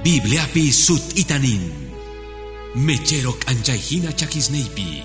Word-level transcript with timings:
Bibliapi 0.00 0.72
sut 0.72 1.12
itanin. 1.20 1.60
Mecherok 2.74 3.44
anjaihina 3.52 4.16
chakisneipi. 4.16 5.04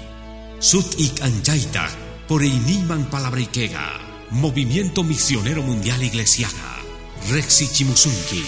Sut 0.59 0.95
ik 0.95 1.19
anjaita 1.19 1.91
por 2.27 2.39
iniman 2.39 3.03
palabrikega. 3.11 3.99
Movimiento 4.31 5.03
Misionero 5.03 5.67
Mundial 5.67 5.99
Iglesiaga. 5.99 6.79
Rexi 7.27 7.67
Chimusunki. 7.67 8.39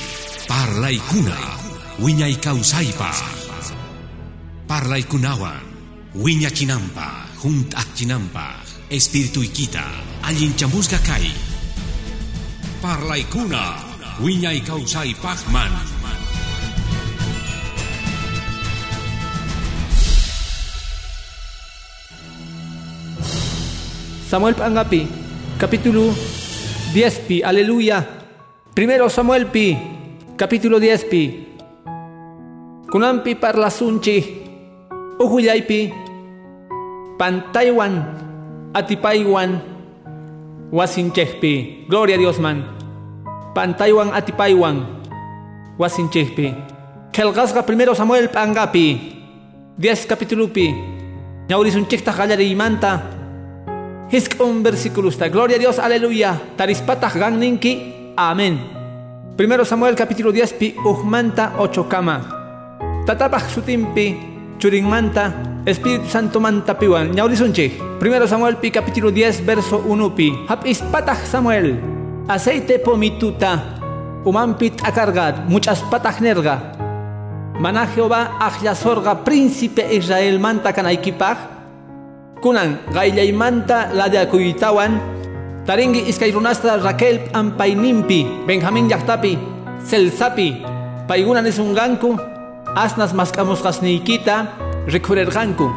Parla 0.47 0.87
ikuna. 0.87 1.35
Wiña 1.99 2.31
ikausaipa. 2.31 3.11
Parla 4.67 4.97
ikunawan. 4.97 5.67
Wiña 6.15 6.47
chinampa. 6.47 7.27
Junt 7.43 7.75
chinampa. 7.91 8.63
Alin 10.23 10.55
chamusga 10.55 10.99
kai. 11.03 11.27
Parla 12.79 13.17
ikuna. 13.19 13.83
Wiña 14.23 14.55
pachman. 15.21 15.96
Samuel 24.27 24.59
Pangapi, 24.59 25.07
capítulo 25.55 26.11
10 26.91 27.31
pi, 27.31 27.39
aleluya. 27.39 28.03
Primero 28.75 29.07
Samuel 29.07 29.47
pi, 29.47 29.71
capítulo 30.35 30.83
10 30.83 31.07
pi. 31.07 31.23
Kunampi 32.91 33.39
parla 33.39 33.71
sunchi, 33.71 34.19
uhuyaipi, 35.15 35.95
pantaiwan, 37.15 38.03
atipaiwan, 38.75 39.63
wasinchehpi. 40.75 41.87
Gloria 41.87 42.19
a 42.19 42.19
Dios 42.19 42.35
man. 42.43 42.67
Pantaiwan 43.55 44.11
atipaiwan, 44.11 45.07
wasinchehpi. 45.79 46.51
Kelgasga 47.15 47.63
primero 47.63 47.95
Samuel 47.95 48.27
Pangapi, 48.27 48.99
10 49.79 50.03
capítulo 50.03 50.51
pi. 50.51 50.67
Ñaurisunchekta 51.47 52.11
y 52.43 52.55
manta. 52.59 53.16
Hisk 54.07 54.39
un 54.39 54.63
versículo 54.63 55.09
está. 55.09 55.27
Gloria 55.27 55.57
a 55.57 55.59
Dios, 55.59 55.79
aleluya. 55.79 56.39
Tarispatah 56.55 57.11
ninki. 57.31 58.13
Amén. 58.15 58.55
Primero 59.35 59.65
Samuel 59.65 59.99
capítulo 59.99 60.31
10 60.31 60.53
pi 60.53 60.75
uhmanta 60.79 61.59
8 61.59 61.91
kama. 61.91 62.23
Tatapah 63.05 63.43
sutimpi 63.51 64.15
churingmanta 64.57 65.59
Espíritu 65.67 66.07
Santo 66.07 66.39
manta 66.39 66.79
piwan. 66.79 67.11
Ñaurisunchi. 67.11 67.99
Primero 67.99 68.23
Samuel 68.31 68.55
pi 68.55 68.71
capítulo 68.71 69.11
10 69.11 69.43
verso 69.43 69.83
1 69.83 70.15
pi. 70.15 70.31
Hap 70.47 70.63
ispatah 70.63 71.19
Samuel. 71.27 71.75
Aceite 72.31 72.79
pomituta. 72.79 73.75
Umampit 74.23 74.79
akargat. 74.87 75.51
Muchas 75.51 75.83
patah 75.83 76.15
nerga. 76.23 76.71
Mana 77.59 77.83
Jehová 77.91 78.39
sorga 78.71 79.19
príncipe 79.19 79.83
Israel 79.91 80.39
manta 80.39 80.71
kanaikipah 80.71 81.56
kunan 82.41 82.79
manta 83.33 83.89
la 83.93 84.09
de 84.09 84.17
akuitawan 84.17 84.99
taringi 85.65 86.07
iskay 86.09 86.31
runasta 86.31 86.77
Raquel 86.77 87.29
ampainimpi 87.33 88.45
Benjamín 88.47 88.89
yaktapi 88.89 89.37
selsapi 89.83 90.63
paigunan 91.07 91.45
isunganku 91.47 92.15
asnas 92.75 93.13
maskamusqasniykita 93.13 94.35
rikurerqanku 94.87 95.67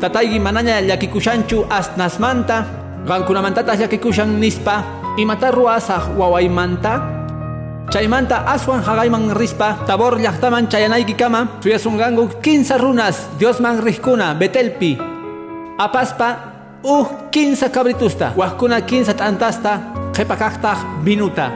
tataygi 0.00 0.38
manaña 0.40 0.80
llakikushanchu 0.82 1.64
asnasmanta 1.70 2.86
qankunamantataq 3.06 3.86
llakikushan 3.86 4.36
nispa. 4.42 4.82
Imata 5.16 5.54
ruwasaq 5.54 6.18
wawaymanta. 6.18 7.14
Chaymanta 7.88 8.44
aswan 8.44 8.82
hagayman 8.82 9.32
rispa. 9.32 9.78
Tabor 9.86 10.18
llaqtaman 10.18 10.68
chayanaykikama. 10.68 11.62
Suyasunganku 11.62 12.42
15 12.42 12.76
runas. 12.76 13.16
Diosman 13.38 13.80
rihkuna 13.80 14.34
Betelpi 14.34 15.15
apaspa 15.78 16.28
uh 16.82 17.06
15 17.30 17.68
cabritusta. 17.70 18.32
Wahkuna 18.36 18.80
15 18.80 19.14
t'antasta. 19.14 19.72
Qhipakaqtaq 20.16 21.04
minuta. 21.04 21.52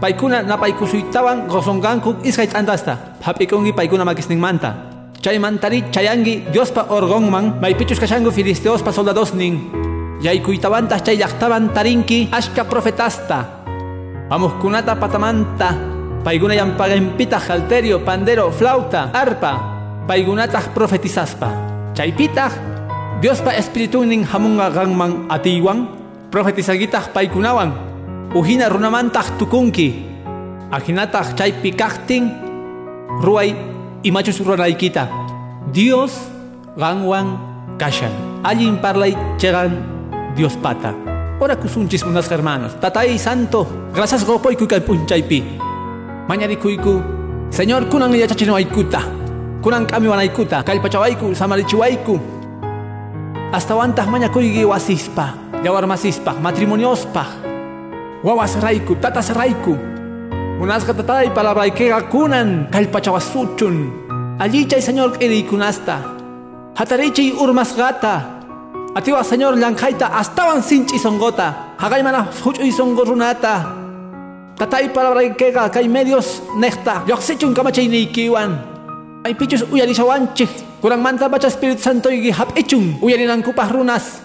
Paykuna 0.00 0.42
napaykusuytawan 0.42 1.48
qosonqanku 1.48 2.22
iskay 2.22 2.46
t'antasta. 2.46 3.18
Hap'ikunki 3.24 3.72
paykuna 3.72 4.04
makisninmanta 4.04 4.88
chaymantari 5.22 5.90
chayangi 5.90 6.48
Diospa 6.52 6.86
orgonman. 6.88 7.58
Maypichus 7.60 8.00
kashanku 8.00 8.30
filisteospa 8.30 8.92
soldadosnin 8.92 9.58
yaykuytawantaq 10.22 11.02
chay 11.04 11.16
llaqtaman 11.18 11.70
tarinki 11.74 12.28
ashka 12.32 12.64
profetasta. 12.64 13.44
Amuqkunata 14.30 14.96
patamanta. 14.96 15.74
Paykuna 16.24 16.54
llampaqinpitaq 16.54 17.42
halterio 17.48 18.00
pandero 18.00 18.50
flauta 18.50 19.10
arpa. 19.12 19.52
Paykunataq 20.06 20.74
profetizaspa. 20.74 21.48
Chaypitaq 21.94 22.77
Dios 23.18 23.42
pa 23.42 23.50
espiritu 23.50 24.06
ning 24.06 24.22
hamunga 24.22 24.70
gangmang 24.70 25.26
atiwang, 25.26 25.90
profetisagitah 26.30 27.10
paikunawan, 27.10 27.74
uhina 28.30 28.70
runamantah 28.70 29.34
tukunki, 29.34 30.06
ahinatah 30.70 31.34
chay 31.34 31.50
pikakting, 31.50 32.30
ruay 33.18 33.58
imachus 34.06 34.38
kita. 34.78 35.10
Dios 35.74 36.14
gangwang 36.78 37.42
kashan, 37.74 38.14
allin 38.46 38.78
parlay 38.78 39.18
chegan 39.34 39.82
Dios 40.38 40.54
pata. 40.54 40.94
Ora 41.42 41.58
kusunchis 41.58 42.06
unas 42.06 42.30
hermanos, 42.30 42.78
tatay 42.78 43.18
santo, 43.18 43.90
gracias 43.90 44.22
gopoy 44.22 44.54
kukay 44.54 44.78
punchaypi. 44.78 45.42
Mañarikuyku, 46.30 47.02
Señor 47.50 47.90
kunang 47.90 48.14
yachachino 48.14 48.54
aikuta, 48.54 49.02
kunang 49.58 49.90
kami 49.90 50.06
wanaikuta, 50.06 50.62
kalpachawaiku, 50.62 51.34
samarichiwaiku, 51.34 52.37
hasta 53.52 53.74
wantas 53.74 54.06
maña 54.06 54.28
kuygi 54.28 54.64
wasispa, 54.64 55.34
yawar 55.64 55.86
masispa, 55.86 56.32
matrimoniospa, 56.36 57.24
wawas 58.22 58.60
raiku, 58.60 58.94
tatas 59.00 59.32
raiku, 59.32 59.76
unasqa 60.60 60.92
tatay 60.92 61.32
palabraykega 61.32 62.02
kunan, 62.12 62.68
kallpachawasuchun, 62.70 63.76
allichay 64.38 64.82
señor 64.82 65.16
kunasta, 65.48 65.96
hatarichay 66.76 67.32
urmasqata, 67.32 68.36
atiwa 68.94 69.24
señor 69.24 69.56
llanqayta 69.56 70.12
astawan 70.12 70.62
sinch'i 70.62 70.98
songota, 70.98 71.76
haqay 71.80 72.02
mana 72.02 72.28
huch'uy 72.44 72.70
songo 72.70 73.04
runata, 73.04 73.64
tatay 74.58 74.92
palabraykega 74.92 75.70
kay 75.72 75.88
medios 75.88 76.42
nehta, 76.56 77.02
lluqsichun 77.08 77.54
kamachaynikiwan, 77.54 78.77
Ay 79.24 79.34
pichos 79.34 79.66
uya 79.70 79.86
di 79.86 79.94
sawanchik. 79.94 80.68
kurang 80.78 81.02
manta 81.02 81.26
baca 81.26 81.50
Spirit 81.50 81.82
Santo 81.82 82.06
y 82.10 82.30
hap 82.30 82.54
echun, 82.54 82.98
uya 83.02 83.18
di 83.18 83.26
nangkupah 83.26 83.68
runas. 83.70 84.22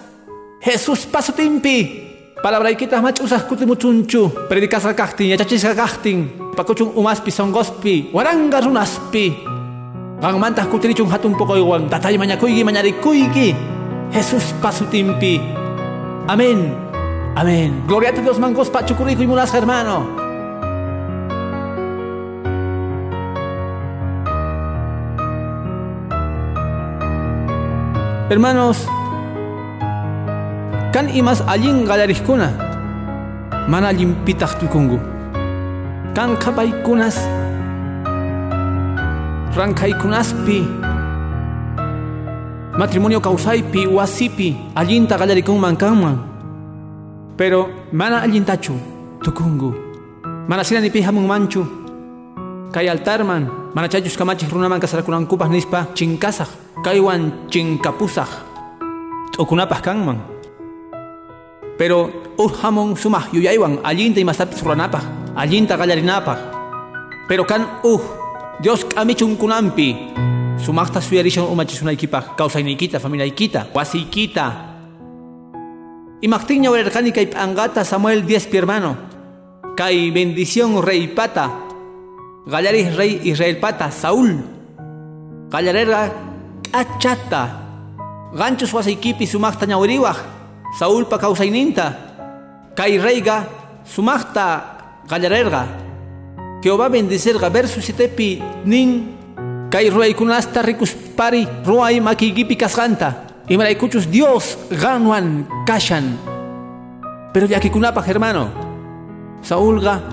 Jesús 0.61 1.03
pasutimpi, 1.09 2.09
Palabra 2.43 2.71
kita 2.75 2.99
mach 2.99 3.23
usah 3.23 3.43
kutimuchunchu, 3.47 4.47
predicas 4.51 4.83
kaktin, 4.95 5.31
yachachis 5.31 5.63
kaktin, 5.63 6.27
pakuchun 6.55 6.91
umaspi 6.91 7.31
songospi, 7.31 8.11
waranga 8.11 8.59
runaspi. 8.59 9.31
Ang 10.23 10.39
mantah 10.39 10.67
kutirichun 10.67 11.07
hatun 11.11 11.35
pokoiwan, 11.35 11.91
tatay 11.91 12.15
mañakuigi 12.15 12.63
mañarikuigi, 12.63 13.55
Jesús 14.11 14.55
pasutimpi. 14.59 15.39
Amen. 16.27 16.71
Amen. 17.35 17.83
Gloria 17.87 18.09
a 18.09 18.21
Dios 18.21 18.39
mangos 18.39 18.69
Pak 18.69 18.91
y 18.91 19.27
mulas 19.27 19.53
hermano. 19.53 20.22
Hermanos, 28.33 28.89
kan 30.89 31.05
imas 31.05 31.45
allin 31.45 31.85
galarihkuna, 31.85 32.49
mana 33.69 33.93
allin 33.93 34.17
pitaq 34.25 34.57
tukungu. 34.57 34.97
Kan 36.17 36.33
qhapaykunas, 36.41 37.13
rankaykunaspi, 39.53 40.65
matrimonio 42.73 43.21
kausaypi, 43.21 43.85
wasipi, 43.85 44.57
allinta 44.73 45.13
galarikunman 45.13 45.77
kanman. 45.77 46.17
Pero 47.37 47.69
mana 47.93 48.25
allintachu 48.25 48.73
tukungu. 49.21 49.77
Mana 50.49 50.65
sinanipi 50.65 51.05
hamunmanchu. 51.05 51.82
Kay 52.73 52.89
altarman, 52.89 53.69
mana 53.77 53.85
chayus 53.85 54.17
kamachis 54.17 54.49
runaman 54.49 54.81
kasarakunankupaq 54.81 55.45
nispa. 55.45 55.93
Chinkasaq 55.93 56.81
kaiwan 56.81 57.45
chinkapusaj 57.53 58.27
t'ukunapaj 59.29 59.79
kanman 59.85 60.17
pero 61.77 62.09
uj 62.37 62.53
hamon 62.65 62.97
sumaj 62.97 63.29
yuyaywan. 63.33 63.77
Allinta 63.85 64.17
imasapis 64.17 64.61
ruranapaj. 64.65 65.05
Allinta 65.37 65.77
qallarinapaj 65.77 66.39
pero 67.29 67.45
kan 67.45 67.81
uj 67.85 68.01
Dios 68.61 68.85
k'amichun 68.89 69.37
kunampi 69.37 69.93
sumaqta 70.57 70.97
suyarishan 70.97 71.45
umachisunaykipak. 71.45 72.33
Kawsayniykita 72.33 72.97
familiaykita. 72.97 73.69
Wasiykita. 73.69 74.47
Imaqtinña 76.25 76.73
wirarqani 76.73 77.13
kay 77.13 77.29
p'anqata 77.29 77.85
Samuel 77.85 78.25
10 78.25 78.49
pi 78.49 78.57
hermano. 78.57 78.97
Kay 79.77 80.09
bendición 80.09 80.81
rey 80.81 81.09
pata 81.09 81.62
Gallaris 82.43 82.91
rey 82.99 83.23
Israel 83.23 83.55
pata 83.63 83.87
Saúl. 83.87 84.35
Gallarerga 85.47 86.11
achata. 86.75 87.43
Ganchos 88.35 88.73
wasaykipi 88.75 89.23
sumakta 89.23 89.63
ñawriwaj. 89.63 90.19
Saúl 90.75 91.07
pa 91.07 91.15
kausayninta. 91.15 91.95
Kay 92.75 92.99
reyga 92.99 93.47
sumakta 93.87 94.75
gallarerga. 95.07 95.63
Jehová 96.59 96.91
bendecirga 96.91 97.47
verso 97.47 97.79
7 97.79 98.67
nin 98.67 99.15
kay 99.71 99.87
ruaykunasta 99.87 100.67
rikuspari 100.67 101.47
ruay 101.63 102.03
makigipi 102.03 102.59
kasganta. 102.59 103.23
Imaraykuchus 103.47 104.11
Dios 104.11 104.59
ganwan 104.67 105.47
kashan. 105.63 106.19
Pero 107.31 107.47
yakikunapaj 107.47 108.03
hermano. 108.03 108.51
Saúlga 109.39 110.03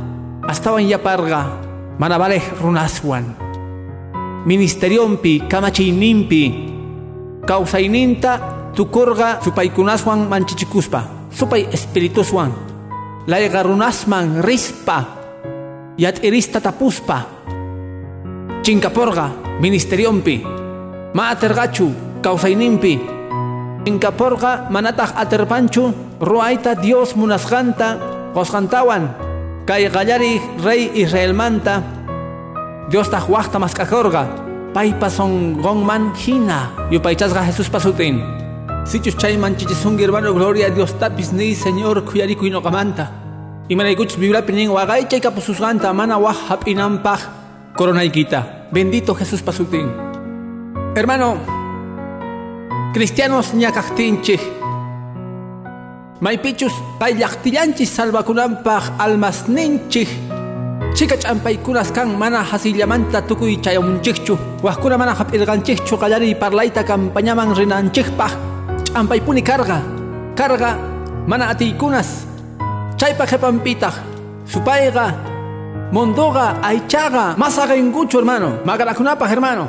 astawan 0.47 0.87
yaparga 0.87 1.70
manabalej 2.01 2.41
runaswan. 2.65 3.37
Ministeriompi 4.49 5.45
kamachiyninpi 5.45 6.43
kawsayninta 7.45 8.41
tukurga 8.73 9.45
supaykunaswan 9.45 10.25
manchichikuspa. 10.25 11.29
Supay 11.29 11.69
espirituswan 11.69 12.57
layga 13.29 13.61
runasman 13.63 14.41
rispa. 14.41 15.21
Yat'irista 16.01 16.65
tapuspa. 16.65 17.29
Chinkaporga 18.65 19.61
ministeriompi. 19.61 20.41
Ma 21.13 21.37
atergachu 21.37 21.93
kawsayninpi 22.25 22.97
chinkaporga 23.85 24.73
manataq 24.73 25.21
aterpanchu. 25.21 25.93
Ruayta 26.21 26.73
Dios 26.81 27.13
munasqanta 27.13 28.01
qosqantawan 28.33 29.30
kay 29.71 29.87
rey 29.87 30.91
Israelmanta 30.99 31.79
Dios 32.91 33.07
taq 33.07 33.31
waqta 33.31 33.63
mask'akurqa 33.63 34.27
paypa 34.75 35.07
sonqonman 35.07 36.11
hina 36.19 36.75
yupaychasqa 36.91 37.47
Jesús 37.47 37.71
pasutin. 37.71 38.19
Sichus 38.83 39.15
chayman 39.15 39.55
chichisunki 39.55 40.03
hermano 40.03 40.35
gloria 40.35 40.75
Dios 40.75 40.99
tapis 40.99 41.31
ni 41.31 41.55
Señor 41.55 42.03
kuyarikuy 42.03 42.51
noqamanta 42.51 43.15
imanaykuchus 43.71 44.19
bibliapi 44.19 44.53
nin 44.53 44.75
waqaychay 44.75 45.23
kapususqanta 45.23 45.95
mana 45.95 46.19
waq 46.19 46.51
hap'inanpaq 46.51 47.21
koronaykita 47.79 48.75
bendito 48.75 49.15
Jesús 49.15 49.39
pasutin. 49.39 49.87
Hermano 50.99 51.39
cristianos 52.91 53.55
ñakaqtinchik 53.55 54.60
maypichus 56.21 56.73
pay 56.99 57.15
llaqtillanchis 57.15 57.91
salvakunanpaq 57.97 58.85
almasninchik. 58.99 60.09
Chika 60.95 61.17
ch'ampaykunas 61.17 61.93
kan 61.93 62.09
mana 62.19 62.43
hasillamanta 62.43 63.23
tukuy 63.23 63.57
chayamunchikchu 63.65 64.37
wajkuna 64.63 64.99
mana 64.99 65.15
hap'irqanchikchu 65.15 65.97
qallari 65.97 66.35
parlayta 66.35 66.85
campañaman 66.85 67.55
rinanchikpaq. 67.57 68.33
Ch'ampaypuni 68.85 69.43
karga. 69.43 69.79
Karga 70.37 70.77
mana 71.27 71.49
atiykunas. 71.53 72.27
Chaypa 72.99 73.25
qhipanpitaq 73.27 73.95
supayqa 74.45 75.07
mondoqa 75.93 76.61
aychaqa 76.63 77.35
masaqinkuchu 77.39 78.19
hermano. 78.19 78.61
Magarakunapaq 78.65 79.29
hermano. 79.31 79.65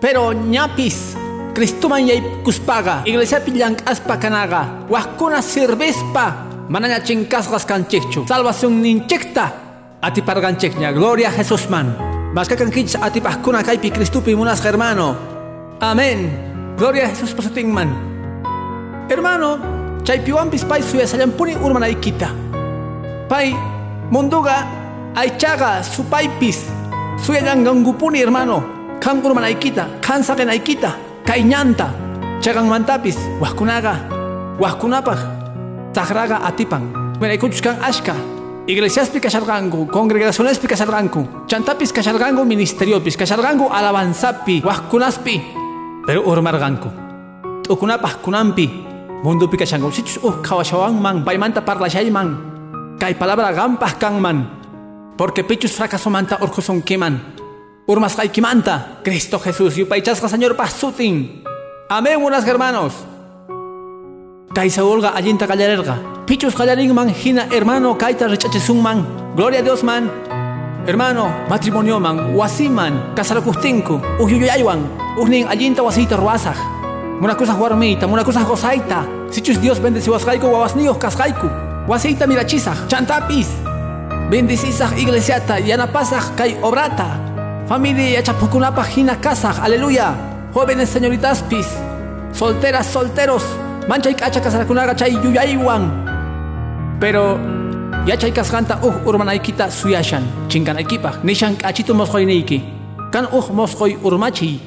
Pero 0.00 0.32
ñapis 0.32 1.16
Cristuman 1.56 2.04
yaykuspaqa 2.04 3.08
iglesiapi 3.08 3.48
llank'aspa 3.56 4.20
kanaqa 4.20 4.84
wajkuna 4.92 5.40
sirvispa 5.40 6.44
manaña 6.68 7.00
chinkasqas 7.00 7.64
kanchikchu 7.64 8.28
salvación 8.28 8.84
ninchikta 8.84 9.56
atiparganchikña 10.04 10.92
gloria 10.92 11.32
a 11.32 11.32
Jesusman 11.32 11.96
maskakankichis 12.36 13.00
atipajkuna 13.00 13.64
kaypi 13.64 13.88
Cristupi 13.88 14.36
munasqa 14.36 14.68
hermano. 14.68 15.16
Amén 15.80 16.28
gloria 16.76 17.08
a 17.08 17.16
Jesús 17.16 17.32
pasutinman 17.32 17.88
hermano 19.08 19.56
chaypiwanpis 20.04 20.68
pay 20.68 20.84
suyasallampuni 20.84 21.56
urmanaykita 21.56 22.36
pay 23.32 23.56
munduqa 24.12 24.60
aychaqa 25.16 25.80
supaypis 25.80 26.68
suyallankangupuni 27.16 28.20
hermano. 28.20 28.76
Kan 29.00 29.24
urmanaykita 29.24 30.04
kan 30.04 30.20
saqinaykita 30.20 31.05
kayñanta 31.26 31.90
chaganmantapis 32.38 33.18
wajkunaqa 33.42 33.94
wajkunapaq 34.62 35.20
taqraqa 35.90 36.46
atipan. 36.46 36.86
Winaykuchus 37.18 37.58
kan 37.58 37.82
ashka 37.82 38.14
iglesiaspi 38.70 39.18
kasharqanku 39.18 39.90
congregacionespi 39.90 40.70
kasharqanku 40.70 41.50
chantapis 41.50 41.90
kasharqanku 41.90 42.46
ministeriopis 42.46 43.18
kasharqanku 43.18 43.66
alabanzapi 43.66 44.62
wajkunaspi. 44.62 45.36
Pero 46.06 46.22
urmarqanku 46.22 46.88
t'ukunapaq 47.66 48.22
kunanpi 48.22 48.70
mundupi 49.26 49.58
kashanku 49.58 49.90
sichus 49.90 50.22
uj 50.22 50.46
qhawashawanman 50.46 51.26
paymanta 51.26 51.58
parlashayman 51.66 52.38
kay 53.02 53.18
palabra 53.18 53.50
qampaq 53.50 53.98
kanman 53.98 54.46
porque 55.18 55.42
pichus 55.42 55.74
fracasomanta 55.74 56.38
urqusonkiman 57.86 57.88
urmasqaykimanta 57.88 59.02
Cristo 59.02 59.38
Jesús 59.38 59.78
yupaychasqa 59.78 60.28
Señor 60.28 60.56
pasutin 60.56 61.42
amén 61.88 62.18
unas 62.18 62.44
hermanos. 62.44 62.92
Kay 64.54 64.70
Saúlqa 64.70 65.14
allinta 65.14 65.46
qallarerqa 65.46 66.26
pichus 66.26 66.54
qallarinman 66.54 67.14
hina 67.14 67.46
hermano 67.50 67.96
kayta 67.96 68.26
richachisunman 68.26 69.06
gloria 69.36 69.60
a 69.60 69.62
Dios 69.62 69.84
man. 69.84 70.10
Hermano 70.86 71.30
matrimonio 71.48 72.00
man. 72.00 72.34
Wasiman 72.34 73.14
kasarakuhtinku 73.14 74.00
uhyuyaywan 74.18 74.82
uhnin 75.18 75.46
allinta 75.46 75.82
wasita 75.82 76.16
ruasaq 76.16 76.58
munakusaq 77.20 77.58
warmita 77.58 78.06
munakusaq 78.06 78.46
gozayta 78.46 79.06
sichus 79.30 79.60
Dios 79.60 79.78
bendeciwasqayku 79.78 80.46
wawasniyuq 80.46 80.98
kasqayku 80.98 81.46
wasita 81.86 82.26
mirachisaq 82.26 82.90
chantapis 82.90 83.46
bendisisaq 84.30 84.98
iglesiata 84.98 85.62
yanapasaq 85.62 86.34
kay 86.34 86.58
obrata 86.62 87.35
Familia 87.66 88.22
chapukunapaq 88.22 88.86
hina 88.94 89.18
kasaq, 89.18 89.58
aleluya. 89.58 90.14
Jóvenes 90.54 90.88
señoritaspis, 90.88 91.66
solteras, 92.32 92.86
solteros, 92.86 93.42
manchay 93.88 94.14
kacha 94.14 94.40
kasarakunaqa 94.40 94.94
chay 94.94 95.18
yuyaywan. 95.18 95.90
Pero 97.00 97.34
yachay 98.06 98.30
kasqanta 98.30 98.78
uj 98.86 99.02
urmanaykita 99.04 99.66
suyashan, 99.70 100.22
chinkanaykipaq, 100.46 101.26
nishan 101.26 101.58
k'achito 101.58 101.90
mosqoyniyki. 101.90 102.62
Kan 103.10 103.26
uj 103.34 103.50
mosqoy 103.50 103.98
urmachiy, 103.98 104.62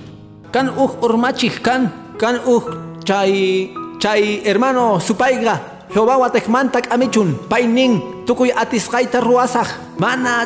kan 0.51 0.67
uj 0.67 0.99
urmachij 0.99 1.63
kan, 1.63 1.87
kan 2.19 2.35
uj 2.45 2.67
chay, 3.07 3.71
chay 4.03 4.43
hermano 4.43 4.99
supayqa, 4.99 5.55
Jehová 5.95 6.19
watekmanta 6.19 6.81
k'amichun, 6.83 7.47
pay 7.49 7.65
nin, 7.65 8.25
tukuy 8.27 8.51
atisqayta 8.51 9.23
ruwasaq, 9.23 9.97
mana 9.97 10.45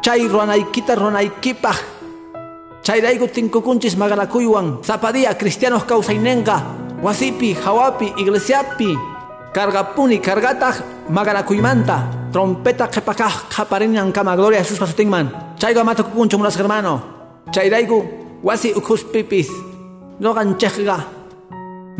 chay 0.00 0.24
ruanaykita 0.28 0.94
ruanaykipaq 0.94 1.97
chayrayku 2.88 3.28
tinkukunchis 3.28 4.00
magarakuywan 4.00 4.80
zapadía 4.80 5.36
cristianos 5.36 5.84
kawsaynenqa 5.84 6.56
wasipi 7.04 7.52
hawapi 7.52 8.16
iglesiapi. 8.16 8.96
Kargapuni 9.52 10.24
kargataq 10.24 10.80
magarakuymanta 11.12 12.32
trompeta 12.32 12.88
qhipakaq 12.88 13.52
qhaparinan 13.52 14.08
kama 14.08 14.32
gloria 14.36 14.60
a 14.60 14.64
Jesús 14.64 14.80
pasutinman. 14.80 15.28
Chayqa 15.60 15.84
matakukunchu 15.84 16.40
munas 16.40 16.56
hermano. 16.56 17.04
Chayrayku 17.52 18.08
wasi 18.40 18.72
ukhuspipis 18.72 19.52
noqanchikqa 20.20 20.96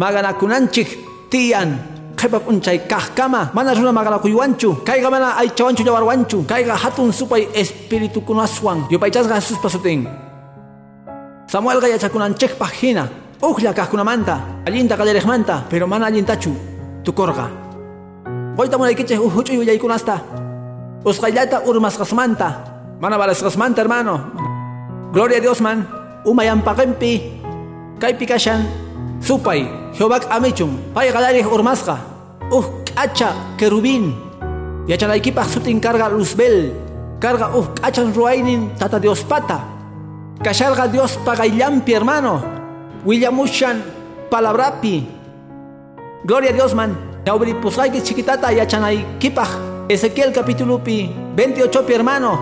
maganakunanchik 0.00 0.88
tiyan. 1.28 2.00
Qhipa 2.16 2.40
p'unchay 2.40 2.88
kajkama 2.88 3.52
mana 3.52 3.76
runa 3.76 3.92
magarakuywanchu 3.92 4.82
kayqa 4.88 5.08
mana 5.12 5.36
hatun 5.36 7.12
supay 7.12 7.44
espiritukunaswan. 7.52 8.88
Yupaychasqa 8.88 9.36
Jesús 9.36 9.60
pasutin 9.60 10.28
Samuelqa 11.48 11.88
yachakunanchikpaq 11.88 12.72
hina 12.80 13.08
uqlla 13.42 13.72
kaqkunamanta 13.72 14.64
allinta 14.68 14.96
qallarejmanta 14.96 15.64
pero 15.70 15.86
mana 15.88 16.06
allintachu 16.06 16.52
tukurqa 17.04 17.48
qoyta 18.56 18.76
munaykichik 18.76 19.16
uj 19.16 19.32
huch'uy 19.32 19.56
willaykunasta 19.60 20.20
usqayllata 21.08 21.64
urmasqasmanta 21.64 22.48
mana 23.00 23.16
balasqasmanta 23.18 23.80
hermano. 23.80 24.14
Gloria 25.12 25.38
a 25.38 25.40
Dios 25.40 25.60
man. 25.62 25.86
Umayanpaqinpi 26.26 27.12
kaypi 28.02 28.26
kashan. 28.26 28.66
Supay 29.22 29.66
Jehová 29.94 30.20
amichun 30.30 30.78
pay 30.94 31.10
qallarij 31.10 31.46
urmasqa 31.46 31.96
uj 32.50 32.66
k'acha 32.92 33.56
querubín 33.58 34.14
yachanaykipaq 34.86 35.48
sutin 35.48 35.80
karga 35.80 36.10
luzbel. 36.10 36.74
Karga 37.22 37.54
uj 37.54 37.66
k'achan 37.78 38.12
ruwaynin 38.12 38.74
tata 38.78 38.98
Dios 38.98 39.22
pata 39.24 39.77
kasharqa 40.42 40.88
Dios 40.88 41.18
paqayllampi 41.24 41.92
hermano 41.94 42.42
willamushan 43.04 43.82
palabrapi 44.30 45.06
gloria 46.24 46.50
a 46.50 46.52
Dios 46.52 46.74
man 46.74 46.96
ñawripusqayki 47.24 48.02
chiquitata 48.02 48.52
yachanaykipaq 48.52 49.68
Ezequiel 49.88 50.32
capítulo 50.32 50.84
pi 50.84 51.08
28 51.36 51.86
pi 51.86 51.92
hermano 51.96 52.32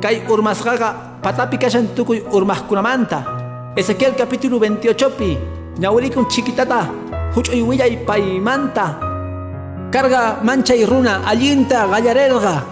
kay 0.00 0.22
urmasqaqa 0.28 1.18
patapi 1.22 1.58
kashan 1.58 1.90
tukuy 1.98 2.22
urmajkunamanta. 2.30 3.74
Ezequiel 3.74 4.14
capítulo 4.14 4.62
28 4.62 5.18
pi. 5.18 5.34
Ñawrikun 5.82 6.28
chiquitata. 6.30 6.86
Huch'uy 7.34 7.62
willay 7.62 8.06
paymanta. 8.06 9.00
Carga 9.90 10.38
mancha 10.42 10.74
y 10.74 10.86
runa 10.86 11.26
allinta 11.26 11.86
gallarelga. 11.86 12.64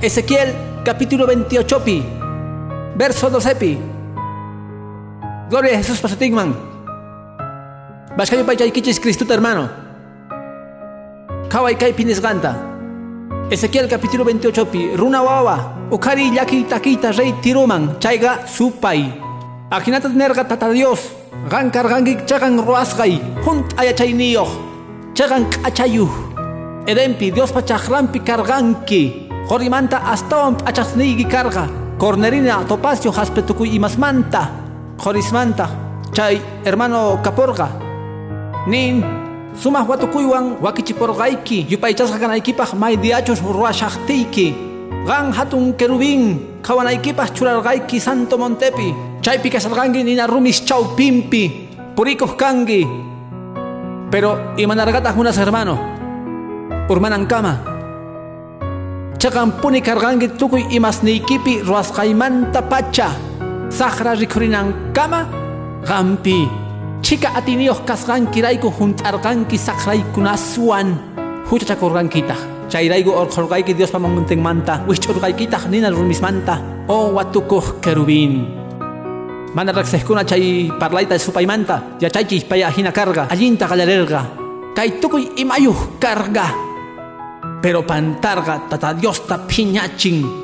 Ezequiel 0.00 0.54
capítulo 0.84 1.26
28 1.26 1.84
pi. 1.84 2.21
Verso 2.94 3.30
12 3.30 3.56
pi. 3.56 3.78
Gloria 5.48 5.72
a 5.72 5.78
Jesús 5.80 6.00
pasatigman. 6.00 6.52
Bashkayo 8.16 8.44
paychaykichis 8.44 9.00
Cristo 9.00 9.24
hermano. 9.28 9.68
Kawai 11.48 11.76
kai 11.76 11.92
ganta. 12.20 12.56
Ezequiel 13.50 13.88
capítulo 13.88 14.24
28 14.24 14.66
pi. 14.66 14.96
Runa 14.96 15.22
wawa. 15.22 15.88
Ukari 15.90 16.34
yaki 16.36 16.64
takita 16.64 17.12
rey 17.12 17.32
tiruman. 17.40 17.98
Chaiga 17.98 18.46
supai. 18.46 19.12
Akinata 19.70 20.08
nerga 20.08 20.44
tata 20.44 20.68
Dios. 20.68 21.12
Gan 21.48 21.70
kargangik 21.70 22.26
chagan 22.26 22.60
ruasgai. 22.60 23.20
Junt 23.44 23.72
ayachayniyoh. 23.76 24.48
Chagan 25.14 25.48
kachayuh. 25.48 26.12
Edempi 26.86 27.32
Dios 27.32 27.52
pachajrampi 27.52 28.20
karganki. 28.20 29.28
Jorimanta 29.48 30.04
astawan 30.12 30.56
pachasnigi 30.56 31.24
karga. 31.24 31.81
Cornerina 32.02 32.66
topacio 32.66 33.14
haspetukuy 33.14 33.78
imasmanta. 33.78 34.50
Jorismanta. 34.98 35.70
Chay 36.10 36.42
hermano 36.66 37.22
kaporga. 37.22 37.70
Nin 38.66 38.98
sumah 39.54 39.86
watukuywan 39.86 40.58
wakichiporqayki 40.58 41.70
yupaychasqa 41.70 42.18
kanaykipaq 42.18 42.74
maydiachus 42.74 43.38
ruwashaqtiyki 43.38 44.46
qan 45.06 45.30
hatun 45.30 45.78
querubín 45.78 46.58
qhawanaykipaq 46.66 47.38
churarqayki 47.38 48.02
santo 48.02 48.34
montepi 48.34 49.22
chaypi 49.22 49.46
kasarqanki 49.46 50.02
nina 50.02 50.26
rumis 50.26 50.66
chawpinpi 50.66 51.70
purikuq 51.94 52.34
kanki 52.34 52.82
pero 54.10 54.58
imanarqataq 54.58 55.14
munas 55.14 55.38
hermano 55.38 55.78
urmanankama 56.90 57.71
chaqan 59.22 59.54
puni 59.62 59.78
karqanki 59.78 60.34
tukuy 60.34 60.66
imasniykipi 60.74 61.62
ruwasqaymanta 61.62 62.58
pacha 62.66 63.14
saqra 63.70 64.18
rikhurinankama 64.18 65.20
qampi 65.86 66.50
Chika 67.06 67.30
atiniyos 67.38 67.86
kasqankirayku 67.86 68.66
hunt'arqanki 68.66 69.54
saqraykunaswan 69.54 70.98
huchachakurqankitaq 71.46 72.40
chayrayku 72.66 73.14
orqurqayki 73.14 73.78
Diospa 73.78 74.02
montenmanta 74.02 74.82
wishch'urqaykitaq 74.90 75.70
nina 75.70 75.94
rumismanta 75.94 76.58
o 76.90 77.14
watukuq 77.14 77.78
querubín 77.78 78.42
mana 79.54 79.70
riqsijkuna 79.70 80.26
chay 80.26 80.66
parlayta 80.82 81.14
supaymanta 81.18 81.94
yachaychis 82.02 82.42
paya 82.50 82.74
hina 82.74 82.90
karga. 82.90 83.30
Allinta 83.30 83.70
qallarerqa 83.70 84.20
kay 84.74 84.98
tukuy 84.98 85.30
imayuq 85.38 86.02
karga 86.02 86.71
pero 87.62 87.86
pantarga 87.86 88.66
tata 88.68 88.92
Diosta 88.92 89.38
phiñachin 89.46 90.42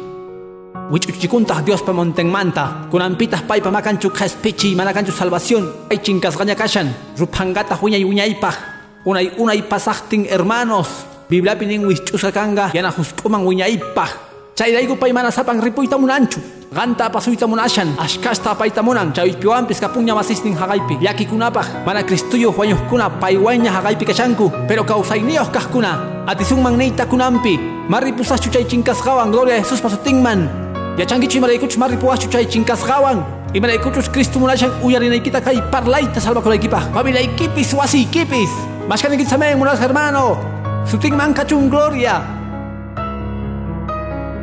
wich'uchikuntaq 0.90 1.64
Diospa 1.64 1.92
montenmanta. 1.92 2.88
Kunanpitaq 2.90 3.44
paypa 3.46 3.70
makanchu 3.70 4.08
qhaspichiy 4.10 4.74
mana 4.74 4.92
kanchu 4.92 5.12
salvación. 5.12 5.68
Ay 5.90 5.98
chinkasqaña 5.98 6.54
kashan 6.54 6.94
ruphangataq 7.18 7.82
wiñay 7.82 8.04
wiñaypaq 8.04 8.56
unay 9.04 9.32
unay 9.36 9.62
pasaqtin 9.62 10.24
hermanos. 10.30 10.88
Bibliapi 11.28 11.66
nin 11.66 11.84
wisch'usqa 11.84 12.32
kanga 12.32 12.70
yana 12.72 12.90
husk'uman 12.90 13.44
wiñaypaq 13.44 14.27
chayrayku 14.58 14.98
pay 14.98 15.14
mana 15.14 15.30
sapan 15.30 15.62
ripuyta 15.62 15.94
munanchu 15.94 16.42
qanta 16.74 17.06
apasuyta 17.06 17.46
munashan 17.46 17.94
ashkasta 17.94 18.50
apayta 18.50 18.82
munan 18.82 19.14
chaypiwanpis 19.14 19.78
kapunña 19.78 20.18
masistin 20.18 20.58
haqaypi 20.58 20.98
llakikunapaq 20.98 21.86
mana 21.86 22.02
cristuyuq 22.02 22.58
wañuqkuna 22.58 23.06
paywaña 23.22 23.70
haqaypi 23.70 24.02
kashanku 24.10 24.50
pero 24.66 24.82
kawsayniyuq 24.82 25.54
kaqkuna 25.54 26.26
atisunman 26.26 26.74
niyta 26.74 27.06
kunanpi 27.06 27.54
marripusaschu 27.86 28.50
chay 28.50 28.66
chinkasqawan 28.66 29.30
gloria 29.30 29.54
a 29.54 29.62
Jesus 29.62 29.78
pasutinman 29.78 30.50
yachankichu 30.98 31.38
imaraykuchus 31.38 31.78
maripuwaschu 31.78 32.26
chay 32.26 32.42
chinkasqawan 32.50 33.22
imaraykuchus 33.54 34.10
Cristo 34.10 34.42
munashan 34.42 34.74
uyarinaykita 34.82 35.38
kay 35.38 35.62
parlayta 35.70 36.18
salvakunaykipaq 36.18 36.90
familiaykipis 36.90 37.78
wasiykipis 37.78 38.50
mashkaniykita 38.90 39.38
samen 39.38 39.54
munas 39.54 39.78
hermano 39.78 40.34
sutinman 40.82 41.30
kachun 41.30 41.70
gloria 41.70 42.37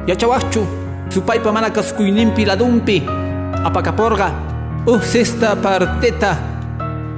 yachawaqchu 0.07 0.61
supaypa 1.09 1.51
mana 1.51 1.69
kaskuyninpi 1.69 2.45
ladunpi 2.45 3.03
apakaporqa 3.65 4.31
uh 4.87 5.01
sexta 5.01 5.55
parteta 5.55 6.37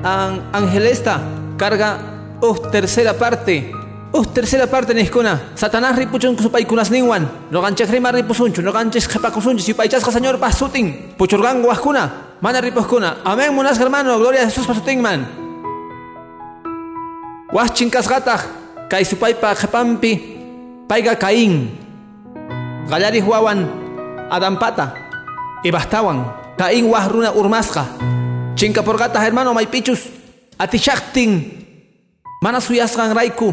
an 0.04 0.42
angelesta 0.54 1.20
carga 1.58 2.00
uh 2.42 2.58
tercera 2.72 3.14
parte 3.14 3.78
Uh, 4.14 4.24
tercera 4.24 4.66
parte 4.68 4.94
niskuna. 4.94 5.52
Satanás 5.54 5.96
ripuchun 6.00 6.40
supaykunas 6.40 6.90
ninwan. 6.90 7.28
Noganchek 7.52 7.92
rima 7.92 8.10
ripusunchu, 8.12 8.64
noganchek 8.64 9.04
jepakusunchu, 9.04 9.62
sipaychasqa 9.62 10.12
señor 10.12 10.40
pasutin. 10.40 11.14
Puchurgan 11.18 11.62
guaskuna. 11.62 12.38
Mana 12.40 12.62
ripuskuna. 12.62 13.18
Amén, 13.26 13.54
munas 13.54 13.78
hermano, 13.78 14.18
gloria 14.18 14.44
a 14.44 14.46
Jesús 14.46 14.66
pasutin 14.66 15.02
man. 15.02 15.28
Huaschinkas 17.52 18.08
gatag, 18.08 18.42
kay 18.90 19.04
supaypa 19.04 19.54
jepampi, 19.56 20.40
paiga 20.88 21.16
Caín. 21.20 21.87
Gallari 22.88 23.20
huawan, 23.20 23.68
adampata. 24.32 24.96
Ibastawan. 25.68 26.24
Caín 26.56 26.88
runa 26.88 27.36
urmasqa. 27.36 27.84
Chinka 28.56 28.80
por 28.80 28.96
gatas 28.96 29.28
hermano 29.28 29.52
maipichus. 29.52 30.08
Atishaktin. 30.56 31.52
Mana 32.40 32.64
suyasgan 32.64 33.12
raiku. 33.12 33.52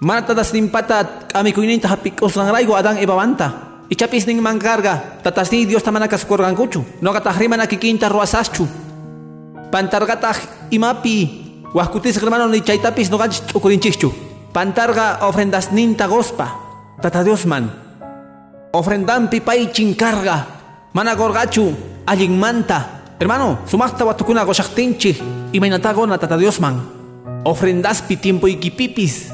Mana 0.00 0.24
nimpata 0.52 1.28
amikuyninta 1.36 1.86
hapik'usqanrayku 1.92 2.72
Adán 2.72 2.96
ibawanta. 2.96 3.84
Ichapis 3.92 4.24
nin 4.26 4.40
mankarga, 4.40 5.20
tatasni 5.22 5.68
Dios 5.68 5.84
tamana 5.84 6.08
kasukurqankuchu. 6.08 7.04
Noqataq 7.04 7.36
rimana 7.36 7.68
kikinta 7.68 8.08
ruwasaschu. 8.08 8.64
Pantarqataq 9.68 10.72
imapi, 10.72 11.16
wajkutis 11.76 12.16
hermano 12.16 12.48
ni 12.48 12.64
noqanchis 12.64 13.44
t'ukurinchikchu. 13.52 14.08
Pantarga 14.52 15.28
ofrendasninta 15.28 16.08
gospa, 16.08 16.48
tata 17.02 17.22
Diosman. 17.22 17.81
Ofrendampi 18.72 19.44
pay 19.44 19.68
chinkarga, 19.68 20.46
mana 20.96 21.12
gorgachu, 21.12 21.76
allinmanta. 22.08 23.04
Hermano, 23.20 23.68
sumaqta 23.68 24.00
watukuna 24.08 24.48
goshaqtinchik, 24.48 25.20
imaynatagona 25.52 26.16
tata 26.16 26.40
Diosman. 26.40 26.80
Ofrendaspi 27.44 28.16
tiempo 28.16 28.48
ikipipis, 28.48 29.28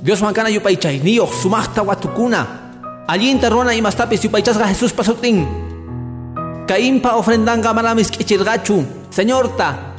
Dios 0.00 0.22
mancana 0.22 0.54
yupaychay, 0.54 1.02
niyo, 1.02 1.26
sumachta 1.26 1.82
watukuna. 1.82 2.46
Allinta 3.08 3.50
ruana 3.50 3.74
imastapis 3.74 4.22
yupaychasga 4.22 4.70
Jesús 4.70 4.94
pasutin. 4.94 5.44
Caimpa 6.68 7.18
ofrendanga 7.18 7.74
manamis 7.74 8.08
kichirgachu. 8.08 8.86
Señorta, 9.10 9.98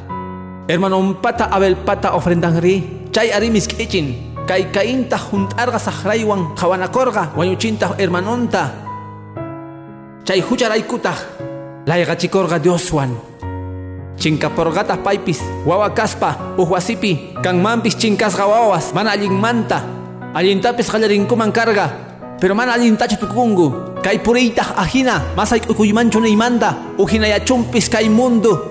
hermano 0.66 1.20
pata 1.20 1.52
abel 1.52 1.76
pata 1.76 2.16
ofrendangri. 2.16 3.04
Chay 3.12 3.30
arimis 3.36 3.68
kichin. 3.68 4.31
Kay 4.46 4.72
kainta 4.72 5.18
juntarga 5.18 5.78
sahraywan 5.78 6.54
kawanakorga. 6.54 7.32
Wayuchinta 7.36 7.94
hermanonta. 7.98 8.70
Chay 10.24 10.40
hucharaykuta. 10.40 11.12
Laygachikorga 11.86 12.58
Dioswan. 12.58 13.32
Chinkaporgata 14.22 14.96
paipis, 15.02 15.42
wawa 15.66 15.90
kaspa, 15.90 16.54
uhuasipi, 16.54 17.34
mampis 17.58 17.96
chinkasga 17.96 18.46
wawas, 18.46 18.94
mana 18.94 19.10
allinmanta, 19.10 19.82
allintapis 20.34 20.86
qallarinkuman 20.86 21.50
karga, 21.50 21.90
pero 22.38 22.54
mana 22.54 22.74
allintachu 22.74 23.16
tukungu, 23.16 23.98
kay 24.02 24.22
puriytaq 24.22 24.78
ajina, 24.78 25.34
masay 25.34 25.60
ukuymanchu 25.66 26.20
neymanta, 26.20 26.76
ujinayachumpis 26.98 27.88
kay 27.88 28.08
mundo, 28.08 28.62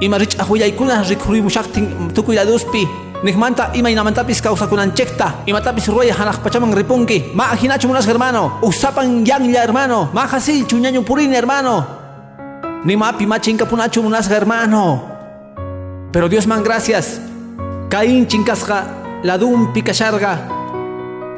ima 0.00 0.18
rich'ahuyaykuna 0.18 1.02
rikhurimushaqtin 1.02 2.14
tukuyladuspi, 2.14 2.86
Nikmanta 3.22 3.70
imaynamantapis 3.74 4.40
kawsakunanchikta 4.40 5.44
imatapis 5.46 5.88
ruwaya 5.88 6.14
hanaq 6.14 6.40
pachaman 6.40 6.72
ripunki 6.72 7.32
ma 7.34 7.52
munas 7.86 8.06
hermano 8.06 8.58
usapan 8.62 9.24
yanlla 9.26 9.60
hermano 9.60 10.08
ma 10.14 10.24
hasilchu 10.26 10.80
ñaño 10.80 11.04
purini 11.04 11.36
hermano 11.36 12.00
ni 12.84 12.96
mapi 12.96 13.26
machinka 13.26 13.66
punachu 13.66 14.02
munasqa 14.02 14.34
hermano. 14.36 15.04
Pero 16.12 16.28
Dios 16.28 16.46
man 16.46 16.62
gracias. 16.64 17.20
Caín 17.90 18.26
chinkasqa 18.26 19.20
ladumpi 19.22 19.82
kasharga. 19.82 20.38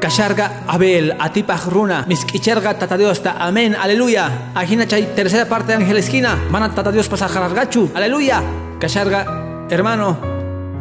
Kasharga 0.00 0.64
Abel 0.66 1.14
atipaj 1.18 1.66
runa 1.70 2.04
misk'icharga 2.06 2.74
tata 2.78 2.96
Dios 2.96 3.22
ta 3.22 3.36
amén 3.38 3.74
aleluya. 3.74 4.52
Ajina 4.54 4.86
chay 4.86 5.14
tercera 5.14 5.46
parte 5.46 5.72
de 5.72 5.82
ángel 5.82 5.98
esquina 5.98 6.36
mana 6.50 6.70
tata 6.70 6.90
Dios 6.92 7.08
pasajargachu 7.08 7.90
aleluya. 7.94 8.42
Kasharga 8.78 9.66
hermano 9.70 10.31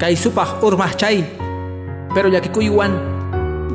kay 0.01 0.17
supaj 0.17 0.65
urmah. 0.65 0.98
Pero 2.13 2.27
ya 2.27 2.41
que 2.41 2.50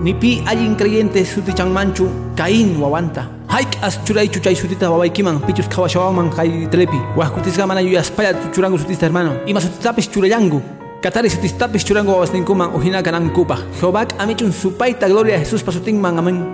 ni 0.02 0.12
pi 0.12 0.42
hay 0.44 0.74
creyente 0.76 1.24
sutichan 1.24 1.72
manchu 1.72 2.06
Caín 2.36 2.76
wawanta. 2.78 3.30
Haik 3.48 3.78
as 3.80 3.98
churaychu 4.04 4.40
chay 4.42 4.54
sutita 4.54 4.90
wawaykiman 4.90 5.40
pichus 5.46 5.68
kawashawanman 5.68 6.30
kay 6.34 6.68
telepi. 6.68 6.98
Wahkutisqa 7.16 7.66
mana 7.66 7.80
yuyaspaya 7.80 8.34
churangu 8.52 8.78
sutista 8.78 9.06
hermano. 9.06 9.40
Ima 9.46 9.60
sutitapis 9.60 10.10
churayangu. 10.10 10.60
Katari 11.00 11.30
sutistapis 11.30 11.84
churangu 11.84 12.12
wawasninkuman 12.12 12.74
uhina 12.74 13.02
kanankupaj. 13.02 13.60
Jehová 13.80 14.06
amichun 14.18 14.52
supaita 14.52 15.08
gloria 15.08 15.38
Jesús 15.38 15.62
pasutinman 15.62 16.18
amen. 16.18 16.44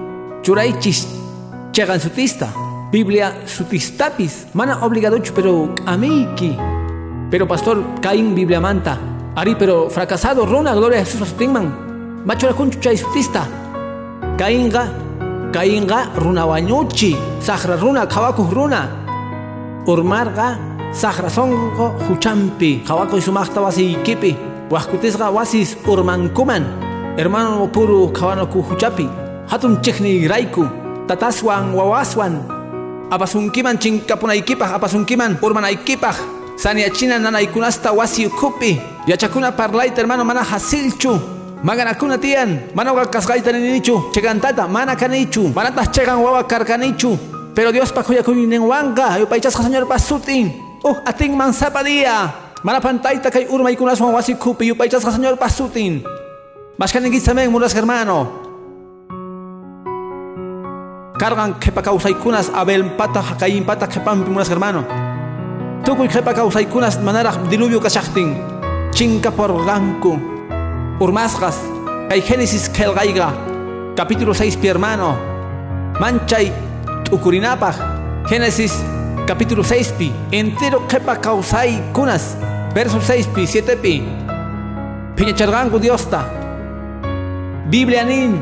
Churaychis 0.42 1.08
chegan 1.72 1.98
sutista. 1.98 2.48
Biblia 2.92 3.32
sutistapis. 3.46 4.46
Mana 4.54 4.78
obligadochu 4.84 5.32
pero 5.34 5.74
amiki. 5.84 6.56
Pero 7.30 7.48
pastor 7.48 7.82
Caín 8.00 8.34
Biblia 8.34 8.60
manta. 8.60 9.11
Ari 9.34 9.56
pero 9.56 9.88
fracasado 9.88 10.44
runa 10.44 10.74
gloria 10.74 11.00
Jesús 11.00 11.20
pasutinman. 11.20 12.24
Machura 12.26 12.52
kunchu 12.52 12.78
chay 12.80 12.96
sutista. 12.96 13.48
Caínga 14.36 14.92
Kainga 15.52 16.08
runa 16.16 16.46
wañuchi, 16.46 17.16
sahra 17.40 17.76
runa 17.76 18.06
kawaku 18.08 18.48
runa. 18.48 18.88
Urmarga 19.86 20.56
sahra 20.92 21.28
songo 21.28 21.92
huchampi, 22.08 22.80
kawaku 22.86 23.20
sumakta 23.20 23.60
wasi 23.60 23.92
ikipi. 23.92 24.36
Wahkutisga 24.70 25.28
wasis 25.28 25.76
urmankuman. 25.86 26.64
Hermano 27.16 27.68
puru 27.68 28.08
kawanoku 28.12 28.62
huchapi. 28.62 29.08
Hatun 29.48 29.80
chikni 29.84 30.28
raiku. 30.28 30.64
Tataswan 31.06 31.74
wawaswan. 31.76 32.40
Apasunkiman 33.12 33.76
chinkapunaykipaj, 33.76 34.72
apasunkiman 34.72 35.36
urmanaykipaj. 35.42 36.16
Saniachina 36.62 37.18
nanaykunasta 37.18 37.90
wasi 37.90 38.26
ukupi. 38.26 38.78
Yachakuna 39.06 39.50
parlaita 39.50 39.98
hermano 39.98 40.24
mana 40.24 40.44
hasilchu. 40.44 41.18
Maganakuna 41.64 42.18
tian, 42.18 42.70
manoga 42.74 43.06
kasgaita 43.06 43.50
ninichu, 43.50 44.12
chegantata, 44.14 44.68
mana 44.68 44.94
canichu, 44.94 45.50
manatas 45.50 45.90
chegan 45.90 46.22
wawa 46.22 46.46
carcanichu. 46.46 47.18
Pero 47.52 47.72
Dios 47.72 47.90
pa 47.90 48.04
kuya 48.04 48.22
kuyin 48.22 48.62
wanga, 48.62 49.18
yo 49.18 49.26
paichas 49.26 49.54
señor 49.54 49.88
pasutin. 49.88 50.54
Uh, 50.84 51.02
ating 51.04 51.36
man 51.36 51.52
sapadía. 51.52 52.30
Mana 52.62 52.80
pantaita 52.80 53.28
kay 53.28 53.46
urma 53.50 53.72
y 53.72 53.76
kunas 53.76 54.00
wasi 54.00 54.36
kupi, 54.36 54.68
yo 54.68 54.76
paichas 54.76 55.02
señor 55.02 55.36
pasutin. 55.38 56.04
Mashkanin 56.78 57.10
gitsamen 57.10 57.50
muras 57.50 57.74
hermano. 57.74 58.30
Cargan 61.18 61.58
kepa 61.58 61.82
kunas 62.22 62.50
abel 62.54 62.94
pata 62.96 63.20
hakayin 63.20 63.64
pata 63.66 63.88
kepan 63.88 64.22
muras 64.30 64.48
hermano. 64.48 65.01
Tukuy 65.84 66.06
kepa 66.06 66.32
kunas 66.70 66.98
manara 67.02 67.32
diluvio 67.50 67.80
kashachtin. 67.80 68.38
Chinka 68.92 69.30
por 69.30 69.50
ganku. 69.66 70.18
Urmasgas, 71.00 71.58
hay 72.08 72.22
Génesis 72.22 72.68
Kelgaiga, 72.68 73.34
capítulo 73.96 74.32
6, 74.32 74.56
pi 74.56 74.68
hermano. 74.68 75.18
Manchay 75.98 76.52
Ukurinapaj, 77.10 77.74
Génesis 78.28 78.78
capítulo 79.26 79.64
6, 79.64 79.92
pi. 79.98 80.12
Entero 80.30 80.86
kepa 80.86 81.16
causai 81.16 81.82
kunas, 81.92 82.36
verso 82.74 83.00
6, 83.00 83.26
pi, 83.34 83.46
7, 83.46 83.76
pi. 83.76 84.06
Piñachargangu 85.16 85.80
diosta. 85.80 86.22
Biblia 87.66 88.04
nin. 88.04 88.38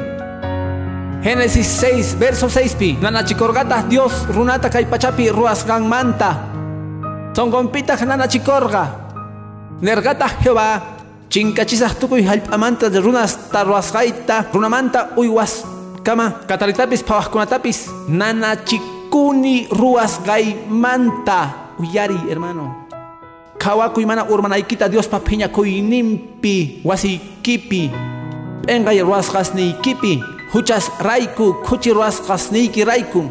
Génesis 1.23 1.66
6, 1.80 2.18
verso 2.18 2.50
6, 2.50 2.75
pi. 2.75 2.99
Nanachikorgata 3.00 3.82
Dios 3.88 4.26
runata 4.28 4.68
kaipachapi 4.68 5.30
ruasgan 5.30 5.88
manta. 5.88 6.50
Son 7.34 7.50
gompita 7.50 7.96
nanachikorga. 7.96 8.84
Nergata 9.80 10.26
Jehová 10.42 10.82
chinkachisaq 11.30 11.99
tukuy 11.99 12.22
hallp'amanta 12.22 12.88
runas 13.00 13.50
tarwasqayta 13.52 14.50
runamanta 14.52 15.10
uywas 15.16 15.64
kama 16.02 16.30
kataritapis 16.49 17.04
phawaqkunatapis 17.04 17.88
nanachikuni 18.08 19.68
ruwasqaymanta 19.70 21.38
uyari 21.78 22.19
hermano. 22.28 22.86
Khawakuy 23.58 24.04
mana 24.04 24.25
urmanaykita 24.25 24.88
Diospa 24.88 25.21
phiñakuyninpi 25.21 26.82
wasiykipi 26.84 27.90
p'enqay 28.66 29.00
ruwasqasniykipi 29.02 30.23
huchas 30.52 30.90
rayku 31.00 31.54
khuchi 31.64 31.93
ruwasqasniyki 31.93 32.84
rayku 32.84 33.23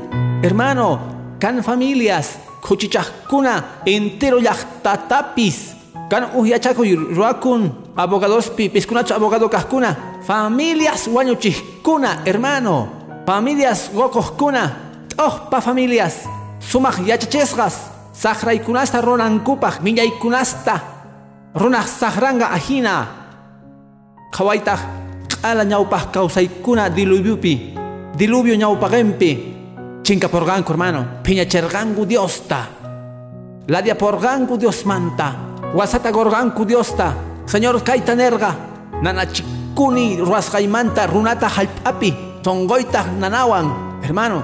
hermano 0.42 1.00
kan 1.40 1.62
familias 1.62 2.49
khuchichaqkuna 2.62 3.84
entero 3.86 4.40
llaqtatapis 4.40 5.58
kan 6.10 6.34
uhyachakuy 6.36 6.96
ruakun 7.14 7.72
abogados 7.96 8.50
piscunacho 8.50 9.14
abogado 9.14 9.50
cascuna, 9.50 10.20
familias 10.26 11.08
wañuchiskuna, 11.08 12.24
hermano, 12.26 12.90
familias 13.26 13.92
kuna, 14.38 14.74
oh 15.18 15.50
pa 15.52 15.62
familias, 15.62 16.26
sumak 16.60 17.06
yachachesgas, 17.06 17.92
sahraykunasta 18.14 19.02
ronankupaj, 19.02 19.80
kunasta, 20.20 20.82
runaq 21.54 21.88
sahranga 21.88 22.52
ajina, 22.52 23.08
qhawaytaj 24.32 24.80
q'ala 25.30 25.64
ñawpaj 25.66 26.12
kawsaykuna 26.12 26.90
diluviupi, 26.90 27.76
diluvio 28.18 28.56
ñawpaqenpi, 30.10 30.16
chinkaporganku 30.18 30.72
hermano, 30.72 31.06
piñacherganku 31.24 32.06
Diosta, 32.06 32.68
ladia 33.68 33.96
porganku 33.96 34.58
Dios 34.58 34.86
manta, 34.86 35.36
wasata 35.74 36.12
gorganku 36.12 36.66
Diosta, 36.66 37.14
Señor 37.46 37.84
Kaitanerga, 37.84 38.56
Nanachikuni, 39.02 40.18
Ruascaimanta, 40.18 41.08
Runata 41.08 41.48
Halpapi, 41.48 42.42
Songoita 42.44 43.06
Nanawan, 43.20 44.02
hermano. 44.02 44.44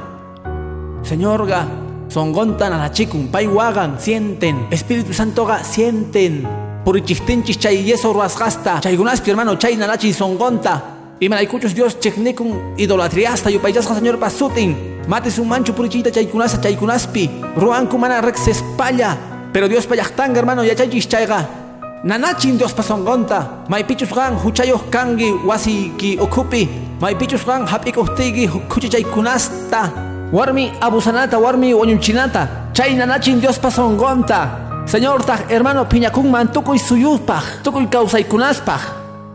Señorga, 1.04 1.68
Songonta 2.10 2.70
Nanachikun, 2.70 3.28
Paiwagan, 3.28 4.00
sienten, 4.00 4.68
Espíritu 4.72 5.14
Santo 5.14 5.46
ga, 5.46 5.64
sienten. 5.64 6.48
Purichistinchis 6.86 7.58
chay 7.58 7.84
yeso 7.84 8.14
ruasgasta, 8.14 8.80
chaygunaspi 8.80 9.32
hermano, 9.32 9.58
chay 9.58 9.76
nanachi 9.76 10.14
songonta. 10.14 11.18
Y 11.20 11.30
malaikuchos 11.30 11.74
Dios 11.74 12.00
cheknikun 12.00 12.76
idolatriasta, 12.78 13.50
yupayasca 13.50 13.96
Señor 13.96 14.20
pasutin. 14.20 14.95
Mates 15.08 15.40
un 15.40 15.48
mancho 15.48 15.74
purichita 15.74 16.12
chaykunasa 16.12 16.62
chaykunaspi. 16.62 17.30
Ruanku 17.58 17.98
mana 17.98 18.22
rex 18.22 18.48
espalla. 18.48 19.18
Pero 19.54 19.68
Dios 19.68 19.86
payachtanga 19.88 20.40
hermano, 20.40 20.64
ya 20.64 20.76
chaychis 20.76 21.08
chayga. 21.08 21.64
Nanachin 22.06 22.56
Dios 22.56 22.72
pasongonta, 22.72 23.66
may 23.68 23.84
pichus 23.84 24.14
gang 24.14 24.38
huchayo 24.38 24.78
kangi 24.92 25.34
wasi 25.44 25.90
ki 25.98 26.20
okupi, 26.22 26.70
may 27.02 27.16
pichus 27.16 27.44
gang 27.44 27.66
hapik 27.66 27.98
uhtigi 27.98 28.48
kuchichay 28.70 29.02
kunasta, 29.02 29.90
warmi 30.32 30.70
abusanata, 30.80 31.40
warmi 31.40 31.74
wañunchinata, 31.74 32.70
chay 32.74 32.94
nanachin 32.94 33.42
Dios 33.42 33.58
pasongonta, 33.58 34.86
Señor 34.86 35.26
tag 35.26 35.50
hermano 35.50 35.90
piñakungman 35.90 36.54
tukuy 36.54 36.78
suyupaj, 36.78 37.64
tukuy 37.64 37.88
kawsaykunaspaj, 37.88 38.82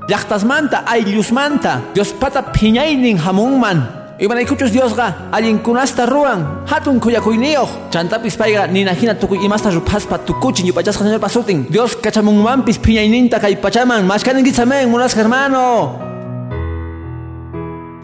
llaqtasmanta 0.07 0.85
ayllusmanta, 0.87 1.83
Dios 1.93 2.13
pata 2.13 2.53
piñaynin 2.53 3.19
hamunman, 3.19 4.00
Imanaykuchus 4.21 4.69
Diosqa 4.69 5.33
allinkunasta 5.33 6.05
ruan 6.05 6.45
hatun 6.69 7.01
kuyakuyniyoq 7.01 7.89
chantapis 7.89 8.37
payqa 8.37 8.67
ninahina 8.69 9.15
tukuy 9.15 9.41
imasta 9.41 9.71
ruphaspa 9.73 10.19
tukuchin 10.19 10.67
yupachasqa 10.69 11.05
señor 11.05 11.21
pasutin 11.21 11.65
Dios 11.73 11.97
kachamunmanpis 11.97 12.77
phiñayninta 12.85 13.41
kay 13.41 13.57
pachaman 13.57 14.05
mashkaninkichamen 14.05 14.93
munasqa 14.93 15.25
hermano 15.25 15.97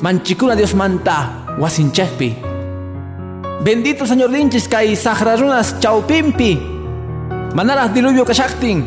manchikuna 0.01 0.57
Dios 0.57 0.73
manta 0.75 1.45
wasinchekpi 1.61 2.33
bendito 3.61 4.07
señor 4.07 4.33
dinchis 4.33 4.69
kay 4.73 4.97
sahra 4.97 5.37
runas 5.37 5.77
chawpinpi 5.81 6.57
manaraq 7.53 7.93
diluvio 7.93 8.25
kashaqtin 8.25 8.81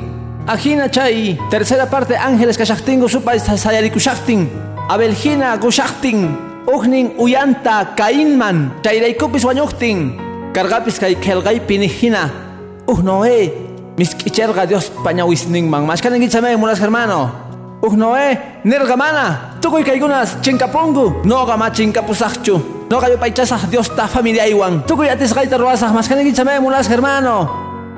ajina 0.48 0.90
chay 0.90 1.38
tercera 1.52 1.86
parte 1.86 2.18
ángeles 2.18 2.58
kashaqtingu 2.58 3.08
supay 3.08 3.38
sayarikushaqtin 3.38 4.50
abeljina 4.90 5.58
gushaqtin 5.62 6.49
Ugnin 6.70 7.18
uyanta 7.18 7.98
kainman 7.98 8.70
chayraykupis 8.86 9.42
wañuqtin 9.42 10.14
karqapis 10.54 11.02
kay 11.02 11.16
qelqaypi 11.18 11.82
nijhina 11.82 12.30
uj 12.86 13.02
Noé 13.02 13.50
misk'icharqa 13.98 14.70
Dios 14.70 14.94
pañawisninman 15.04 15.86
mashkaninkichamen 15.90 16.60
munas 16.62 16.80
hermano. 16.80 17.32
Uj 17.82 17.98
Noé 17.98 18.38
nirqa 18.64 18.96
mana. 18.96 19.58
Tukuy 19.62 19.84
kaykunas 19.84 20.38
chinkapunku 20.46 21.26
noqa 21.26 21.58
ma 21.58 21.72
chinkapusaqchu. 21.74 22.56
Noqa 22.90 23.10
yupaychasaq 23.10 23.66
Dios 23.72 23.90
ta 23.96 24.06
familiaywan 24.08 24.86
tukuy 24.86 25.10
atisqayta 25.10 25.58
ruwasaq 25.58 25.90
mashkaninkichamen 25.90 26.62
munas 26.62 26.88
hermano. 26.88 27.50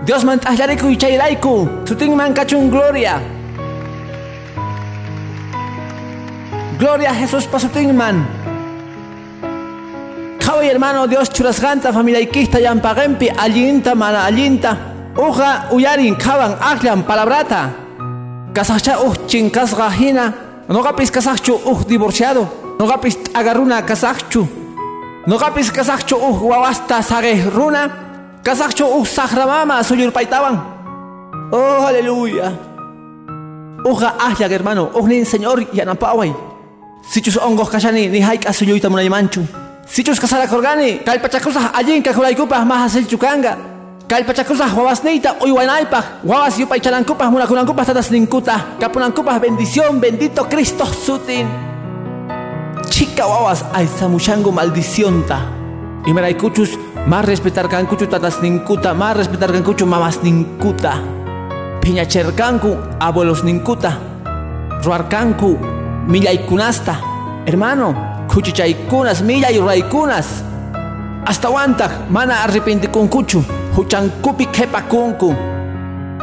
Dios 0.07 0.23
man 0.23 0.39
t'aqllarikuy 0.39 0.95
chayrayku 0.95 1.67
sutinman 1.83 2.33
kachun 2.33 2.71
gloria. 2.71 3.19
Gloria 6.79 7.11
a 7.11 7.13
Jesús 7.13 7.45
pasutinman 10.51 10.57
Kawai 10.57 10.67
hermano 10.67 11.07
Dios 11.07 11.29
churasganta 11.29 11.93
familia 11.93 12.19
ikista 12.19 12.59
yampagempi 12.59 13.29
allinta 13.29 13.95
mana 13.95 14.25
allinta 14.25 14.77
uja 15.17 15.69
uyarin 15.71 16.15
kawan 16.15 16.57
aklan 16.59 17.03
palabrata 17.03 17.69
kasachcha 18.53 18.99
uj 18.99 19.27
chinkasqa 19.27 19.89
hina 19.89 20.33
noqapis 20.67 21.11
kasaqchu 21.11 21.53
uj 21.53 21.85
divorciado 21.87 22.47
noqapis 22.79 23.17
t'agaruna 23.23 23.81
kasaqchu 23.81 24.61
Nogapis 25.27 25.69
kasakcho 25.71 26.17
uh 26.17 26.41
wawasta 26.49 27.03
sage 27.03 27.45
runa, 27.53 27.87
kasakcho 28.43 28.87
uh 28.97 29.05
sahramama 29.05 29.83
suyurpaitawan. 29.83 30.57
Oh, 31.53 31.85
aleluya. 31.85 32.51
Uja 33.85 34.17
ahya 34.17 34.49
hermano, 34.49 34.89
nin 35.05 35.23
señor 35.23 35.61
yanapaway. 35.73 36.33
Sichus 37.05 37.37
ongos 37.37 37.69
kashani 37.69 38.09
ni 38.09 38.19
haika 38.19 38.51
suyuita 38.51 38.89
munaymanchu. 38.89 39.45
Sichus 39.85 40.19
kasara 40.19 40.47
korgani, 40.47 41.03
kalpachakusah 41.03 41.73
allin 41.73 42.03
kakulaykupah 42.03 42.65
maha 42.65 42.87
chukanga. 43.07 43.57
Kalpachakusah 44.07 44.75
wawasneita 44.75 45.39
uywanaypah, 45.39 46.23
wawas 46.27 46.59
yupaychanankupah 46.59 47.31
munakunankupah 47.31 47.85
tatas 47.85 48.11
ninkuta, 48.11 48.75
kapunankupah 48.79 49.39
bendición, 49.39 49.99
bendito 49.99 50.43
Cristo 50.49 50.85
sutin. 50.85 51.47
Chica 52.89 53.25
wawas 53.25 53.63
aizamushango 53.73 54.51
maldición 54.51 55.23
ta. 55.25 55.47
Y 56.05 56.33
kuchus 56.33 56.77
más 57.07 57.23
respetar 57.25 57.69
kankuchu 57.69 58.07
tatas 58.07 58.41
ninkuta, 58.41 58.93
más 58.93 59.15
respetar 59.15 59.51
kankuchu 59.51 59.85
mamas 59.85 60.19
ninkuta. 60.23 60.99
Piñacherkanku 61.81 62.77
abuelos 62.99 63.43
ninkuta. 63.43 63.97
Ruarkanku 64.83 65.57
kunasta. 66.49 66.99
Hermano, 67.45 68.10
kuchichaykunas 68.33 69.21
millay 69.21 69.59
raykunas. 69.59 70.43
Hasta 71.25 71.49
wantak 71.49 71.91
mana 72.09 72.43
arrepentikunkuchu, 72.43 73.43
huchankupi 73.75 74.45
kepakunku. 74.45 75.35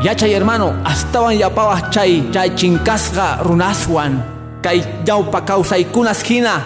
Yachay 0.03 0.33
hermano, 0.33 0.75
astawan 0.85 1.39
yapawah 1.39 1.91
chay, 1.91 2.23
chinkasga 2.57 3.43
runaswan 3.43 4.23
kay 4.63 4.83
pa 5.31 5.41
kunas 5.93 6.23
hina 6.23 6.63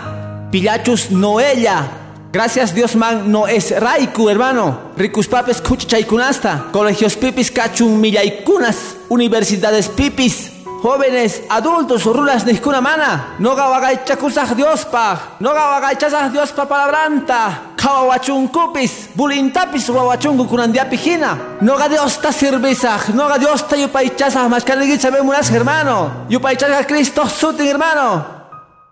pillachus 0.50 1.10
noella 1.10 2.02
Gracias 2.32 2.74
Dios 2.74 2.96
man 2.96 3.30
no 3.30 3.46
es 3.46 3.78
raiku 3.78 4.30
hermano. 4.30 4.92
Ricus 4.96 5.28
papes 5.28 5.60
kunasta 5.60 6.70
Colegios 6.72 7.14
pipis 7.14 7.50
kachun 7.50 8.00
millaikunas. 8.00 8.96
Universidades 9.10 9.88
pipis. 9.90 10.51
Jóvenes, 10.82 11.42
adultos, 11.48 12.04
rulas 12.04 12.42
kuna 12.60 12.80
mana. 12.80 13.36
No 13.38 13.54
gawagaichacusaj 13.54 14.56
Dios 14.56 14.84
pa. 14.84 15.36
No 15.38 15.54
gawagaichasaj 15.54 16.32
Dios 16.32 16.50
pa 16.50 16.66
palabranta. 16.66 17.70
Kawawachun-kupis, 17.76 19.14
bulintapis 19.14 19.88
wawachungu 19.88 20.44
kunandiapi 20.44 20.96
hina. 20.96 21.38
Noga 21.60 21.88
Dios 21.88 22.18
ta 22.20 22.32
sirvisaj, 22.32 23.14
noga 23.14 23.38
Dios 23.38 23.62
ta 23.62 23.76
yupaychasaj 23.76 24.48
maskanigich 24.48 25.06
munas 25.22 25.50
hermano. 25.50 26.26
Yupaychasaj 26.28 26.86
Cristo 26.86 27.28
sutin 27.28 27.66
hermano. 27.66 28.24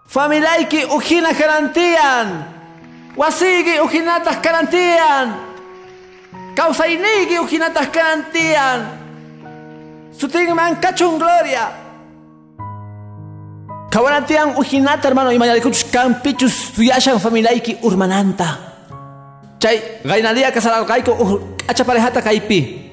Familiaiki 0.07 0.85
ujina 0.95 1.33
garantían. 1.33 2.47
Wasigi 3.17 3.81
ujinatas 3.81 4.39
garantían. 4.41 5.35
Causainigi 6.55 7.39
ujinatas 7.39 7.91
garantían. 7.91 8.87
Sutin 10.13 10.55
man 10.55 10.77
kachun 10.81 11.19
gloria. 11.19 11.80
Kawanatian 13.91 14.55
ujinata 14.57 15.09
hermano 15.09 15.33
y 15.33 15.39
mañalikuchus 15.39 15.85
campichus 15.91 16.73
suyashan 16.77 17.19
familiaiki 17.19 17.79
urmananta. 17.83 18.59
Chay 19.59 19.83
gainalia 20.05 20.53
kasararqayku 20.53 21.11
uh 21.11 21.41
acha 21.67 21.85
parejata 21.85 22.23
kaypi. 22.23 22.87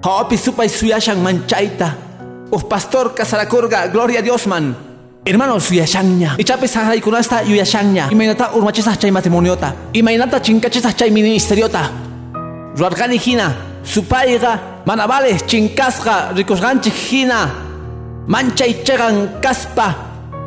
Hawapi 0.00 0.38
supay 0.38 0.68
suyashan 0.68 1.18
manchaita. 1.18 1.96
Uh 2.52 2.62
pastor 2.62 3.12
kasarakurga 3.12 3.88
gloria 3.90 4.20
a 4.20 4.22
Dios 4.22 4.46
man. 4.46 4.76
Hermano 5.26 5.58
suyashanya. 5.58 6.38
Ichapi 6.38 6.68
sahraykunasta 6.68 7.42
yuyashanya. 7.42 8.08
Imaynata 8.12 8.54
urmachisah 8.54 8.96
chay 8.96 9.10
matrimoniota. 9.10 9.74
Imaynata 9.92 10.38
chinkachisah 10.38 10.94
chay 10.94 11.10
ministeriota. 11.10 11.90
Ruargani 12.78 13.18
hina. 13.18 13.56
Supayga 13.82 14.60
manavales 14.86 15.42
chinkasqa 15.42 16.32
rikusqanchik 16.36 16.94
hina. 16.94 17.66
Manchay 18.28 18.84
chegan 18.84 19.40
kaspa. 19.40 19.96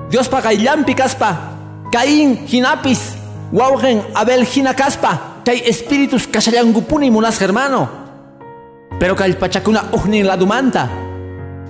Dios 0.09 0.29
pa 0.29 0.39
gaillampi 0.41 0.93
kaspa. 0.93 1.57
Caín 1.91 2.45
hinapis. 2.47 3.17
Waugen 3.51 4.01
Abel 4.15 4.45
Hina 4.45 4.73
Caspa, 4.73 5.41
hay 5.45 5.59
espíritus 5.65 6.25
Kashayangupuni 6.25 7.11
Munas 7.11 7.41
hermano. 7.41 7.89
Pero 8.97 9.13
Kalpachakuna 9.13 9.89
Ugnin 9.91 10.25
la 10.25 10.37
dumanta. 10.37 10.87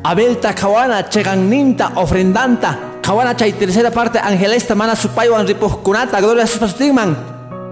Abel 0.03 0.37
Takawana 0.37 1.09
Cheganninta 1.09 1.93
ofrendanta. 1.95 2.77
Kawana 3.01 3.35
chay 3.35 3.53
tercera 3.53 3.89
parte 3.89 4.19
angelesta 4.19 4.75
mana 4.75 4.95
supaywan 4.95 5.47
kunata 5.83 6.21
gloria 6.21 6.45
sus 6.45 6.59
pastigman. 6.59 7.17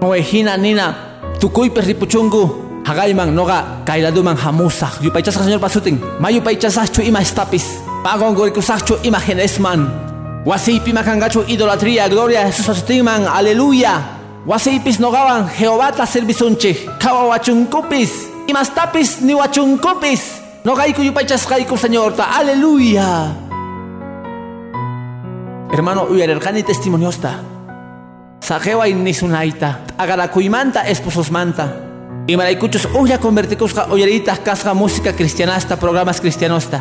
Noejina 0.00 0.56
nina 0.56 0.96
tukuype 1.38 1.80
ripuchungu. 1.80 2.82
Hagayman 2.84 3.32
noga 3.32 3.82
kailaduman 3.86 4.36
hamusa. 4.36 4.90
Yupaychasa 5.00 5.44
señor 5.44 5.60
pasutin. 5.60 6.00
Mayupaychasachu 6.18 7.02
ima 7.02 7.20
estapis. 7.20 7.89
Pagon 8.02 8.32
gorikusachu 8.34 8.96
ima 9.04 9.20
genesman. 9.20 9.84
Wasipi 10.46 10.92
makangachu 10.92 11.44
idolatría, 11.46 12.08
gloria 12.08 12.40
a 12.40 12.46
Jesús 12.46 12.68
asustiman, 12.68 13.26
aleluya. 13.28 14.00
Wasipis 14.46 14.98
nogaban, 15.00 15.48
Jehová 15.50 15.92
ta 15.92 16.06
servisunche, 16.06 16.88
kawa 16.98 17.28
wachunkupis, 17.28 18.30
y 18.46 18.52
más 18.54 18.74
tapis 18.74 19.20
ni 19.20 19.34
wachunkupis. 19.34 20.40
No 20.64 20.74
gaiku 20.74 21.02
yupaychas 21.02 21.46
gaiku 21.46 21.76
señor 21.76 22.16
ta, 22.16 22.24
aleluya. 22.38 23.36
Hermano, 25.70 26.04
uyarergani 26.04 26.62
testimoniosta. 26.62 27.44
Sajewa 28.40 28.88
ni 28.88 29.12
sunaita, 29.12 29.80
agarakuimanta 29.98 30.88
esposos 30.88 31.30
manta. 31.30 31.68
Y 32.26 32.34
maraikuchos 32.36 32.88
uya 32.94 33.18
convertikusca 33.18 33.88
oyeritas 33.90 34.38
casca 34.38 34.72
música 34.72 35.12
cristianasta, 35.12 35.76
programas 35.76 36.20
cristianosta 36.20 36.80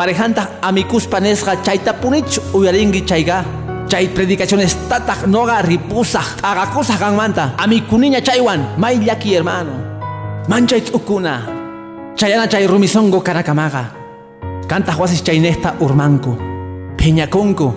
parejanta 0.00 0.56
amikuspa 0.64 1.20
nesqa 1.20 1.60
chaytapunich 1.60 2.40
uyaringi 2.56 3.04
chayga 3.04 3.44
chay 3.84 4.08
predicaciones 4.08 4.72
tatak 4.88 5.28
noga 5.28 5.60
ripusaq 5.60 6.40
agakusaq 6.40 6.96
kanmanta 6.96 7.52
amikuniña 7.60 8.24
chaywan 8.24 8.80
may 8.80 8.96
llaki 8.96 9.36
hermano. 9.36 9.76
Manchay 10.48 10.80
ukuna 10.96 11.44
chayana 12.16 12.48
chay 12.48 12.64
rumisongo 12.64 13.20
karakamaga. 13.20 13.92
Kantaq 14.64 14.96
wasis 14.96 15.20
chaynesta 15.20 15.76
urmanku. 15.84 16.32
Peñakunku 16.96 17.68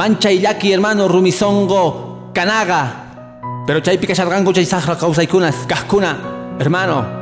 manchay 0.00 0.40
llaki 0.40 0.72
hermano 0.72 1.04
rumisongo 1.04 2.32
kanaga. 2.32 2.82
Pero 3.66 3.84
chaypi 3.84 4.06
kasharqanku 4.08 4.56
chay 4.56 4.64
saqra 4.64 4.96
kawsaykunas 4.96 5.68
kajkuna 5.68 6.16
hermano 6.56 7.19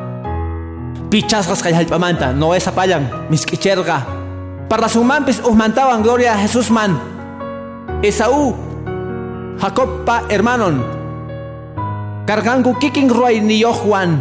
pichasqas 1.11 1.65
kay 1.65 1.73
hallp'amanta 1.73 2.33
Noé 2.37 2.61
sapallan 2.61 3.09
misk'ichirqa 3.33 4.19
parlasunmanpis 4.69 5.41
uhmantawan 5.41 6.05
gloria 6.05 6.37
a 6.37 6.39
Jesús 6.45 6.69
man. 6.69 7.01
Esaú 8.05 8.55
Jacob 9.59 10.05
pa 10.05 10.29
hermanon. 10.29 10.85
Karganku 12.29 12.77
kikin 12.77 13.09
ruay 13.09 13.41
niyoqwan 13.41 14.21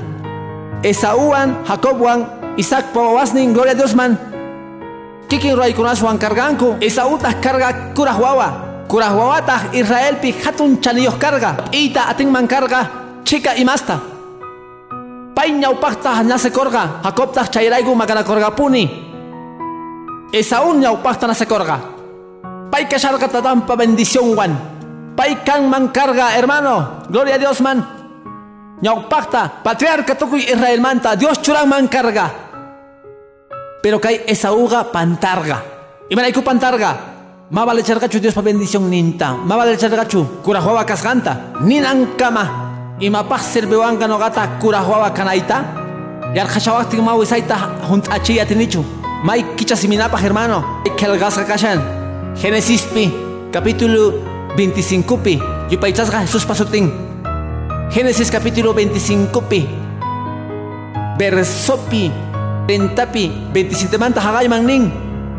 Esaúwan 0.82 1.68
Jacobwan 1.68 2.26
Isaac 2.56 2.96
pa 2.96 3.00
wawasnin 3.04 3.52
gloria 3.52 3.76
a 3.76 3.80
Dios 3.84 3.94
man. 3.94 4.16
Kikin 5.28 5.60
ruaykunaswan 5.60 6.16
karganku 6.18 6.80
Esaútaq 6.80 7.44
karga 7.44 7.92
kuraj 7.92 8.18
wawa 8.18 8.50
kuraj 8.88 9.12
wawataq 9.12 9.76
Israelpi 9.76 10.32
hatun 10.32 10.80
chaniyoq 15.38 15.80
karga 15.82 15.94
p'iyta 15.94 16.18
atinman 16.18 16.18
karga 16.18 16.18
chika 16.18 16.18
imasta 16.18 16.18
pay 16.18 16.18
ñawpaqtaq 16.18 16.18
nasekorqa 16.26 16.84
Jacobtaq 17.04 17.48
chayrayku 17.54 17.96
makanakorqapuni 17.96 18.84
Esaú 20.34 20.74
ñawpaqta 20.74 21.28
nasekorqa 21.28 21.78
pay 22.72 22.86
kasharqa 22.90 23.28
tatanpa 23.28 23.76
bendiciónwan 23.76 24.52
pay 25.16 25.42
kanman 25.46 25.90
karga 25.90 26.38
hermano. 26.38 27.06
Gloria 27.10 27.36
a 27.36 27.38
Dios 27.38 27.62
man. 27.62 27.82
Ñawpaqta 28.82 29.64
patriarca 29.64 30.16
tukuy 30.18 30.42
Israelmanta 30.46 31.16
Dios 31.16 31.42
churanman 31.42 31.88
karga 31.88 32.48
pero 33.82 34.02
kay 34.02 34.26
Esaúqa 34.28 34.92
pantarga. 34.92 35.64
Imanayku 36.10 36.42
pantarga. 36.44 37.16
Mabale 37.50 37.84
chargachu 37.84 38.20
Dios 38.20 38.34
pa 38.34 38.42
bendición 38.42 38.90
ninta. 38.90 39.32
Mabale 39.32 39.78
chargachu. 39.78 40.44
Kurajuaba 40.44 40.84
kasganta. 40.84 41.56
Ninan 41.64 42.18
kama 42.20 42.67
imapaq 43.00 43.42
sirviwanqa 43.42 44.08
nuqata 44.08 44.58
kuraq 44.60 44.88
wawa 44.90 45.10
kanayta 45.14 45.62
yarqashawaqtin 46.34 47.02
ma 47.02 47.14
wisayta 47.14 47.56
hunt'achiy 47.86 48.42
atinichu 48.42 48.82
may 49.24 49.44
kichasiminapaq 49.56 50.22
hermano. 50.22 50.64
Qillqasqa 50.98 51.46
kashan. 51.46 51.80
Génesispi 52.38 53.14
capítulo 53.54 54.14
25pi 54.58 55.42
yupaychasqa 55.70 56.22
Jesús 56.26 56.46
pasutin 56.46 56.94
Génesis 57.90 58.30
capítulo 58.30 58.74
25pi 58.74 59.66
versopi 61.18 62.12
30pi 62.70 63.54
27 63.54 63.98
manta 63.98 64.22
haqayman 64.22 64.66
nin 64.66 64.94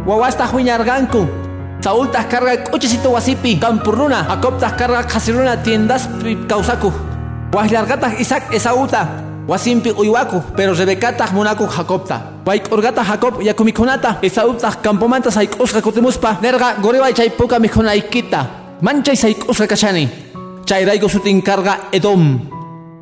wawasta 0.07 0.47
huñarqanku 0.51 1.47
Saultas 1.79 2.27
carga 2.27 2.59
cochecito 2.67 3.15
wasipi, 3.15 3.55
campurruna, 3.55 4.27
Jacobtas 4.27 4.75
carga 4.75 5.07
casiruna 5.07 5.63
tiendas 5.63 6.11
causaku. 6.51 7.08
Wahlargatas 7.53 8.21
Isaac 8.21 8.53
Esauta, 8.53 9.09
wasimpi 9.49 9.91
uywaku, 9.91 10.43
pero 10.57 10.75
Rebecata 10.75 11.27
munaku 11.33 11.65
Jacobta. 11.67 12.45
Waik 12.45 12.69
Jacob 12.69 13.41
yakumikunata, 13.43 14.19
Esauta 14.23 14.71
campomanta 14.83 15.31
saikosca 15.31 15.81
kutimuspa, 15.81 16.37
nerga 16.43 16.77
goreba 16.81 17.13
chay 17.13 17.31
puka 17.31 17.59
mikunaikita. 17.59 18.47
Manchay 18.83 19.17
saikosca 19.17 19.67
kachani. 19.67 20.09
Chay 20.67 20.85
raigo 20.85 21.09
sutin 21.09 21.41
carga 21.43 21.89
Edom. 21.93 22.39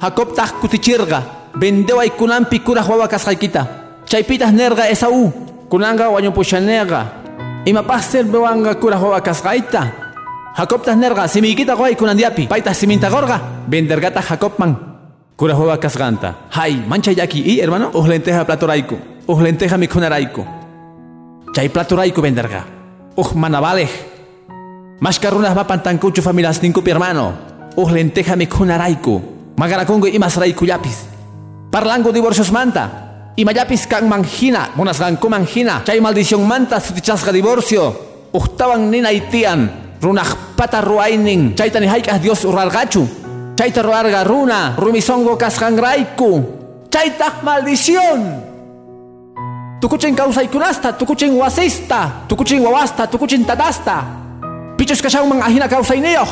Jacobta 0.01 0.47
kutichirga, 0.61 1.23
vendewa 1.59 2.05
ikunampi 2.07 2.61
kura 2.61 2.83
huawa 2.83 3.09
kashaikita. 3.09 3.67
Chaypitas 4.07 4.53
nerga 4.53 4.89
Esau, 4.89 5.33
kunanga 5.69 6.09
wañupushanega. 6.09 7.07
Ima 7.65 7.83
pastel 7.83 8.25
bewanga 8.27 8.75
kura 8.77 8.97
huawa 8.97 9.21
kashaita. 9.21 10.06
Jacob 10.57 10.81
tas 10.81 10.97
nerga 10.97 11.29
simikita 11.29 11.77
guay 11.77 11.93
kunandiapi. 11.93 12.49
Paita 12.49 12.73
siminta 12.73 13.11
gorga. 13.11 13.67
Vendergata 13.69 14.23
Jacob 14.23 14.57
man. 14.57 14.73
Kura 15.37 15.55
hueva 15.55 15.79
kasganta. 15.79 16.49
Hay, 16.51 16.83
mancha 16.89 17.13
yaki 17.13 17.43
y 17.45 17.61
hermano. 17.61 17.91
Uj 17.93 18.09
lenteja 18.09 18.47
plato 18.47 18.67
raico. 18.67 18.97
Uj 19.27 19.43
lenteja 19.43 19.77
raico. 20.09 20.47
Chay 21.53 21.69
plato 21.69 21.95
raico 21.95 22.23
venderga. 22.23 22.65
Uj 23.17 23.35
manabalej. 23.35 23.91
Mascarunas 24.99 25.55
va 25.55 25.67
pantancucho 25.67 26.23
familias 26.23 26.63
nincupi 26.63 26.91
hermano. 26.91 27.35
Uj 27.77 27.93
lenteja 27.93 28.35
mikuna 28.35 28.79
raico. 28.79 29.21
Magaracongo 29.59 30.07
y 30.07 30.19
mas 30.19 30.39
raico 30.39 30.65
yapis. 30.65 31.05
Parlango 31.71 32.13
divorcios 32.13 32.51
manta. 32.51 33.35
Y 33.37 33.45
mayapis 33.45 33.87
kan 33.87 34.09
manjina. 34.09 34.71
Monas 34.75 35.01
ganco. 35.01 35.29
Chay 35.85 36.01
maldición 36.01 36.49
manta 36.49 36.81
sutichasga 36.81 37.31
divorcio. 37.31 37.95
Ujtaban 38.33 38.91
nina 38.91 39.13
itian 39.13 39.86
runah 40.03 40.27
pata 40.57 40.81
ruainin 40.81 41.55
chaita 41.55 41.81
ni 41.81 41.87
haikas 41.87 42.21
Dios 42.21 42.45
uralgachu 42.45 43.07
chaita 43.57 43.83
ruarga 43.83 44.25
runa 44.25 44.75
rumisongo 44.77 45.37
kashangraiku 45.37 46.45
chaita 46.91 47.43
maldición. 47.43 48.43
Tukuchin 49.81 50.17
kausaikunasta 50.17 50.93
tukuchin 50.93 51.37
wasista 51.37 52.11
tukuchin 52.29 52.63
wawasta 52.65 53.07
tukuchin 53.07 53.45
tatasta. 53.45 54.05
Pichos 54.77 55.03
kashaman 55.03 55.43
ahina 55.43 55.69
kausaineo 55.69 56.27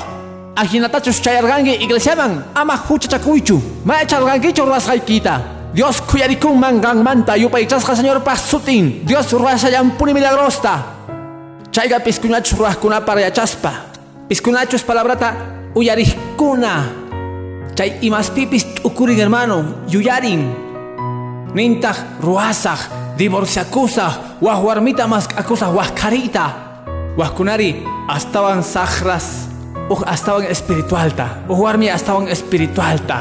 ahinatachus 0.57 1.21
chayargangi 1.21 1.75
iglesiaman 1.75 2.45
ama 2.55 2.77
huchachakuychu 2.77 3.61
ma 3.85 4.01
echargangichu 4.03 4.65
ruasgaikita 4.65 5.41
Dios 5.75 6.01
kuyarikun 6.01 6.59
mangan 6.59 7.03
manta 7.03 7.37
yupaychasqa 7.37 7.97
señor 7.97 8.23
pasutin 8.23 9.03
Dios 9.05 9.33
ruasayampuni 9.33 10.15
milagrosta 10.15 10.94
Chayga 11.75 11.99
piscunachu 11.99 12.55
ruajkuna 12.55 13.05
para 13.05 13.21
yachaspa. 13.21 13.73
Piscunachu 14.29 14.77
es 14.77 14.85
palabrata 14.85 15.35
uyarihkuna. 15.75 16.87
Chay 17.75 17.99
imas 18.03 18.31
pipis 18.31 18.65
ukurin 18.85 19.19
hermano, 19.19 19.83
yuyarin. 19.91 20.55
Nintaj 21.53 21.97
ruasaj, 22.23 22.79
divorciakusaj, 23.19 24.39
wahwarmita 24.41 25.09
mas 25.09 25.27
akusaj 25.35 25.75
wahkarita. 25.75 26.47
Wahkunari 27.19 27.83
estaban 28.17 28.63
sagras, 28.63 29.51
uj 29.91 30.07
estaban 30.15 30.47
espiritualta. 30.47 31.43
Uhuarmi 31.49 31.89
estaban 31.89 32.29
espiritualta. 32.29 33.19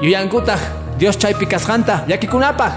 Yuyankutaj, 0.00 0.60
Dios 0.98 1.18
chay 1.18 1.34
pikasjanta, 1.34 2.04
yakikunapaj. 2.06 2.72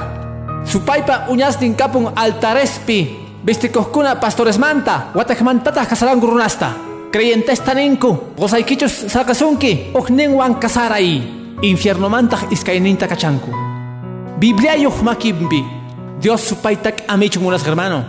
Supaipa 0.66 1.30
uñastin 1.30 1.76
kapun 1.76 2.10
altarespi, 2.16 3.29
Vistikojkuna 3.46 4.16
pastores 4.20 4.60
manta, 4.60 5.16
watakmantatah 5.16 5.88
kasaran 5.88 6.20
gurunasta. 6.20 6.72
Creyentes 7.12 7.62
taninku, 7.62 8.36
gozaikichus 8.38 9.08
sakasunki, 9.08 9.92
oknenwan 9.94 10.56
kasarai. 10.56 11.24
Infierno 11.62 12.10
mantah 12.10 12.52
iskaininta 12.52 13.08
kachanku. 13.08 13.52
Biblia 14.40 14.76
yuhmakimbi. 14.76 15.64
Dios 16.22 16.50
supaitak 16.50 17.04
amichun 17.08 17.46
unas 17.46 17.64
hermano. 17.64 18.04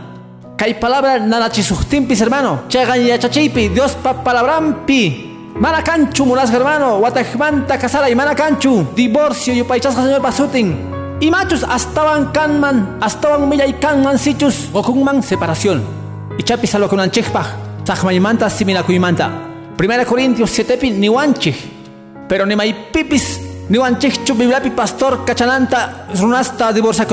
Kay 0.58 0.74
palabra 0.74 1.18
nanachisuhtimpis 1.18 2.20
hermano. 2.20 2.66
Chagan 2.68 3.00
yachachipi, 3.06 3.68
Dios 3.68 3.94
pa 4.02 4.14
palabrampi. 4.14 5.30
Manakanchu 5.54 6.26
munas 6.26 6.50
hermano, 6.50 7.00
watakmanta 7.00 7.78
kasaray 7.78 8.14
manakanchu. 8.14 8.86
Divorcio 8.96 9.54
yupaychasqa 9.54 10.02
señor 10.02 10.22
pasutin. 10.22 10.99
Y 11.22 11.30
machos 11.30 11.66
estaban 11.76 12.33
canman, 12.33 12.96
estaban 13.06 13.46
millay 13.46 13.74
canman 13.74 14.18
sichus, 14.18 14.70
gokunman 14.72 15.22
separación. 15.22 15.85
Y 16.38 16.42
chapis 16.42 16.74
alo 16.74 16.88
con 16.88 16.98
anchechpaj, 16.98 17.85
tajmaymanta 17.85 18.48
siminakuymanta. 18.48 19.30
Primera 19.76 20.06
Corintios 20.06 20.50
7 20.50 20.78
pi 20.78 20.92
ni 20.92 21.11
wanchich. 21.11 21.56
Pero 22.26 22.46
ni 22.46 22.56
may 22.56 22.72
pipis, 22.90 23.38
ni 23.68 23.76
wanchichu 23.76 24.35
bibliapi 24.35 24.70
pastor 24.70 25.22
cachananta, 25.26 26.06
runasta 26.18 26.72
divorcia 26.72 27.04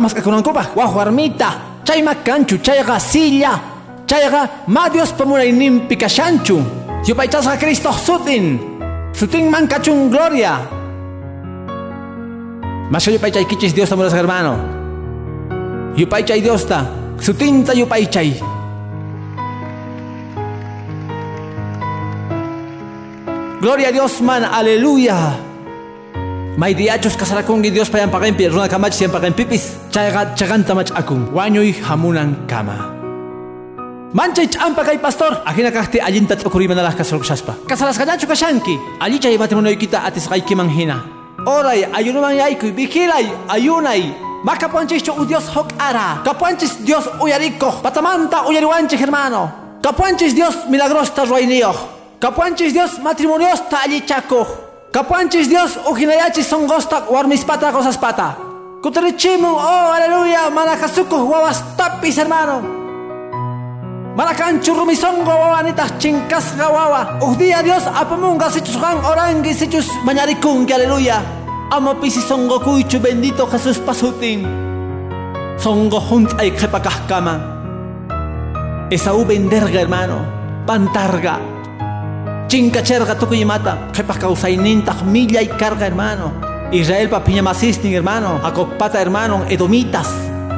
más 0.00 0.14
que 0.14 0.22
con 0.22 0.32
ancupaj, 0.32 0.72
guajuarmita, 0.74 1.80
chayma 1.84 2.14
canchu, 2.24 2.62
chayga 2.62 2.98
silla, 2.98 3.60
chayga 4.06 4.64
ma 4.68 4.88
Dios 4.88 5.12
pamuray 5.12 5.52
nimpi 5.52 5.98
cachanchu. 5.98 6.62
Yo 7.04 7.14
a 7.14 7.58
Cristo 7.58 7.92
sutin, 7.92 8.58
sutin 9.12 9.50
man 9.50 9.66
cachun 9.66 10.10
gloria. 10.10 10.81
Mas 12.92 13.08
yupaychay 13.08 13.48
kichis 13.48 13.72
Dios 13.72 13.88
tamuras 13.88 14.12
hermano. 14.12 14.60
Yupaychay 15.96 16.44
Dios 16.44 16.68
ta. 16.68 16.84
Sutinta 17.16 17.72
yupaychay. 17.72 18.36
Gloria 23.64 23.88
a 23.88 23.92
Dios 23.96 24.20
man, 24.20 24.44
aleluya. 24.44 25.40
May 26.60 26.76
diachos 26.76 27.16
kasarakungi 27.16 27.72
Dios 27.72 27.88
payan 27.88 28.12
pagempi, 28.12 28.44
runa 28.52 28.68
kamach 28.68 28.92
siyan 28.92 29.08
pagempipis. 29.08 29.88
Chaganta 29.88 30.76
mach 30.76 30.92
akung. 30.92 31.32
Wanyoy 31.32 31.72
hamunan 31.80 32.44
kama. 32.44 32.92
Manchay 34.12 34.52
champa 34.52 34.84
kay 34.84 35.00
pastor. 35.00 35.40
Akina 35.48 35.72
kahti 35.72 35.96
alintat 35.96 36.44
okuriman 36.44 36.76
nalah 36.76 36.92
kasorkshaspa. 36.92 37.64
Kasaras 37.64 37.96
kanyacho 37.96 38.28
kashanki. 38.28 38.76
Matrimonio 39.40 39.72
kita 39.80 40.04
atis 40.04 40.28
kay 40.28 40.44
kimanghina. 40.44 41.21
Oray, 41.46 41.84
ayunuman 41.92 42.36
yaykuy, 42.36 42.70
vigilay, 42.70 43.26
ayunay. 43.48 44.14
Makapuanchicho 44.44 45.12
u 45.18 45.24
Dios 45.24 45.48
hok 45.54 45.68
ara. 45.78 46.18
Kapuanchis 46.24 46.78
Dios 46.84 47.04
uyariko. 47.20 47.70
Patamanta 47.82 48.42
uyariwanchik 48.48 49.00
hermano. 49.00 49.50
Kapuanchis 49.82 50.34
Dios 50.34 50.54
milagrosta 50.68 51.24
ruayniyoj. 51.24 51.76
Kapuanchis 52.20 52.72
Dios 52.72 52.98
matrimoniosta 53.02 53.82
allichako. 53.84 54.46
Kapuanchis 54.92 55.48
Dios 55.48 55.78
ujinayachis 55.90 56.48
songosta 56.48 57.02
warmispata 57.10 57.72
gozaspata. 57.72 58.34
Kuterichimun, 58.82 59.54
oh 59.54 59.92
aleluya, 59.92 60.50
manakasuko 60.50 61.16
wawastapis 61.28 62.16
hermano. 62.16 62.62
Maracanchu 64.12 64.76
rumisongo 64.76 65.32
wawanita 65.32 65.88
chinkas 65.96 66.52
gawawa. 66.60 67.16
Uj 67.24 67.38
día 67.40 67.62
Dios 67.64 67.88
apamunga 67.88 68.50
sichus 68.52 68.76
han 68.76 69.00
orangi 69.00 69.54
sichus 69.56 69.88
mañarikungi 70.04 70.72
aleluya. 70.72 71.22
Amo 71.72 71.94
pisi 71.94 72.20
songo 72.20 72.60
kuichu 72.60 73.00
bendito 73.00 73.48
Jesús 73.48 73.78
pasutin. 73.80 74.44
Songo 75.56 75.96
junt 75.98 76.28
ay 76.36 76.52
kama. 77.08 77.40
Esaú 78.90 79.24
venderga 79.24 79.80
hermano. 79.80 80.20
Pantarga. 80.66 81.40
Chinkacherga 82.48 83.16
tukuyimata. 83.16 83.88
Kepa 83.96 84.12
causaininta 84.20 84.92
milla 85.08 85.40
y 85.40 85.48
carga 85.48 85.86
hermano. 85.86 86.32
Israel 86.70 87.08
papiña 87.08 87.40
masistin 87.40 87.94
hermano. 87.94 88.40
Acopata 88.44 89.00
hermano. 89.00 89.46
Edomitas. 89.48 90.12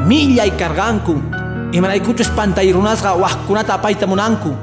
Milla 0.05 0.45
y 0.45 0.51
imanaykuchus 1.75 2.31
pantayrunasqa 2.31 3.19
waqkunata 3.19 3.75
apayta 3.75 4.07
munanku 4.07 4.55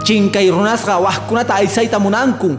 chinkayrunasqa 0.00 0.96
waqkunata 0.96 1.60
aysayta 1.60 2.00
munanku 2.00 2.56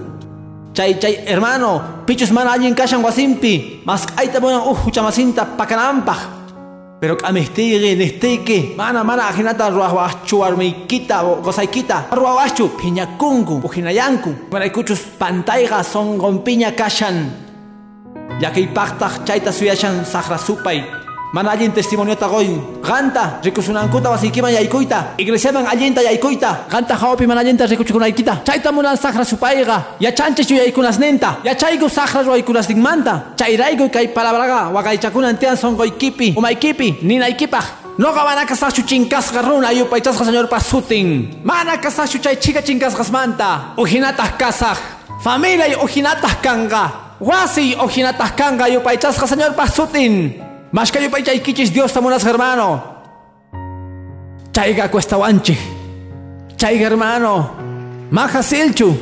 chay 0.77 1.01
chay 1.01 1.25
hermano 1.25 2.05
pichus 2.05 2.29
mana 2.29 2.53
allin 2.53 2.77
kashan 2.77 3.01
wasimpi 3.01 3.81
masqayta 3.81 4.37
munan 4.37 4.69
uj 4.69 4.77
huchamasinta 4.85 5.57
pakananpaq 5.57 6.37
pero 7.01 7.17
k'amihtiqi 7.17 7.97
nihtiqi 7.97 8.77
mana 8.77 9.01
mana 9.01 9.33
ajinata 9.33 9.69
ruwawachchu 9.73 10.45
warmiykita 10.45 11.41
gosaykita 11.41 12.13
ruwawachchu 12.13 12.77
phiñakunku 12.77 13.61
pujinayanku 13.61 14.49
imanaykuchus 14.49 15.17
pantayqa 15.19 15.85
sonqonpiña 15.85 16.73
kashan. 16.73 17.29
Llakiypaqtaq 18.41 19.25
chayta 19.25 19.53
suyashan 19.53 20.05
saqra 20.05 20.37
supay 20.37 20.81
Mana 21.33 21.51
allin 21.51 21.71
testimonio 21.71 22.15
tagoin. 22.15 22.81
Ganta, 22.81 23.39
rikusunankuta 23.43 24.09
wasikiman 24.09 24.53
yaykuyta. 24.53 25.03
Iglesiaman 25.17 25.65
allinta 25.67 26.01
yaykuyta. 26.01 26.65
Ganta 26.69 26.95
hawapi 26.95 27.27
mana 27.27 27.41
allinta 27.41 27.65
rikuchukunaykita. 27.65 28.37
Chayta 28.45 28.71
munan 28.71 28.97
saqra 28.97 29.25
supayqa. 29.25 29.81
Yachanchis 29.99 30.49
yuyaykunasninta. 30.49 31.37
Yachayku 31.43 31.89
saqra 31.89 32.23
ruwaykunasninmanta. 32.23 33.35
Chayrayku 33.35 33.89
kay 33.89 34.07
palabraqa 34.07 34.71
waqaychakunan 34.73 35.37
tiyan 35.37 35.57
sonqoykipi, 35.57 36.33
umaykipi, 36.37 36.99
ninaykipaq. 37.01 37.65
No 37.97 38.13
van 38.13 38.37
a 38.37 38.45
casar 38.45 38.71
su 38.71 38.83
chincas 38.83 39.31
garruna 39.33 39.73
y 39.73 39.81
upaitas 39.81 40.15
señor 40.15 40.47
pasutin. 40.47 41.41
Mana 41.43 41.81
casar 41.81 42.07
su 42.07 42.19
chay 42.19 42.37
chica 42.37 42.63
chincas 42.63 42.95
gasmanta. 42.95 43.73
Ujinatas 43.75 44.33
casaj. 44.37 44.77
Familia 45.23 45.67
y 45.67 45.75
ujinatas 45.75 46.35
kanga. 46.37 47.15
Wasi 47.19 47.75
ujinatas 47.83 48.31
kanga 48.33 48.69
y 48.69 48.79
señor 49.27 49.55
pasutin. 49.55 50.46
Más 50.71 50.91
que 50.91 51.07
upaicha 51.07 51.31
kichis 51.41 51.73
Dios 51.73 51.93
tamunas 51.93 52.25
hermano. 52.25 52.83
Chaiga 54.51 54.89
cuesta 54.89 55.17
wanchi. 55.17 55.57
Chaiga 56.55 56.87
hermano. 56.87 57.51
Maja 58.11 58.43
silchu. 58.43 58.95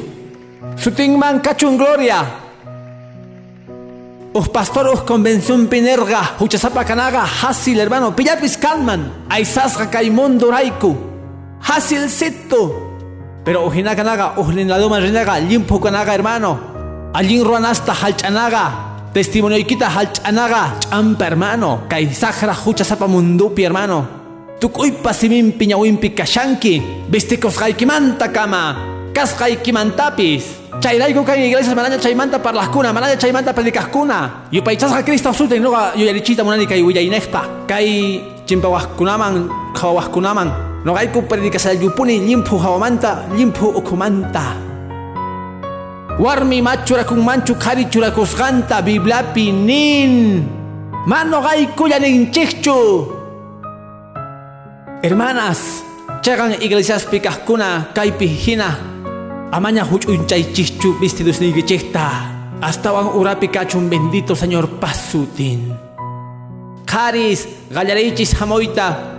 Sutin 0.75 1.17
man 1.17 1.39
cachun 1.39 1.78
gloria. 1.78 2.43
Os 4.38 4.49
pastor 4.49 4.89
os 4.89 5.01
convención 5.04 5.67
pinerga, 5.67 6.36
huchasapa 6.39 6.84
canaga, 6.84 7.23
hasil 7.23 7.80
hermano, 7.80 8.13
pillapis 8.13 8.58
calman, 8.58 9.23
aisasga 9.30 9.89
caimondo 9.89 10.51
raiku, 10.51 10.93
hasil 11.62 12.10
sito. 12.10 12.99
Pero 13.45 13.63
ojina 13.63 13.95
canaga, 13.95 14.34
ojlin 14.36 14.67
la 14.67 14.78
doma 14.78 14.99
renaga, 14.99 15.39
limpo 15.39 15.80
canaga 15.80 16.13
hermano, 16.13 16.60
allin 17.13 17.45
ruanasta 17.45 17.93
halchanaga, 17.93 18.95
testimonio 19.15 19.56
ikita 19.56 19.88
halchanaga, 19.88 20.75
champa 20.91 21.23
hermano, 21.23 21.88
kaisajra 21.88 22.51
huchasapa 22.51 23.08
mundupi 23.08 23.63
hermano. 23.63 24.04
Tukuipa 24.60 25.13
simin 25.13 25.54
piñawimpi 25.56 26.10
kashanki, 26.12 26.84
vistikos 27.08 27.56
gaikimanta 27.56 28.28
kama, 28.28 28.75
kasgaikimantapis. 29.15 30.43
Chayraigo 30.84 31.23
kay 31.23 31.47
iglesia 31.47 31.71
mananya 31.73 31.97
chaymanta 31.97 32.43
parlaskuna, 32.43 32.91
mananya 32.91 33.15
chaymanta 33.15 33.54
predicaskuna. 33.56 34.51
Yupaychasqa 34.51 35.06
Cristo 35.06 35.32
suten 35.32 35.63
nuqa 35.63 35.95
yuyarichita 35.95 36.43
munani 36.43 36.67
kay 36.67 36.84
willaynaqpa. 36.84 37.71
Kay 37.71 38.19
chimpawaskunaman, 38.45 39.47
qhawaskunaman. 39.80 40.51
Nuqayku 40.84 41.23
predicasayupuni 41.23 42.19
limpu 42.19 42.60
hawamanta, 42.60 43.23
limpu 43.32 43.71
ukumanta. 43.71 44.64
Warmi 46.19 46.62
machurakunmanchu 46.62 47.56
qhari 47.60 47.86
churakusqanta 47.91 48.82
Bibliapi 48.82 49.51
nin. 49.51 50.47
Mano 51.06 51.41
qaykulla 51.43 51.99
ninchikchu. 51.99 53.12
Hermanas, 55.04 55.84
chagan 56.23 56.56
iglesiaspi 56.56 57.19
kajkuna 57.19 57.91
kaypi 57.93 58.28
hina 58.28 58.95
Amaña 59.51 59.84
huch'unchay 59.84 60.54
chichu 60.54 60.95
vestidos 60.99 61.39
nigichekta. 61.39 62.32
Hasta 62.62 62.93
wan 62.93 63.12
urapi 63.15 63.47
kachun 63.47 63.89
bendito 63.89 64.36
Señor 64.36 64.80
pasutin. 64.80 65.75
Karis 66.86 67.47
gallarichis 67.71 68.34
hamoita. 68.39 69.14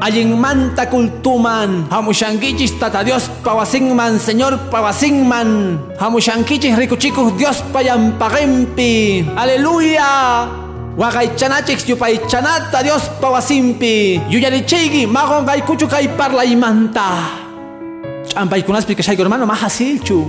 Allin 0.00 0.36
manta 0.36 0.86
kultuman. 0.86 1.88
Hamushankichis 1.88 2.76
tata 2.78 3.02
Dios 3.02 3.32
pawasingman 3.42 4.20
Señor 4.20 4.68
pawasingman. 4.68 5.80
Hamushankichis 5.98 6.76
rikuchikuh 6.76 7.32
Dios 7.36 7.64
payampagempi. 7.72 9.24
Aleluya. 9.36 10.44
Waqaychanachik 10.96 11.88
yupaychanata 11.88 12.82
Dios 12.84 13.08
pawasimpi. 13.20 14.20
Yuyarichigi 14.28 15.06
magon 15.08 15.44
gaykuchu 15.44 15.88
kay 15.88 16.08
parla 16.12 16.44
imanta. 16.44 17.32
Champaykunaspi 18.28 18.96
kashayku 18.96 19.22
hermano 19.24 19.46
maja 19.46 19.68
silchu. 19.68 20.24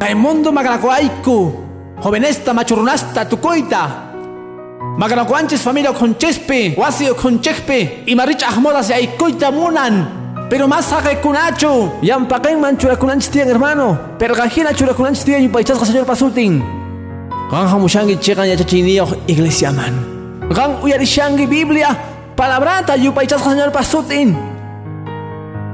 Kaymundo 0.00 0.52
magrakuayku. 0.52 1.52
Jovenesta 2.00 2.52
machurnasta 2.52 3.24
tukoita. 3.24 4.05
Magrakuanchis 4.96 5.60
familia 5.60 5.92
conchespe, 5.92 6.74
wasi 6.76 7.06
conchespe, 7.08 8.02
y 8.06 8.14
marich 8.14 8.42
ahmodas 8.42 8.88
yaikoita 8.88 9.50
munan. 9.50 10.26
Pero 10.48 10.68
más 10.68 10.86
kunachu. 11.22 11.92
Yampaqenman 12.02 12.78
churakunanchis 12.78 13.30
tiyan 13.30 13.48
hermano. 13.48 13.98
Pero 14.18 14.34
gajina 14.34 14.72
churakunanchis 14.72 15.24
tiyan 15.24 15.42
yupaychasqa 15.42 15.84
señor 15.84 16.06
pasutin. 16.06 16.62
Ganja 17.50 17.76
mushangi 17.76 18.16
chegan 18.16 18.48
yachachiniyoq 18.48 19.26
iglesia 19.26 19.72
man. 19.72 20.48
Gan 20.48 20.78
uyarishangi 20.82 21.46
Biblia. 21.46 21.88
Palabrata 22.36 22.96
yupaychasqa 22.96 23.50
señor 23.50 23.72
pasutin. 23.72 24.36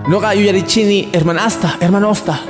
Noga 0.08 0.34
yuyarichini 0.34 1.10
hermanasta, 1.12 1.76
hermanosta. 1.80 2.40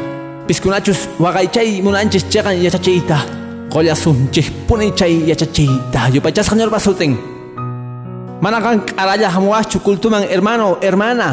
Piskunachus 0.46 1.08
wagaychay 1.18 1.82
munanchis 1.82 2.28
chegan 2.30 2.56
yachachita. 2.62 3.41
qolla 3.72 3.94
sunchejpuni 3.94 4.92
chay 4.98 5.14
yachachiyta 5.30 6.00
yupachasqa 6.14 6.54
ñorpa 6.56 6.78
sutin 6.78 7.16
manaqa 8.42 8.74
hamwas 9.30 9.70
cukultu 9.70 10.10
mang 10.10 10.26
hermano 10.26 10.76
hermana. 10.82 11.28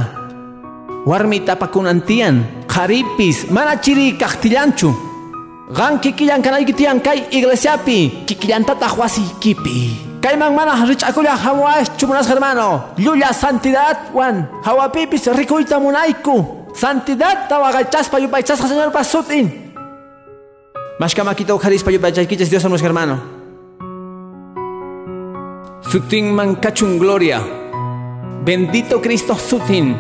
Warmi 1.10 1.42
pakunantian 1.42 2.46
karipis 2.68 3.50
mana 3.50 3.76
chiri 3.82 4.14
kanai 4.14 4.94
qanki 5.74 6.14
kai 6.14 6.66
tiyan 6.74 7.02
kay 7.02 7.26
tatahuasi 8.64 9.26
kipi. 9.42 9.98
Kai 10.22 10.38
mang 10.38 10.54
mana 10.54 10.86
richakulla 10.86 11.34
hamwa 11.34 11.82
munasqa 12.06 12.34
hermano. 12.38 12.94
Llulla 12.98 13.34
santidadwan 13.34 14.46
hawapipis 14.64 15.26
rikuyta 15.34 15.80
Santidad 16.78 17.50
santidadta 17.50 17.60
waqaychaspa 17.60 18.20
yupaychasqa 18.20 18.68
señorpa 18.68 19.04
sutin. 19.04 19.69
Señor 21.08 21.26
pasutin. 21.26 21.36
Mashkamakita 21.40 21.56
ujarispa 21.56 21.92
yupaychaykichas 21.92 22.50
Dios 22.50 22.62
somos 22.62 22.82
hermano. 22.82 23.20
Sutin 25.82 26.34
mankachun 26.34 27.00
gloria. 27.00 27.42
Bendito 28.44 29.02
Cristo 29.02 29.36
sutin. 29.36 29.96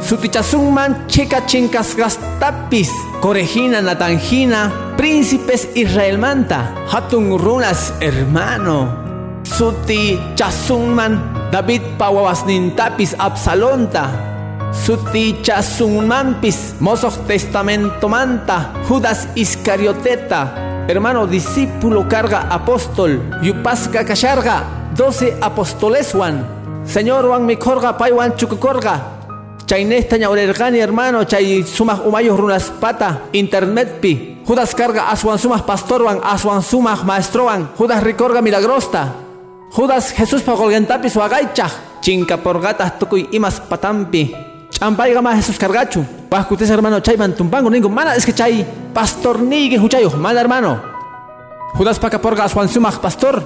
Sutichasunman 0.00 1.06
chika 1.06 1.46
chinkas 1.46 1.94
gastapis. 1.94 2.90
Corejina 3.20 3.82
natanjina 3.82 4.72
príncipes 4.96 5.68
Israel 5.74 6.18
manta, 6.18 6.74
hatun 6.88 7.38
runas 7.38 7.92
hermano. 8.00 8.96
Suti 9.44 10.18
chasunman 10.34 11.20
David 11.52 11.82
nintapis 12.46 13.14
Absalonta. 13.18 14.29
Suti 14.70 15.42
chasunmanpis 15.42 16.78
Mosok 16.78 17.26
testamento 17.26 18.08
manta 18.08 18.72
Judas 18.86 19.28
Iscarioteta. 19.34 20.86
Hermano 20.88 21.26
discípulo 21.26 22.06
carga 22.08 22.46
apóstol. 22.50 23.18
Yupasca 23.42 24.04
kasharga. 24.04 24.90
Doce 24.94 25.36
apóstoles 25.40 26.14
wan. 26.14 26.46
Señor 26.86 27.26
wan 27.26 27.46
mikorga 27.46 27.98
paiwan 27.98 28.36
chukukorga. 28.36 29.18
Chaynesta 29.66 30.16
ñaurergani 30.18 30.78
hermano 30.78 31.24
chay 31.24 31.62
sumak 31.62 32.06
umayos 32.06 32.38
runas 32.38 32.70
pata 32.80 33.22
internet 33.32 34.00
pi 34.00 34.42
Judas 34.46 34.74
carga 34.74 35.10
aswan 35.10 35.38
sumas 35.38 35.62
pastorwan, 35.62 36.18
aswan 36.24 36.62
sumas 36.62 37.04
maestrowan, 37.04 37.70
Judas 37.78 38.02
ricorga 38.02 38.42
milagrosta. 38.42 39.14
Judas 39.70 40.10
Jesús 40.10 40.42
pagolgentapis 40.42 41.14
wagaychaj, 41.14 42.02
chinka 42.02 42.42
por 42.42 42.60
gatas 42.60 42.98
tukuy 42.98 43.28
imas 43.30 43.60
patampi. 43.60 44.34
Champaiga 44.70 45.20
más 45.20 45.36
Jesús 45.36 45.58
cargachu. 45.58 46.04
Pascutes 46.28 46.70
hermano 46.70 47.00
chayman 47.00 47.34
tumpango 47.34 47.68
ningo 47.70 47.88
mana 47.88 48.14
es 48.14 48.24
que 48.24 48.32
chay 48.32 48.64
pastor 48.94 49.40
nigue 49.40 49.78
huchayo, 49.78 50.10
mana 50.16 50.40
hermano. 50.40 50.80
Judas 51.74 51.98
paca 51.98 52.20
porga 52.20 52.48
sumas 52.48 52.98
pastor. 52.98 53.42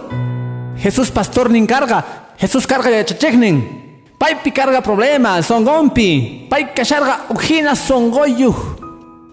Jesús 0.79 1.11
pastor 1.11 1.51
nin 1.51 1.67
carga, 1.67 2.33
Jesús 2.39 2.67
carga 2.67 2.91
ya 2.91 3.05
chacheknin. 3.05 3.85
Pai 4.19 4.41
carga 4.53 4.81
problema, 4.81 5.43
songompi. 5.43 6.47
Pai 6.49 6.73
kasharga 6.73 7.27
ujina 7.29 7.75
songoyuh. 7.75 8.55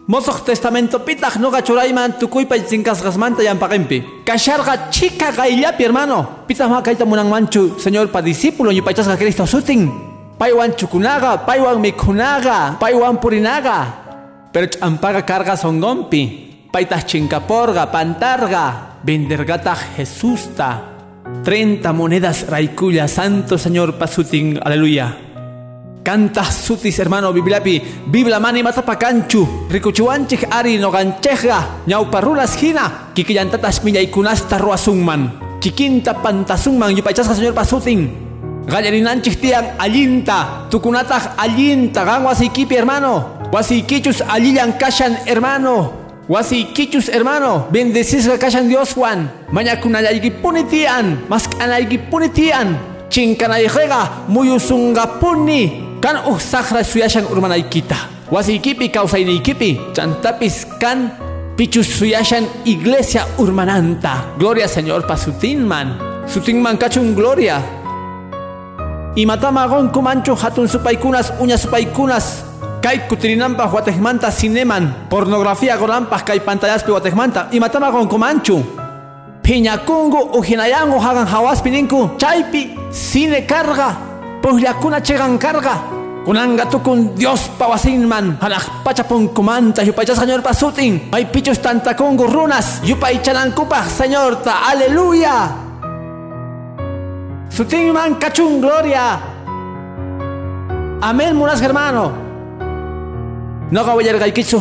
Mosok 0.08 0.44
testamento 0.44 1.06
pitach 1.06 1.38
no 1.38 1.52
gachurayman 1.52 2.20
tukuypa 2.20 2.60
tsinkasqasmanta 2.60 3.44
yampaqinpi. 3.44 4.26
Kasharqa 4.26 4.90
chica 4.90 5.32
gayllapi 5.32 5.84
hermano. 5.84 6.44
Pitach 6.48 6.70
ma 6.70 6.84
kayta 6.84 7.06
manchu 7.06 7.80
señor 7.80 8.12
pa 8.12 8.22
discípulo 8.22 8.72
yupaychasqa 8.72 9.16
Cristo 9.18 9.48
sutin. 9.48 10.11
Paywan 10.42 10.74
chukunaga, 10.74 11.46
paywan 11.46 11.78
mikunaga, 11.78 12.74
paywan 12.82 13.22
purinaga. 13.22 13.86
Pero 14.50 14.66
ch'ampaga 14.66 15.22
carga 15.22 15.54
songompi. 15.54 16.50
Paytach 16.66 17.06
chinkaporga, 17.06 17.86
pantarga. 17.94 18.98
Vendergata 19.06 19.78
Jesusta. 19.78 20.82
30 21.46 21.86
monedas 21.94 22.50
raikulla, 22.50 23.06
santo 23.06 23.62
señor 23.62 24.02
pasutin, 24.02 24.58
aleluya. 24.58 25.14
Canta 26.02 26.42
sutis 26.50 26.98
hermano 26.98 27.30
bibliapi, 27.30 28.10
bibla 28.10 28.42
mani 28.42 28.66
matapakanchu, 28.66 29.70
rikuchuanchik 29.70 30.50
ari 30.50 30.82
no 30.82 30.90
ganchejga, 30.90 31.86
ñauparrulas 31.86 32.58
hina, 32.58 33.14
kikillantatas 33.14 33.80
kunasta 34.10 34.58
ruasungman, 34.58 35.60
chiquinta 35.62 36.18
pantasungman 36.18 36.98
yupaychasqa 36.98 37.36
señor 37.36 37.54
pasutin, 37.54 38.31
gallarinanchik 38.72 39.36
tian 39.44 39.76
allinta, 39.78 40.68
tukunataj 40.72 41.36
allinta, 41.36 42.08
gan 42.08 42.24
wasikipi 42.24 42.80
hermano, 42.80 43.44
wasikichus 43.52 44.24
allillan 44.24 44.80
kashan 44.80 45.20
hermano, 45.28 46.02
Wasi 46.32 46.72
kichus 46.72 47.12
hermano, 47.12 47.68
bendecís 47.74 48.24
la 48.24 48.38
kashan 48.40 48.70
Dios 48.70 48.96
Juan. 48.96 49.28
Maña 49.52 49.76
kunayaygi 49.76 50.32
punitian, 50.40 51.28
mas 51.28 51.44
kanaygi 51.44 51.98
punitian. 51.98 52.80
Chinkanay 53.10 53.68
rega, 53.68 54.24
muyusunga 54.32 55.20
puni. 55.20 56.00
Kan 56.00 56.24
sahra 56.40 56.88
suyashan 56.88 57.28
urmanaykita. 57.28 58.32
Wasi 58.32 58.64
kipi 58.64 58.88
kipi, 59.44 59.76
chantapis 59.92 60.64
kan 60.80 61.12
pichus 61.58 62.00
suyashan 62.00 62.48
iglesia 62.64 63.28
urmananta. 63.36 64.38
Gloria 64.40 64.72
Señor 64.72 65.04
pasutinman. 65.04 66.00
Sutinman 66.32 66.78
kachun 66.78 67.12
gloria. 67.12 67.81
Y 69.14 69.26
matamagon 69.26 69.90
kumanchu 69.92 70.36
hatun 70.36 70.70
supaykunas, 70.70 71.34
uñas 71.40 71.62
supaykunas. 71.62 72.46
Kay 72.82 73.08
kutirinampa 73.08 73.68
Guatemanta 73.68 74.32
cineman, 74.32 75.08
pornografía 75.10 75.76
gonampa 75.78 76.24
kay 76.24 76.40
pantallaspi 76.40 76.92
Guatemanta, 76.92 77.50
y 77.52 77.60
matama 77.60 77.92
con 77.92 78.08
comanchu. 78.08 78.64
Piñakungu 79.44 80.32
ujinayangu 80.38 80.98
hagan 81.00 81.28
hawaspi 81.28 81.70
ninku, 81.70 82.12
chaypi 82.18 82.76
cine 82.90 83.46
carga, 83.46 83.98
puhyakuna 84.42 85.02
chegan 85.04 85.38
carga. 85.38 85.84
Kunanga 86.26 86.70
tukun 86.70 87.16
Dios 87.16 87.50
pawasinman, 87.60 88.38
hanaj 88.40 88.64
pachapun 88.84 89.28
kumanta, 89.28 89.84
yupaychas 89.84 90.18
señor 90.18 90.42
pasutin, 90.42 91.10
ay 91.12 91.26
pichos 91.26 91.60
tantakungu 91.60 92.28
runas, 92.28 92.82
yupay 92.84 93.22
chalankupa 93.22 93.84
señor 93.90 94.42
ta, 94.42 94.70
aleluya. 94.70 95.71
Sutinman 97.52 98.16
cachun 98.16 98.62
gloria. 98.62 99.20
Amén, 101.02 101.36
munas 101.36 101.62
hermano. 101.62 102.14
No 103.70 103.84
voy 103.84 104.08
a 104.08 104.14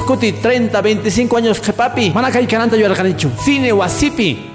kuti 0.06 0.32
30, 0.32 0.80
25 0.82 1.36
años 1.36 1.60
que 1.60 1.72
papi. 1.72 2.10
Mana 2.10 2.32
kai 2.32 2.48
kananta 2.48 2.76
yo 2.76 2.86
arganichu. 2.86 3.30
Cine 3.44 3.72
wasipi. 3.72 4.50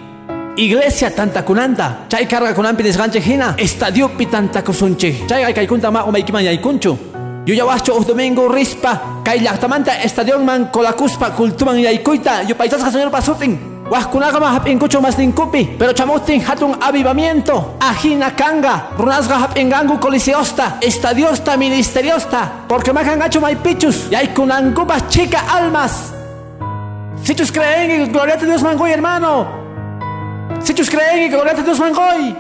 Iglesia 0.58 1.16
tanta 1.16 1.46
kunanta. 1.46 2.06
Chay 2.10 2.26
carga 2.26 2.54
kunampi 2.54 2.84
desganche 2.84 3.22
hina. 3.22 3.56
Estadio 3.58 4.10
pi 4.18 4.26
tanta 4.26 4.62
kusunche. 4.62 5.26
Chay 5.28 5.54
kai 5.54 5.66
kunta 5.66 5.90
ma 5.90 6.04
umaikiman 6.04 6.44
yaikunchu. 6.44 6.98
Yo 7.46 7.54
ya 7.54 7.66
wacho 7.66 7.96
os 7.96 8.06
domingo 8.06 8.50
rispa. 8.50 9.22
Kai 9.24 9.40
lactamanta 9.40 10.02
estadio 10.04 10.40
man 10.40 10.70
colakuspa 10.72 11.32
kultuman 11.32 11.80
yaikuita. 11.80 12.44
Yo 12.44 12.56
paitas 12.56 12.82
señor 12.92 13.12
pasutin. 13.12 13.75
Wahkunaga 13.86 14.40
hap'inkuchu 14.40 15.00
masninkupi, 15.00 15.78
pero 15.78 15.94
chamutin 15.94 16.42
hatun 16.42 16.74
avivamiento, 16.82 17.78
ajina 17.80 18.32
kanga, 18.32 18.90
runasga 18.98 19.38
hap'ingangu 19.38 20.00
coliseosta, 20.00 20.78
estadiosta, 20.82 21.56
ministeriosta, 21.56 22.66
porque 22.68 22.92
makangachu 22.92 23.40
maipichus, 23.40 24.10
yaikunankupas 24.10 25.08
chica 25.08 25.40
almas. 25.54 26.14
Sichus 27.24 27.52
creen 27.52 27.92
en 27.92 28.12
gloria 28.12 28.38
de 28.38 28.48
Dios 28.48 28.64
mangoy, 28.64 28.92
hermano. 28.92 29.48
Sichus 30.62 30.90
creen 30.90 31.24
en 31.24 31.32
gloria 31.32 31.54
de 31.54 31.62
Dios 31.62 31.80
mangoy. 31.80 32.36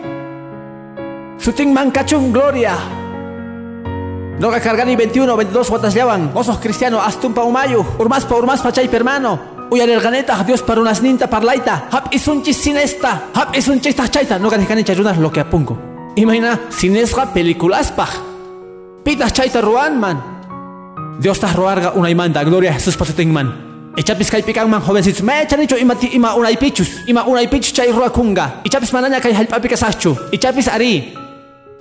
Sutin 1.38 1.72
mancachun 1.74 2.34
gloria. 2.34 2.76
No 4.39 4.50
cargani 4.50 4.96
21, 4.96 5.38
22 5.38 5.70
guatas 5.70 5.93
llevan, 5.93 6.32
osos 6.34 6.58
cristianos, 6.58 7.06
astumpa 7.06 7.43
umayu, 7.43 7.86
urmaspa, 8.00 8.36
urmaspa 8.36 8.72
chay 8.72 8.89
hermano. 8.91 9.55
Uyar 9.70 9.89
ganeta 9.99 10.43
Dios 10.43 10.61
para 10.61 10.82
unas 10.82 11.01
ninta 11.01 11.28
parlaita. 11.28 11.88
Hap 11.91 12.13
es 12.13 12.28
un 12.28 12.43
esta. 12.45 13.30
Hap 13.34 13.55
es 13.55 13.68
un 13.68 13.82
chista 13.82 14.07
chaita. 14.07 14.38
No 14.38 14.49
ganes 14.49 14.68
ganecha 14.68 14.93
ayudas 14.93 15.18
lo 15.18 15.32
que 15.32 15.39
apungo. 15.39 16.13
Imagina 16.16 16.59
sinesra 16.70 17.34
películas 17.34 17.91
pa. 17.91 18.07
Pitas 19.03 19.34
chaita 19.34 19.61
ruan 19.61 19.99
man. 19.99 21.18
Dios 21.20 21.39
ta 21.39 21.51
roarga 21.51 21.93
una 21.95 22.09
imanda. 22.09 22.43
Gloria 22.43 22.72
a 22.72 22.74
Jesús 22.76 22.95
pasuting 22.95 23.34
man. 23.34 23.93
Echapis 23.97 24.30
kai 24.30 24.43
pikan 24.43 24.70
man 24.70 24.82
jovencitos. 24.82 25.24
Me 25.24 25.41
echan 25.41 25.61
hecho 25.61 25.78
ima 25.78 25.95
ima 26.11 26.36
una 26.36 26.51
ipichus. 26.51 27.07
Ima 27.07 27.24
una 27.24 27.41
ipichus 27.41 27.74
chay 27.74 27.91
ruakunga. 27.91 28.61
Echapis 28.63 28.93
manaña 28.93 29.20
kai 29.20 29.34
halpapi 29.34 29.68
kasachu. 29.68 30.16
Echapis 30.32 30.68
ari. 30.68 31.13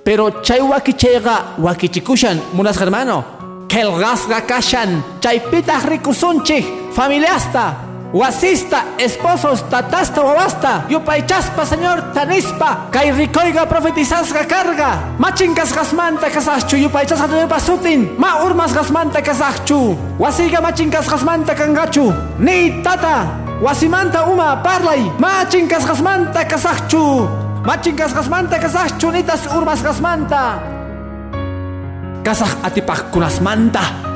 Pero 0.03 0.41
chay 0.41 0.59
waki 0.59 0.93
chega 0.93 1.55
waki 1.57 1.89
chikushan. 1.89 2.41
Munas 2.53 2.81
hermano. 2.81 3.67
Kel 3.67 3.91
rasga 3.91 4.41
kashan. 4.41 5.03
Chay 5.19 5.39
pitas 5.51 5.85
rikusunchi 5.85 6.84
familiasta, 6.95 7.75
wasista, 8.13 8.95
esposos, 8.97 9.69
tatasta, 9.69 10.21
wawasta, 10.23 10.85
yupaychaspa, 10.89 11.65
señor, 11.65 12.13
tanispa, 12.13 12.87
kay 12.89 13.11
rikoyga 13.11 13.65
profetizasga 13.67 14.47
carga, 14.47 14.99
machinkas 15.19 15.75
gasmanta 15.75 16.29
kasachchu, 16.31 16.77
yupaychasga 16.77 17.27
tunepa 17.27 17.59
sutin, 17.59 18.15
ma 18.17 18.43
urmas 18.45 18.73
gasmanta 18.73 19.21
kasachchu, 19.21 19.97
wasiga 20.17 20.61
machinkas 20.61 21.09
gasmanta 21.09 21.53
kangachu, 21.53 22.13
ni 22.39 22.81
tata, 22.81 23.27
wasimanta 23.61 24.23
uma 24.31 24.55
parlay, 24.63 25.03
machinkas 25.19 25.85
gasmanta 25.85 26.45
kasachchu, 26.45 27.27
machinkas 27.65 28.13
gasmanta 28.13 28.57
kasachchu, 28.57 29.11
nitas 29.11 29.45
urmas 29.51 29.83
gasmanta, 29.83 30.63
kasaj 32.23 32.55
atipaj 32.63 33.11
kunasmanta, 33.11 34.14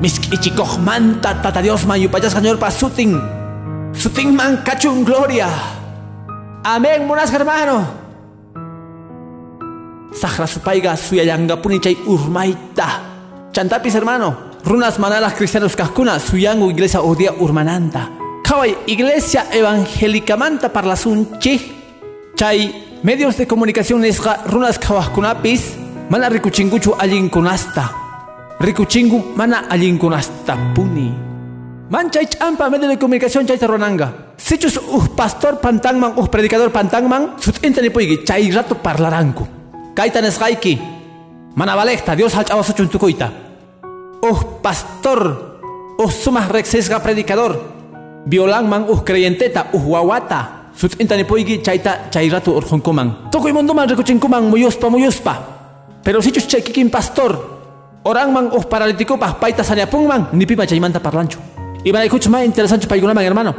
Miskichikoh 0.00 0.76
manta 0.84 1.40
tata 1.40 1.62
Dios 1.62 1.86
man 1.86 1.96
yupayas 1.96 2.32
señor 2.36 2.58
pa 2.60 2.70
suting. 2.70 3.16
Suting 3.96 4.36
man 4.36 4.60
cachun 4.60 5.04
gloria. 5.04 5.48
Amén, 6.64 7.06
munas 7.06 7.32
hermano. 7.32 7.80
Sahra 10.12 10.46
supaiga 10.46 10.96
suyayanga 10.96 11.56
punichay 11.62 11.96
urmaita. 12.04 13.00
Chantapis 13.52 13.94
hermano. 13.94 14.52
Runas 14.64 14.98
manalas 14.98 15.32
cristianos 15.32 15.76
cascuna 15.76 16.18
suyangu 16.20 16.70
iglesia 16.70 17.00
odia 17.00 17.32
urmananta. 17.32 18.10
Kawai 18.44 18.76
iglesia 18.86 19.46
evangélica 19.50 20.36
manta 20.36 20.68
para 20.68 20.88
la 20.88 20.96
sunchi. 20.96 21.72
Chay 22.36 23.00
medios 23.02 23.38
de 23.38 23.46
comunicación 23.46 24.04
esga 24.04 24.44
runas 24.44 24.78
kawaskunapis. 24.78 25.76
Mana 26.10 26.28
rikuchinguchu 26.28 26.94
allin 26.98 27.30
kunasta. 27.30 28.05
Rikuchingu 28.56 29.36
mana 29.36 29.68
allinkunastapuni. 29.68 31.12
Manchay 31.92 32.24
champa 32.24 32.70
medio 32.72 32.88
de 32.88 32.96
comunicación 32.96 33.44
chayta 33.44 33.68
ronanga. 33.68 34.32
Sichus 34.40 34.80
uh 34.80 35.06
pastor 35.12 35.60
pantangman 35.60 36.16
uh 36.16 36.24
predicador 36.24 36.72
pantangman 36.72 37.36
sut 37.36 37.60
intani 37.60 37.92
puigi 37.92 38.24
chay 38.24 38.48
rato 38.48 38.74
parlaranku. 38.80 39.44
Kaita 39.92 40.24
nesgaiki. 40.24 40.80
Mana 41.52 41.76
valekta 41.76 42.16
Dios 42.16 42.32
halchawa 42.32 42.64
suchun 42.64 42.88
tukuita. 42.88 43.28
Uh 44.24 44.40
pastor 44.64 45.20
uh 46.00 46.10
sumas 46.10 46.48
rexesga 46.48 46.96
predicador. 47.04 47.60
Violangman 48.24 48.88
uh 48.88 49.04
creyenteta 49.04 49.68
uh 49.76 49.84
wawata. 49.84 50.72
Sut 50.72 50.96
intani 50.96 51.28
chayta 51.60 52.08
chay 52.08 52.32
rato 52.32 52.56
urjunkuman. 52.56 53.28
Tukuy 53.28 53.52
munduman 53.52 53.84
rikuchinkuman 53.84 54.48
muyuspa 54.48 54.88
muyuspa. 54.88 55.34
Pero 56.02 56.22
sichus 56.22 56.48
pastor 56.88 57.55
Orang 58.06 58.30
mang 58.30 58.46
uh 58.54 58.62
paralítico 58.62 59.18
pas 59.18 59.34
paita 59.34 59.66
pung 59.90 60.06
mang 60.06 60.30
ni 60.30 60.46
pipa 60.46 60.64
chaimanta 60.64 61.02
parlancho. 61.02 61.40
Y 61.82 61.90
van 61.90 62.02
a 62.02 62.04
escuchar 62.04 62.30
más 62.30 62.44
interesante 62.44 62.86
para 62.86 63.02
mang 63.12 63.24
hermano. 63.24 63.52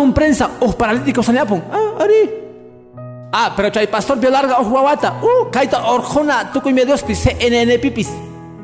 un 0.00 0.14
prensa 0.14 0.52
uh 0.58 0.72
paralítico 0.72 1.20
pung. 1.22 1.60
Ah, 1.70 2.00
ari. 2.00 2.30
Ah, 3.30 3.52
pero 3.54 3.68
chay 3.68 3.88
pastor 3.88 4.16
larga 4.30 4.58
uh 4.58 4.64
guawata. 4.64 5.20
Uh, 5.20 5.50
kaita 5.52 5.84
orjona 5.84 6.50
tukuy 6.50 6.72
medios 6.72 7.02
pis 7.02 7.18
CNN 7.20 7.78
pipis. 7.78 8.08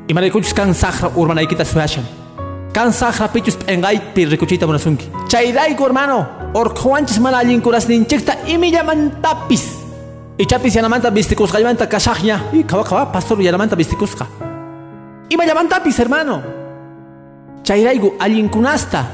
Y 0.07 0.13
escuchar 0.25 0.55
kan 0.55 0.73
sahra 0.73 1.11
urmana 1.15 1.43
ikita 1.43 1.63
suhashan. 1.63 2.03
Kan 2.73 2.91
sahra 2.91 3.27
pichus 3.27 3.59
engay 3.67 4.01
pi 4.15 4.25
rikuchita 4.25 4.65
monasunki. 4.65 5.05
Chay 5.27 5.53
daigo 5.53 5.85
hermano. 5.85 6.25
Orjuanchis 6.55 7.19
mana 7.19 7.43
kuras 7.61 7.87
ninchekta 7.87 8.39
y 8.47 8.57
me 8.57 8.71
llaman 8.71 9.21
tapis. 9.21 9.77
Y 10.39 10.47
chapis 10.47 10.73
yanamanta 10.73 11.11
bistikus 11.11 11.51
gaymanta 11.51 11.87
kasahnya. 11.87 12.49
Y 12.51 12.63
kawa 12.63 12.83
kawa 12.83 13.11
pastor 13.11 13.39
yanamanta 13.39 13.75
bistikusqa. 13.75 14.52
Ima 15.33 15.49
tapis, 15.67 15.97
hermano. 15.97 16.43
Chairaigu, 17.63 18.13
alguien 18.19 18.49
kunasta, 18.49 19.07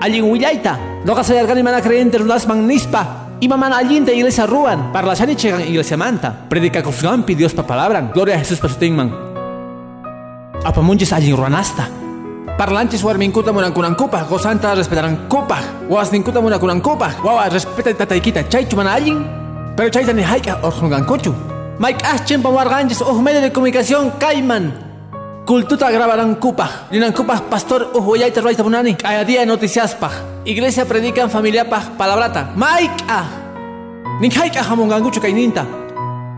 alguien 0.00 0.24
willaita. 0.24 0.78
Loga 1.04 1.22
sayargani 1.22 1.62
mana 1.62 1.82
creyente 1.82 2.16
runas 2.16 2.48
magnispa. 2.48 3.28
Ima 3.40 3.58
mana 3.58 3.76
allinta 3.76 4.10
iglesia 4.10 4.46
ruan. 4.46 4.90
Parlashani 4.92 5.36
chegan 5.36 5.60
iglesia 5.60 5.98
manta. 5.98 6.48
Predica 6.48 6.82
kusgampi 6.82 7.34
Dios 7.34 7.52
pa 7.52 7.66
palabran. 7.66 8.10
Gloria 8.14 8.36
a 8.36 8.38
Jesús 8.38 8.60
pa 8.60 8.68
sutingman. 8.68 9.12
Apamunches 10.64 11.12
alguien 11.12 11.36
ruanasta. 11.36 11.86
Parlanches 12.56 13.04
warminkuta 13.04 13.52
murankunankupa, 13.52 14.24
gozanta 14.24 14.74
respetarán 14.74 15.28
kupa, 15.28 15.60
ninkuta 16.10 16.40
murankunankupa, 16.40 17.22
wawa 17.22 17.48
respeta 17.48 17.94
tataikita, 17.94 18.48
chaychu 18.48 18.74
mana 18.74 18.94
alguien, 18.94 19.24
pero 19.76 19.88
chayta 19.90 20.12
ni 20.12 20.22
haika 20.22 20.58
orjungankuchu. 20.62 21.32
Mike 21.78 22.04
Aschen 22.04 22.42
pa 22.42 22.48
warganches, 22.48 23.00
medio 23.22 23.40
de 23.40 23.52
comunicación, 23.52 24.10
Cayman, 24.18 24.87
Cultuta 25.48 25.88
grabarán 25.88 26.36
cupa. 26.36 26.92
Dinan 26.92 27.16
cupa 27.16 27.40
pastor 27.40 27.96
uhuayay 27.96 28.28
terroita 28.28 28.60
punani. 28.60 29.00
Cada 29.00 29.24
día 29.24 29.48
noticias 29.48 29.96
pa. 29.96 30.12
Iglesia 30.44 30.84
predican 30.84 31.32
familia 31.32 31.64
pa 31.64 31.80
palabrata. 31.96 32.52
Maika. 32.52 33.24
Ninkaika 34.20 34.60
hamongangucho 34.60 35.24
kaininta. 35.24 35.64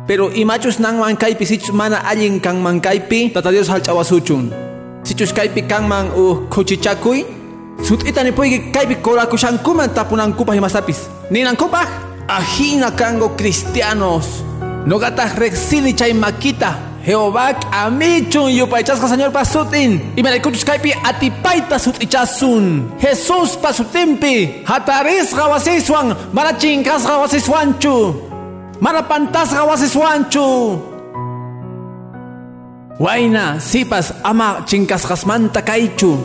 Pero 0.07 0.31
imachus 0.31 0.79
nang 0.79 1.03
mankaipi 1.03 1.43
sichus 1.43 1.75
mana 1.75 2.07
alin 2.07 2.39
kang 2.39 2.63
mankaipi 2.63 3.35
tata 3.35 3.51
Dios 3.51 3.67
hal 3.67 3.83
chawasuchun. 3.83 4.55
Sichus 5.03 5.35
kaipi 5.35 5.67
kang 5.67 5.91
mang 5.91 6.15
uh 6.15 6.47
kuchichakuy. 6.47 7.27
Sut'itani 7.83 8.31
puyki 8.31 8.71
kaypi 8.71 9.03
korakushankuman 9.03 9.91
tapunankupaj 9.91 10.55
imasapis. 10.55 11.11
Ninankupaj 11.35 11.91
ajina 12.31 12.95
kango 12.95 13.35
cristianos. 13.35 14.47
Nogataj 14.87 15.35
rexini 15.35 15.99
chay 15.99 16.15
makita. 16.15 16.90
Jehová 17.05 17.57
amichun 17.73 18.51
yupaychasqa 18.53 19.09
señor 19.09 19.33
pasutin. 19.33 20.13
Y 20.17 20.23
me 20.23 20.41
kuchus 20.41 20.65
kaypi 20.65 20.93
atipaita 21.03 21.79
sut'ichasun. 21.79 22.93
Jesús 23.01 23.57
pasutimpi. 23.57 24.63
Hatarisqa 24.67 25.49
wasiswan. 25.49 26.17
Mana 26.33 26.53
chinkasqa 26.59 27.19
wasiswanchu. 27.19 28.15
Mana 28.81 29.03
pantasqa 29.03 29.65
wasiswanchu. 29.65 30.81
Waina 32.99 33.61
sipas 33.61 34.13
ama 34.23 34.61
chinkasqasmanta 34.67 35.63
kaychu. 35.63 36.19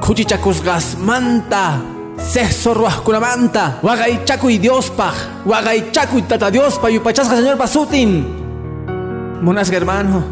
Kuchichakusqasmanta. 0.00 1.82
Sehsorwajkunamanta. 2.16 3.82
Waqaychakuy 3.82 4.58
Diospaj. 4.58 5.44
Waqaychakuy 5.44 6.22
tata 6.28 6.50
Diospa 6.50 6.90
yupachasqa 6.90 7.36
señor 7.36 7.58
pasutin. 7.58 8.35
Munas 9.42 9.70
hermano. 9.70 10.24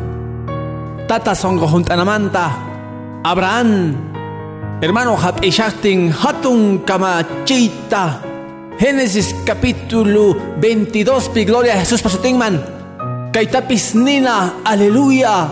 Tata 1.06 1.34
songo 1.34 1.68
juntanamanta. 1.68 2.50
Abraham. 3.22 3.96
Hermano 4.80 5.16
hapishaktin 5.16 6.10
hatun 6.10 6.84
kamachita. 6.84 8.20
Génesis 8.78 9.34
capítulo 9.44 10.34
22 10.60 11.30
pi 11.32 11.44
gloria 11.44 11.74
a 11.74 11.80
Jesús 11.80 12.02
pasutinman. 12.02 12.60
Kaitapis 13.32 13.94
nina, 13.94 14.60
aleluya. 14.64 15.48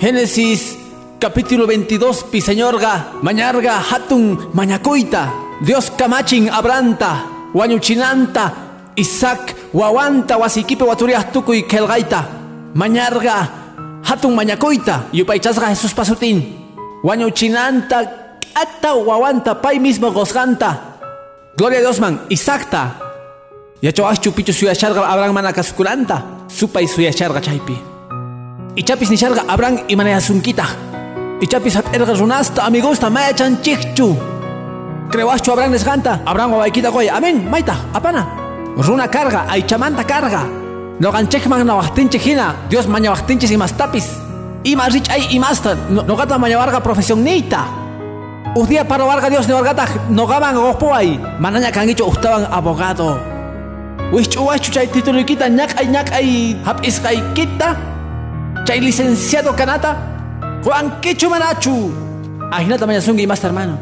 Génesis 0.00 0.76
capítulo 1.20 1.66
22 1.66 2.24
pi 2.32 2.40
señorga, 2.40 3.12
mañarga 3.22 3.78
hatun 3.78 4.50
mañacoita. 4.52 5.32
Dios 5.60 5.90
kamachin 5.92 6.50
abranta, 6.50 7.24
wañuchinanta, 7.54 8.52
Isaac 8.96 9.54
wawanta 9.72 10.36
wasikipe 10.36 10.84
waturias 10.84 11.30
tukuy 11.32 11.62
kelgaita. 11.62 12.43
Mañarga 12.74 13.48
hatun 14.02 14.34
mañacoita, 14.34 15.06
yupaychasga 15.12 15.68
Jesús 15.68 15.94
pasutin. 15.94 16.58
Wañuchinanta, 17.04 18.38
ata 18.50 18.94
wawanta 18.94 19.62
pay 19.62 19.78
mismo 19.78 20.10
gozganta. 20.10 20.98
Gloria 21.56 21.78
a 21.78 21.82
Dios 21.82 22.00
man, 22.00 22.26
Isacta. 22.28 22.98
Yacho 23.80 24.08
aschu 24.08 24.32
pichu 24.32 24.52
suyacharga 24.52 25.06
Abraham 25.06 25.34
mana 25.34 25.52
kasukulanta. 25.52 26.24
Supay 26.48 26.88
suyacharga 26.88 27.40
chaypi. 27.40 27.78
Ichapis 28.74 29.10
ni 29.10 29.16
charga 29.18 29.44
Abraham 29.46 29.84
y 29.86 29.94
manaya 29.94 30.20
sunkita. 30.20 30.66
Ichapis 31.40 31.76
hap 31.76 31.94
erga 31.94 32.14
runasta 32.14 32.66
amigusta 32.66 33.08
maya 33.08 33.32
chan 33.34 33.62
chichu. 33.62 34.18
Creo 35.10 35.30
aschu 35.30 35.52
Abraham 35.52 35.72
nesganta. 35.72 36.22
Abraham 36.26 36.54
waikita 36.54 36.90
goy. 36.90 37.08
Amén, 37.08 37.48
maita, 37.48 37.76
apana. 37.94 38.26
Runa 38.76 39.06
carga, 39.06 39.46
aichamanta 39.48 40.02
carga. 40.02 40.63
No 41.00 41.10
ganchekman 41.10 41.66
na 41.66 41.74
wachtinche 41.74 42.18
hina. 42.18 42.54
Dios 42.70 42.86
maña 42.86 43.10
wachtinches 43.10 43.50
y 43.50 43.56
más 43.56 43.72
tapis. 43.76 44.06
Ima 44.62 44.88
rich 44.88 45.10
ay 45.10 45.26
imasta. 45.30 45.74
No 45.90 46.16
gata 46.16 46.38
maña 46.38 46.56
varga 46.56 46.80
profesión 46.80 47.24
nita. 47.24 47.66
Un 48.54 48.68
día 48.68 48.86
para 48.86 49.04
varga 49.04 49.28
Dios 49.28 49.48
ne 49.48 49.54
vargata 49.54 49.86
no 50.10 50.26
gaban 50.26 50.54
gopoay. 50.54 51.18
Manaña 51.40 51.72
kangicho 51.72 52.06
estaban 52.06 52.46
abogado. 52.50 53.18
Wichu 54.12 54.44
wachu 54.46 54.70
chay 54.70 54.86
título 54.86 55.24
kita 55.26 55.48
ñak 55.48 55.74
ay 55.78 55.88
ñak 55.88 56.12
ay 56.12 56.60
hap 56.64 56.80
kita. 57.34 57.76
Chay 58.64 58.80
licenciado 58.80 59.52
kanata. 59.56 59.96
Juan 60.62 61.00
Kichu 61.00 61.28
manachu. 61.28 61.92
Ajinata 62.52 62.86
maña 62.86 63.00
sungi 63.00 63.26
más 63.26 63.42
hermano. 63.42 63.76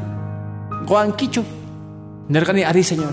Juan 0.88 1.12
Kichu. 1.12 1.44
Nergani 2.28 2.64
ari 2.64 2.82
señor. 2.82 3.12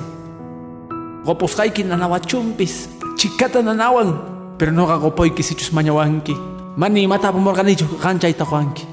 Goposkayki 1.26 1.84
nanawachumpis. 1.84 2.99
Chikata 3.20 3.60
nanawan. 3.60 4.56
Pero 4.56 4.72
no 4.72 4.88
gagopoy 4.88 5.36
kisichus 5.36 5.74
mañawanki. 5.74 6.32
Mani 6.78 7.06
mata 7.06 7.34
pomorganicho 7.34 7.86
ganchayta 8.00 8.46
Juanki. 8.46 8.88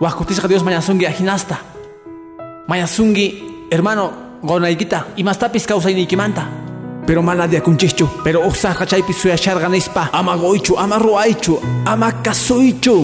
Wakutisqa 0.00 0.48
Dios 0.48 0.64
mañasungi 0.64 1.04
ajinasta. 1.04 1.60
Mañasungi, 2.66 3.68
hermano, 3.70 4.40
gonaykita, 4.42 5.08
y 5.16 5.24
más 5.24 5.38
tapis 5.38 5.66
kawsayniykimanta. 5.66 6.48
Pero 7.06 7.22
mana 7.22 7.46
de 7.46 7.58
akunchichu, 7.58 8.08
pero 8.24 8.40
usaqa 8.48 8.86
chaypi 8.86 9.12
suyasharganispa, 9.12 10.08
ama 10.12 10.34
goychu, 10.34 10.78
ama 10.78 10.98
ruaychu, 10.98 11.60
ama 11.84 12.22
kasuychu. 12.22 12.96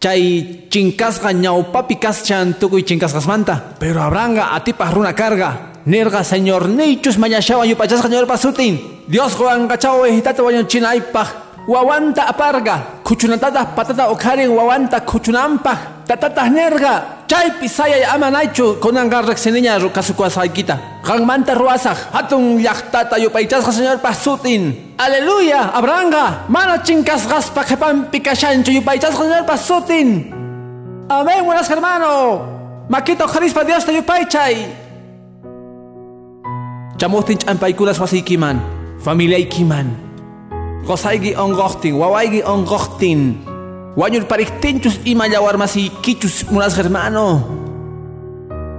Chay 0.00 0.68
chinkasqa 0.70 1.32
ñawpapi 1.32 1.96
kaschan 1.96 2.54
tukuy 2.58 2.82
chinkasqasmanta, 2.82 3.76
pero 3.78 4.00
abranga 4.02 4.54
atipaq 4.54 4.90
runa 4.94 5.14
carga. 5.14 5.73
Nerga 5.86 6.24
señor 6.24 6.68
nichus 6.68 7.18
mañashawan 7.18 7.68
yupachasqa 7.68 8.08
ñor 8.08 8.26
pasutin. 8.26 9.04
Dios 9.06 9.36
goangachaw 9.36 10.06
ehitata 10.06 10.42
wañuchinaypaq. 10.42 11.44
Wawanta 11.66 12.28
aparga, 12.28 13.00
kuchunatata 13.02 13.72
patata 13.74 14.10
okharin 14.12 14.52
wawanta 14.52 15.00
kuchunampaj, 15.00 16.04
tatata 16.06 16.44
nerga, 16.50 17.24
chaypi 17.26 17.68
sayay 17.68 18.04
amanaychu 18.04 18.76
kunanga 18.80 19.22
rekseniña 19.22 19.80
kasukuasaykita. 19.88 21.00
Qanmanta 21.02 21.54
ruasaj, 21.54 22.12
hatun 22.12 22.60
llaqtata 22.60 23.16
yupaychasqa 23.16 23.72
señor 23.72 23.98
pasutin. 24.00 24.92
Aleluya, 24.98 25.72
abranga, 25.72 26.44
mana 26.48 26.82
chinkasqaspa 26.84 27.64
qhepampi 27.64 28.20
kashanchu 28.20 28.70
yupaychasqa 28.72 29.24
señor 29.24 29.46
pasutin. 29.46 30.28
Amén, 31.08 31.44
buenas 31.46 31.70
hermano. 31.70 32.42
Maquito 32.90 33.26
jarispa 33.26 33.64
Dios 33.64 33.86
te 33.86 33.94
yupaychay. 33.94 34.83
Chamustin 37.04 37.36
champaykunas 37.36 38.00
wasiykiman, 38.00 38.56
familiaykiman. 39.04 39.92
Qosaygi 40.88 41.36
ongoqtin, 41.36 41.92
wawaygi 42.00 42.40
ongoqtin. 42.40 43.44
Wañur 43.92 44.24
pariktinchus 44.24 45.04
ima 45.04 45.28
llawarmasikichus 45.28 46.48
munas 46.48 46.72
hermano. 46.80 47.44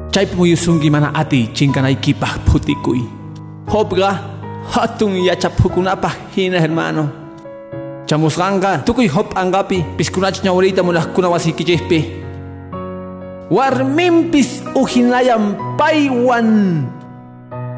Chaypi 0.09 0.33
muyusungi 0.41 0.89
mana 0.89 1.13
ati 1.13 1.53
chinkanaykipaj 1.53 2.49
putikuy. 2.49 3.05
Hopga 3.69 4.17
hatun 4.73 5.21
yachaphukunapaj 5.21 6.33
hina 6.33 6.57
hermano. 6.57 7.05
Chamusqanqa 8.09 8.81
tukuy 8.89 9.05
hop 9.07 9.37
angapi 9.37 9.85
piskunach 10.01 10.41
ñawrita 10.41 10.81
munaqkuna 10.81 11.29
wasikichikpi. 11.29 11.99
Warminpis 13.53 14.65
ujinayan 14.73 15.77
paywan. 15.77 17.04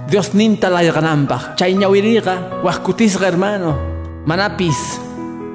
Dios 0.08 0.34
ninta 0.34 0.70
layaqanampaj. 0.72 1.60
Chay 1.60 1.76
ñawiriqa 1.76 2.64
wajkutisqa 2.64 3.28
hermano. 3.28 3.76
Manapis, 4.26 5.00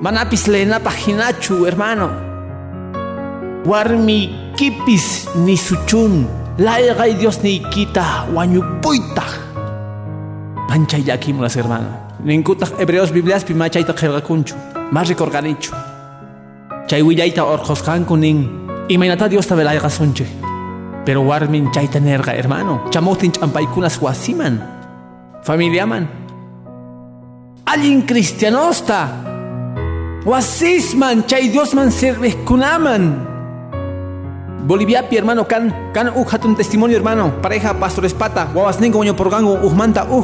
manapis 0.02 0.46
lenapaj 0.46 1.08
hinachu, 1.08 1.64
hermano. 1.64 2.10
Warmi 3.64 4.52
kipis 4.56 5.28
ni 5.36 5.56
suchun, 5.56 6.28
laigay 6.58 7.14
Dios 7.16 7.40
ni 7.42 7.60
kita, 7.72 8.28
wañupuita. 8.34 9.24
Manchay 10.68 11.02
yakimulas, 11.04 11.56
hermano. 11.56 11.88
Ninkutak 12.20 12.78
hebreos 12.78 13.10
biblias 13.10 13.44
pimachayta 13.44 13.94
kergakunchu, 13.94 14.54
más 14.90 15.08
recorganichu. 15.08 15.72
Chay 16.88 17.00
willaita 17.00 17.44
orjoskanku 17.44 18.16
nin, 18.16 18.68
imaynata 18.88 19.28
Dios 19.28 19.46
tabelaiga 19.46 19.88
sunche. 19.88 20.41
Pero 21.04 21.22
warmin 21.22 21.70
chayta 21.70 21.98
nerga, 21.98 22.32
hermano. 22.34 22.86
Chamotin 22.90 23.32
champaikunas 23.32 24.00
wasiman. 24.00 24.62
Familiaman. 25.42 26.08
Alguien 27.66 28.02
cristianosta. 28.02 29.10
Wasisman, 30.24 31.26
chay 31.26 31.50
Diosman 31.50 31.90
serveskunaman. 31.90 33.26
Bolivia, 34.62 35.02
pi 35.08 35.18
hermano, 35.18 35.42
kan 35.48 35.74
uh 36.14 36.26
hatun 36.30 36.54
testimonio, 36.54 36.96
hermano. 36.96 37.42
Pareja, 37.42 37.74
pastores 37.74 38.14
pata, 38.14 38.46
guavas 38.54 38.78
ningo, 38.78 39.02
moño 39.02 39.16
porgango, 39.16 39.58
uh 39.58 39.74
manta, 39.74 40.06
uh. 40.06 40.22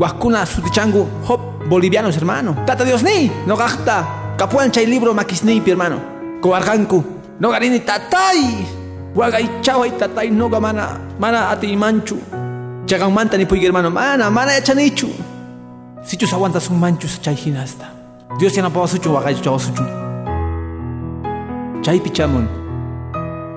Huascuna, 0.00 0.42
sutichangu, 0.46 1.06
hop, 1.28 1.68
bolivianos, 1.68 2.16
hermano. 2.16 2.56
Tata 2.66 2.82
Dios 2.82 3.04
ni, 3.04 3.30
no 3.46 3.54
gasta. 3.54 4.34
Capuan 4.36 4.72
chay 4.72 4.86
libro 4.86 5.14
makisni, 5.14 5.60
pi 5.60 5.70
hermano. 5.70 6.00
Coarganku, 6.42 7.04
no 7.38 7.50
garini 7.50 7.78
tatay. 7.78 8.79
Wagay 9.14 9.62
chaway 9.62 9.90
tatay, 9.98 10.30
no 10.30 10.48
mana, 10.48 10.98
mana 11.18 11.50
ati 11.50 11.76
manchu. 11.76 12.16
Chagan 12.86 13.12
manta 13.12 13.36
ni 13.36 13.44
puy 13.44 13.64
hermano, 13.64 13.90
mana, 13.90 14.30
mana 14.30 14.52
echanichu. 14.56 15.08
Si 16.04 16.16
chus 16.16 16.32
aguantas 16.32 16.70
un 16.70 16.78
mancho 16.78 17.08
chay 17.20 17.34
hinasta. 17.34 17.90
Dios 18.38 18.54
ya 18.54 18.62
no 18.62 18.70
puedo 18.70 18.86
sucho 18.86 19.12
wagay 19.12 19.34
chawa 19.42 19.58
sucho. 19.58 19.82
Chay 21.82 21.98
pichamon. 22.00 22.48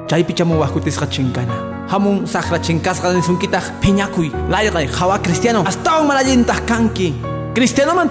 Chay 0.07 0.23
pichamon 0.23 0.57
wakutis 0.57 0.97
chinkana. 1.09 1.87
Hamun 1.87 2.25
sakra 2.25 2.59
chinkasqa 2.59 3.13
ni 3.13 3.21
sunkita 3.21 3.61
piñakuy. 3.79 4.31
Laygay 4.49 4.87
jawa 4.87 5.19
cristiano. 5.19 5.63
Hasta 5.63 6.01
un 6.01 6.07
malayintas 6.07 6.61
kanki. 6.61 7.13
Cristiano 7.53 7.93
man 7.93 8.09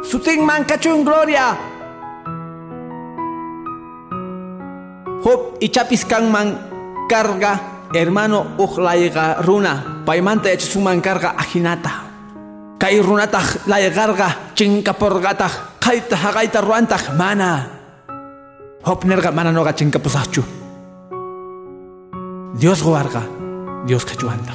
Sutinman 0.03 0.65
kachun 0.67 1.03
gloria. 1.07 1.55
Hop 5.23 5.57
ichapis 5.57 6.05
kanman 6.05 6.59
carga 7.09 7.88
hermano 7.95 8.59
uqlayqa 8.59 9.41
runa. 9.41 10.03
Paymanta 10.05 10.49
yachasuman 10.51 11.01
karqa 11.01 11.33
ajinata. 11.39 12.05
Kay 12.77 12.99
runataq 13.01 13.65
layqarqa 13.65 14.53
chinkaporqataq 14.53 15.74
qayta 15.86 16.15
haqayta 16.23 16.61
ruantaq 16.61 17.13
mana 17.13 17.49
hop 18.88 19.05
nerqa 19.05 19.29
mana 19.31 19.51
noqa 19.51 19.73
chinkapusaqchu 19.77 20.65
Dios 22.55 22.81
guarga, 22.81 23.21
Dios 23.86 24.05
cachuanta. 24.05 24.53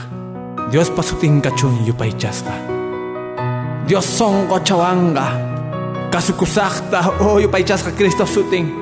Dios 0.72 0.88
pasutin 0.88 1.42
cachun 1.42 1.84
yupaychasqa. 1.84 2.50
Dios 3.86 4.06
son 4.06 4.48
gochawanga. 4.48 5.26
Kasukusaqta 6.10 7.20
o 7.20 7.38
yupaychasqa 7.38 7.92
Cristo 7.92 8.24
sutin. 8.24 8.72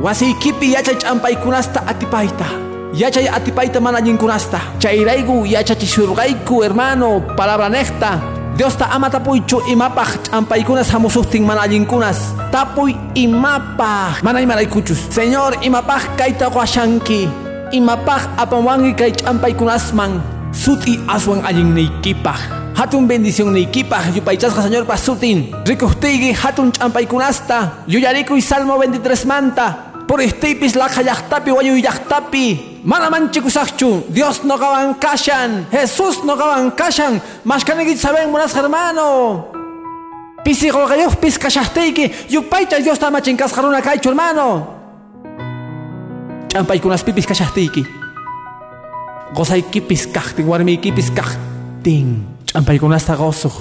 Wasiykipi 0.00 0.72
yachay 0.72 0.96
ch'ampaykunasta 0.96 1.84
atipayta. 1.86 2.46
Yachay 2.94 3.28
atipayta 3.28 3.78
mana 3.78 3.98
allinkunasta. 3.98 4.58
Chayrayku 4.80 5.44
yachachishurqayku 5.44 6.62
hermano 6.64 7.20
palabra 7.36 7.68
necta. 7.68 8.35
Dios 8.56 8.76
ta 8.76 8.88
ama 8.88 9.10
tapuychu 9.10 9.60
imapaq 9.68 10.28
ch'ampaykunas 10.28 10.88
hamusuqtin 10.88 11.44
mana 11.44 11.60
allinkunas. 11.60 12.32
Tapuy 12.50 12.96
imapaq 13.14 14.22
mana 14.24 14.40
imaraykuchus. 14.40 15.12
Señor 15.12 15.60
imapaq 15.60 16.16
kayta 16.16 16.48
washanki 16.48 17.28
imapaq 17.72 18.22
apawangi 18.38 18.94
kay 18.94 19.12
ch'ampaykunasman 19.12 20.22
suti 20.54 20.96
aswan 21.08 21.42
allinniykipaq 21.44 22.40
hatun 22.78 23.08
bendición 23.08 23.52
niykipaq 23.52 24.14
yupaychasqa 24.16 24.62
señor 24.62 24.86
pasutin 24.86 25.50
rikuqtiyki 25.66 26.32
hatun 26.32 26.70
ch'ampaykunasta 26.72 27.84
yuyarikuy 27.88 28.40
salmo 28.40 28.78
23 28.78 29.26
manta 29.26 29.92
por 30.06 30.20
estipis 30.20 30.76
laqha 30.76 31.02
llaqtapi 31.02 31.50
wayuy 31.50 31.82
llaqtapi 31.82 32.75
mana 32.86 33.10
manchikusaqchu 33.10 34.06
Dios 34.14 34.46
noqawan 34.46 34.94
kashan 35.02 35.66
Jesús 35.74 36.22
noqawan 36.22 36.70
kashan 36.70 37.20
mashkaniki 37.44 37.98
saben 37.98 38.30
munas 38.30 38.54
hermano. 38.54 39.50
Pisi 40.44 40.70
qolqayuqpis 40.70 41.36
kashaqtiyki 41.42 42.30
yupaycha 42.30 42.78
Dios 42.78 42.98
tamachinkasqa 43.02 43.62
runa 43.62 43.82
kaychu 43.82 44.08
hermano. 44.10 44.48
Ch'ampaykunaspipis 46.50 47.26
kashaqtiyki 47.26 47.82
gozaykipis 49.34 50.06
kaqtin 50.14 50.46
warmiykipis 50.46 51.10
kaqtin 51.10 52.22
ch'ampaykunasta 52.46 53.16
gozuq 53.18 53.56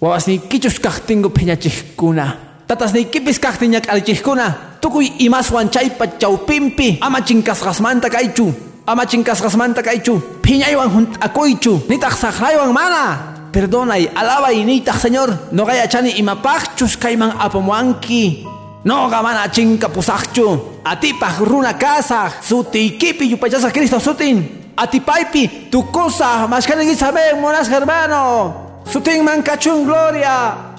wawasniykichus 0.00 0.76
kaqtinku 0.84 1.32
phiñachiqkuna 1.32 2.45
tatasniykipis 2.66 3.38
kaqtin 3.38 3.70
ñak'arichiqkuna 3.78 4.78
tukuy 4.80 5.12
imaswan 5.18 5.70
chaypa 5.70 6.06
chawpinpi 6.18 6.98
ama 7.00 7.20
chinkasqasmanta 7.22 8.10
kaychu 8.10 8.52
ama 8.86 9.06
chinkasqasmanta 9.06 9.82
kaychu 9.82 10.20
phiñaywan 10.42 10.90
hunt'akuychu 10.90 11.86
nitaq 11.88 12.14
saqraywan 12.18 12.72
mana. 12.72 13.34
Perdonay 13.52 14.10
alabay 14.14 14.64
niytaq 14.64 14.98
señor 15.00 15.30
noqay 15.52 15.80
achani 15.80 16.10
imapaqchus 16.20 16.96
kayman 16.98 17.32
apamuanki 17.38 18.44
noqa 18.84 19.22
mana 19.22 19.48
chinkapusaqchu 19.48 20.46
atipaq 20.84 21.40
runa 21.40 21.72
kasaq 21.74 22.42
sutiykipi 22.42 23.30
yupaychasaq 23.32 23.72
Cristo 23.72 23.98
sutin. 23.98 24.44
Atipaypi 24.76 25.72
tukusaq 25.72 26.50
mashkaniki 26.50 26.94
saben 26.94 27.40
monas 27.40 27.70
hermano. 27.70 28.52
Sutinman 28.84 29.42
kachun 29.42 29.84
gloria 29.88 30.75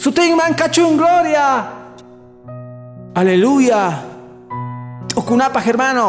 sutinman 0.00 0.56
kachun 0.56 0.96
gloria. 0.96 1.68
Aleluya. 3.12 4.00
T'ukunapaq 5.12 5.64
hermano. 5.68 6.08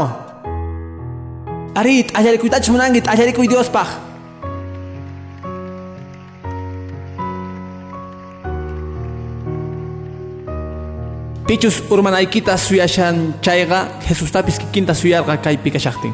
Arit 1.75 2.15
allarikuytachus 2.15 2.71
munanki 2.71 2.99
allarikuy 3.07 3.47
Diospaq 3.47 3.87
Pichus 11.47 11.79
urmanaykita 11.91 12.57
suyashan 12.57 13.39
chayqa 13.39 13.87
Jesustapis 14.07 14.59
kikinta 14.59 14.93
suyarqa 14.93 15.37
kaypi 15.37 15.71
kashaqtin. 15.71 16.13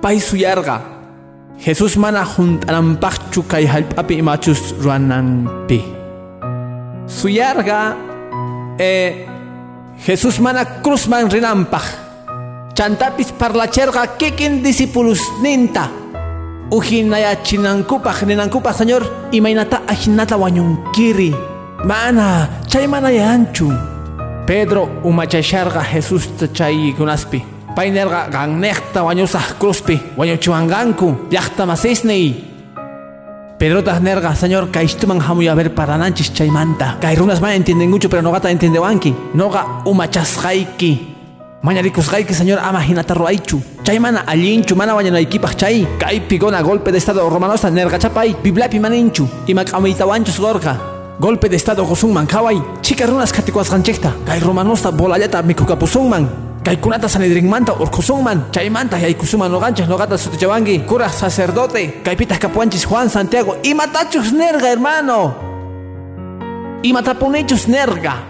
Pay 0.00 0.20
suyarqa 0.20 0.97
Jesus 1.58 1.96
mana 1.98 2.22
hunt'ananpaqchu 2.22 3.42
kay 3.50 3.66
hallp'api 3.66 4.22
imachus 4.22 4.78
ruwananpi. 4.78 5.82
Suyarqa 7.10 7.96
eh, 8.78 9.26
Jesus 10.06 10.38
mana 10.38 10.64
cruzman 10.82 11.26
rinanpaq. 11.26 11.82
Chantapis 12.78 13.34
parlacherqa 13.34 14.06
kikin 14.18 14.62
discípulos 14.62 15.18
ninta. 15.42 15.90
Ujinayachinankupaq 16.70 18.22
ninankupaq 18.22 18.78
Señor 18.78 19.02
imaynata 19.32 19.82
ajinata 19.88 20.38
wañunkiri. 20.38 21.34
Mana, 21.84 22.62
chay 22.68 22.86
mana 22.86 23.10
yanchu. 23.10 23.66
Pedro 24.46 25.02
umachasharqa 25.02 25.82
Jesús 25.82 26.30
chay 26.54 26.94
kunaspi. 26.94 27.57
Painerqa 27.78 28.26
ganekta 28.26 29.04
wañusaq 29.06 29.54
cruzpi 29.56 30.02
wañuchiwanganku 30.16 31.30
llaqta 31.30 31.64
masisney. 31.64 32.34
Pedro 33.56 33.82
nerqa 34.00 34.34
señor 34.34 34.72
kayshtuman 34.72 35.20
hamuy 35.20 35.46
a 35.46 35.54
ver 35.54 35.72
parananchis 35.72 36.32
chaymanta. 36.32 36.98
Kay 37.00 37.14
runas 37.14 37.40
mana 37.40 37.54
entiendenguchu 37.54 38.08
pero 38.08 38.20
nogata 38.20 38.50
entendewanki. 38.50 39.14
Noga 39.34 39.64
umachasqayki. 39.84 41.14
Mañarikusqayki 41.62 42.34
señor 42.34 42.58
ama 42.58 42.82
hinata 42.82 43.14
ruaychu. 43.14 43.62
Chay 43.84 44.00
mana 44.00 44.24
allinchu 44.26 44.74
mana 44.74 44.96
wañanaykipaq 44.96 45.54
chay. 45.54 45.86
Kay 46.00 46.26
pigona 46.28 46.60
golpe 46.62 46.90
de 46.90 46.98
estado 46.98 47.30
romanosta 47.30 47.70
nerqachapay. 47.70 48.42
Bibliapi 48.42 48.80
maninchu. 48.80 49.28
Ima 49.46 49.64
k'amaytawanchus 49.64 50.40
gorqa. 50.40 50.76
Golpe 51.20 51.48
de 51.48 51.56
estado 51.56 51.84
Josunman 51.84 52.26
kawai, 52.26 52.60
chica 52.80 53.04
runas 53.04 53.32
katikuasqanchikta, 53.32 54.12
kay 54.24 54.38
romanosta 54.38 54.92
bolallata 54.92 55.42
mikukapusunman, 55.42 56.47
kay 56.68 56.76
kunata 56.84 57.08
sanedrinmanta 57.08 57.72
urkusunman, 57.80 58.52
chaymanta 58.52 59.00
yaykusuman 59.00 59.48
noqanchis 59.48 59.88
noqata 59.88 60.20
sutichawanki, 60.20 60.84
cura 60.84 61.08
sacerdote, 61.08 62.04
kaypitas 62.04 62.36
kapuanchis 62.36 62.84
Juan 62.84 63.08
Santiago, 63.08 63.56
imatachus 63.64 64.36
nerga 64.36 64.68
hermano, 64.68 65.32
imatapunichus 66.84 67.72
nerga. 67.72 68.20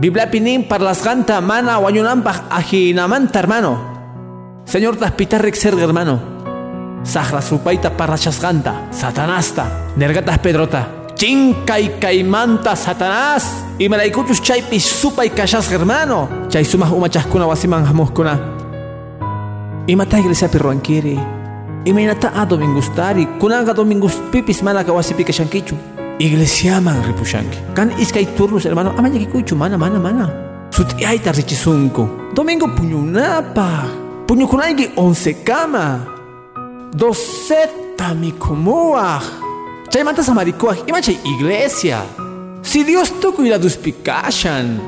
Biblia 0.00 0.30
pinin 0.30 0.64
parlasganta 0.64 1.42
mana 1.42 1.78
wañunampaq 1.84 2.48
ajinamanta 2.48 3.38
hermano. 3.38 3.76
Señor 4.64 4.96
taspitarrik 4.96 5.54
serga 5.54 5.84
hermano. 5.84 6.18
Sahra 7.04 7.42
supaita 7.42 7.92
parrachasganta, 7.92 8.88
satanasta, 8.90 9.92
nergatas 9.96 10.38
pedrota. 10.38 11.01
Chinkay 11.22 12.02
kaymanta 12.02 12.74
satanás. 12.74 13.46
Imaraykuchus 13.78 14.42
chaypi 14.42 14.82
supay 14.82 15.30
kashasqa 15.30 15.78
hermano. 15.78 16.26
Chay 16.50 16.64
sumaq 16.66 16.90
umachaqkuna 16.90 17.46
wasiman 17.46 17.86
hamuqkuna 17.86 18.34
imata 19.86 20.18
iglesiapi 20.18 20.58
ruwankiri 20.58 21.18
imaynata 21.84 22.34
a 22.34 22.42
domingustari. 22.44 23.26
Kunanqa 23.38 23.72
dominguspipis 23.72 24.62
mana 24.66 24.82
wasipi 24.82 25.22
kashankichu 25.22 25.76
iglesiaman 26.18 26.98
ripushanki 27.06 27.58
kan 27.74 27.94
iskay 28.02 28.26
turnos 28.34 28.64
hermano. 28.66 28.90
Ama 28.98 29.08
llakikuychu 29.08 29.54
mana 29.54 29.78
mana 29.78 30.00
mana. 30.02 30.26
Sut'iyayta 30.74 31.30
richisunku. 31.30 32.34
Domingo 32.34 32.66
puñunapaq 32.66 34.26
puñukunayki 34.26 34.90
once 34.96 35.34
kama 35.46 36.02
doceta 36.90 38.10
mikumuwaq 38.18 39.41
Chaymanta 39.92 40.24
samarikuaj, 40.24 40.88
ima 40.88 41.02
chay 41.04 41.20
iglesia. 41.20 42.00
Si 42.64 42.80
Dios 42.80 43.12
tukuy 43.20 43.52
la 43.52 43.58
duspikashan. 43.60 44.80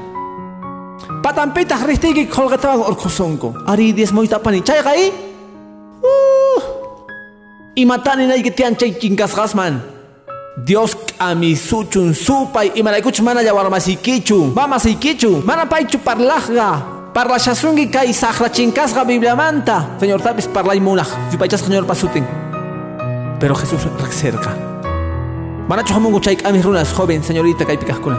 Patampita 1.21 1.77
ristiki 1.85 2.25
kolgatawan 2.25 2.89
orkusonko. 2.89 3.53
Ari 3.69 3.93
diez 3.93 4.17
moita 4.17 4.41
pani 4.41 4.65
chay 4.65 4.81
gai? 4.81 5.13
Uh. 6.01 6.61
Imatani 7.77 8.27
na 8.27 8.35
igitian 8.41 8.81
chay 8.81 8.97
chinkasgasman. 8.97 9.83
Dios 10.65 10.97
kami 11.19 11.53
suchun 11.53 12.17
supay 12.17 12.73
imaraykuch 12.73 13.21
mana 13.21 13.45
yawarmasikichu. 13.45 14.57
Mamasikichu. 14.57 15.45
Mana 15.45 15.69
paychu 15.69 16.01
parlajga. 16.01 16.81
Parla 17.13 17.37
shasungi 17.37 17.93
kay 17.93 18.09
sahra 18.17 18.49
chinkasga 18.49 19.05
Biblia 19.05 19.37
manta. 19.37 20.01
Señor 20.01 20.25
Tapis 20.25 20.49
parlay 20.49 20.81
munaj. 20.81 21.13
Yupaychas 21.29 21.61
señor 21.61 21.85
pasutin. 21.85 22.25
Pero 23.39 23.55
Jesús 23.55 23.85
cerca. 24.09 24.57
Manacho 24.57 24.74
hamungu 25.69 26.21
chay 26.21 26.37
k'ami 26.37 26.62
runas 26.62 26.93
joven 26.95 27.23
señorita 27.23 27.65
kaypi 27.65 27.87
kaqkuna. 27.87 28.19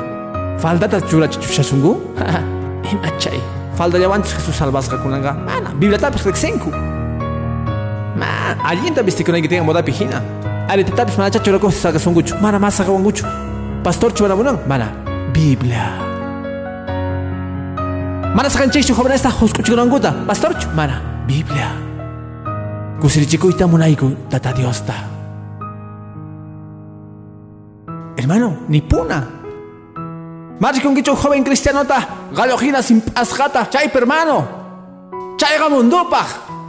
Faldata 0.57 1.01
churachichushashungu? 1.01 2.01
Ima 2.91 3.09
chay. 3.19 3.39
Falda 3.75 3.99
llawanchis 3.99 4.33
Jesús 4.33 4.55
salvasqa 4.55 4.97
kunanga. 4.97 5.33
Mana, 5.33 5.69
Bibliatapis 5.75 6.25
riqsinku. 6.25 6.69
Ma, 8.15 8.55
allinta 8.63 9.03
vistikunayki 9.03 9.47
tiyan 9.49 9.65
modapi 9.65 9.91
hina. 9.91 10.21
Arititapis 10.69 11.17
mana 11.17 11.29
chachurakusi 11.29 11.77
saqasunguchu. 11.77 12.35
Mana 12.41 12.59
mas 12.59 12.75
saqawanguchu. 12.77 13.25
Pastorchu 13.83 14.23
manamunan? 14.23 14.57
Mana, 14.67 14.87
Biblia. 15.33 15.85
Mana 18.33 18.49
saqanchikchu 18.49 18.93
joven 18.95 19.11
esta 19.11 19.29
huskuchikunankuta. 19.29 20.11
Pastorchu? 20.25 20.67
Mana, 20.73 21.01
Biblia. 21.27 21.69
Kusirichikuyta 23.01 23.67
munayku 23.67 24.15
tata 24.29 24.53
Diosta. 24.53 25.14
Hermano, 28.17 28.57
ni 28.69 28.81
puna. 28.81 29.27
Marchikunkichu 30.59 31.15
joven 31.15 31.43
cristianota, 31.43 32.07
galojina 32.33 32.81
sin 32.81 33.01
pasgata, 33.01 33.69
chay 33.69 33.89
hermano. 33.93 34.47
Chayga 35.37 35.69
mundupaj. 35.69 36.25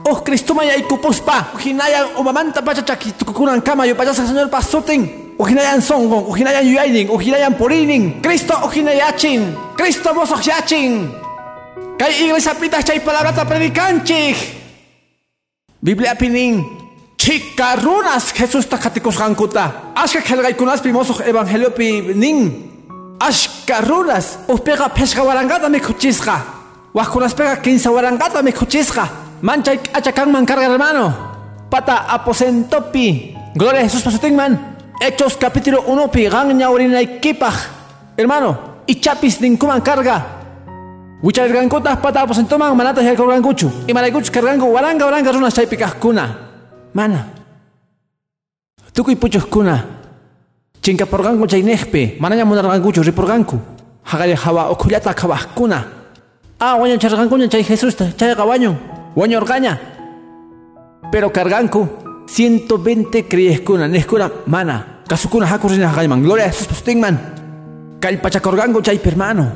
Oh 0.08 0.22
Cristuma 0.22 0.64
yaykupuspa, 0.64 1.46
ujinayan 1.54 2.14
umamanta 2.16 2.62
pacha 2.62 2.82
chakitukukunan 2.82 3.60
kama 3.60 3.86
yupachasa 3.86 4.26
señor 4.26 4.48
pasutin. 4.50 5.34
Ujinayan 5.38 5.82
songon, 5.82 6.24
ujinayan 6.30 6.64
yuyaynin, 6.64 7.10
ujinayan 7.10 7.54
purinin. 7.54 8.22
Cristo 8.22 8.54
ujinayachin, 8.66 9.54
Cristo 9.76 10.14
mosoq 10.14 10.46
yachin. 10.46 11.10
Kay 11.98 12.24
iglesia 12.24 12.54
pita 12.54 12.82
chay 12.82 13.00
palabrata. 13.00 13.44
Biblia 15.82 16.14
pinin. 16.14 16.85
Chica 17.16 17.76
runas 17.76 18.32
Jesús 18.32 18.68
takatikusqankuta. 18.68 19.94
Ashka 19.96 20.20
qhelqaykunaspi 20.20 20.92
mosoq 20.92 21.20
evangeliopi 21.26 22.14
nin. 22.14 22.38
Ashka 23.18 23.80
runas 23.80 24.38
uspega 24.48 24.88
pheshqa 24.90 25.24
warangata 25.24 25.68
mikhuchisqa. 25.68 26.36
Wajkunaspega 26.94 27.56
quince 27.56 27.88
warangata 27.88 28.42
mikhuchisqa. 28.42 29.08
Manchay 29.42 29.78
k'achakanman 29.78 30.46
carga 30.46 30.68
hermano. 30.70 31.12
Pata 31.70 32.06
aposentopi. 32.08 33.34
Gloria 33.56 33.80
a 33.80 33.84
Jesús 33.84 34.02
pasutinman. 34.02 34.76
Hechos 35.00 35.36
capítulo 35.36 35.82
1 35.88 36.08
pi 36.12 36.28
gan 36.28 36.52
ñawrinaykipaj. 36.52 37.54
Hermano, 38.16 38.82
ichapis 38.86 39.40
ninkuman 39.40 39.80
carga. 39.82 40.24
Wichargankutas 41.22 41.96
pata 41.98 42.22
aposentoman 42.22 42.76
manata 42.76 43.02
yakurgankuchu. 43.02 43.88
Y 43.88 43.94
maraykuchus 43.94 44.30
carganku 44.30 44.66
waranga 44.72 45.06
waranga 45.06 45.32
runas 45.32 45.54
kaqkuna. 45.54 46.45
Mana. 46.96 47.28
Tukuy 48.96 49.20
puchuqkuna. 49.20 49.84
Chinkaporganku 50.80 51.44
chay 51.46 51.62
nehpi. 51.62 52.16
Manaña 52.16 52.48
munargankuchu 52.48 53.04
riporganku. 53.04 53.60
Haqari 54.02 54.32
hawa 54.32 54.72
ukhullata 54.72 55.12
qhawaqkuna. 55.12 55.78
Ah, 56.58 56.76
wañan 56.80 56.98
chargankuña 56.98 57.52
chay 57.52 57.64
Jesusta. 57.64 58.16
Chay 58.16 58.32
qawañun. 58.32 58.76
Wañurqaña. 59.14 59.76
Pero 61.12 61.28
carganku 61.30 61.86
120 62.26 63.28
creyescuna, 63.28 63.88
neskuna 63.88 64.32
mana. 64.46 65.04
Kasukuna 65.06 65.46
hakurina 65.46 65.92
haqayman. 65.92 66.22
Gloria 66.22 66.46
a 66.46 66.48
Jesús 66.48 66.66
pastingman. 66.66 67.20
Kallpachakorganku 68.00 68.80
chay 68.80 68.98
hermano. 69.04 69.52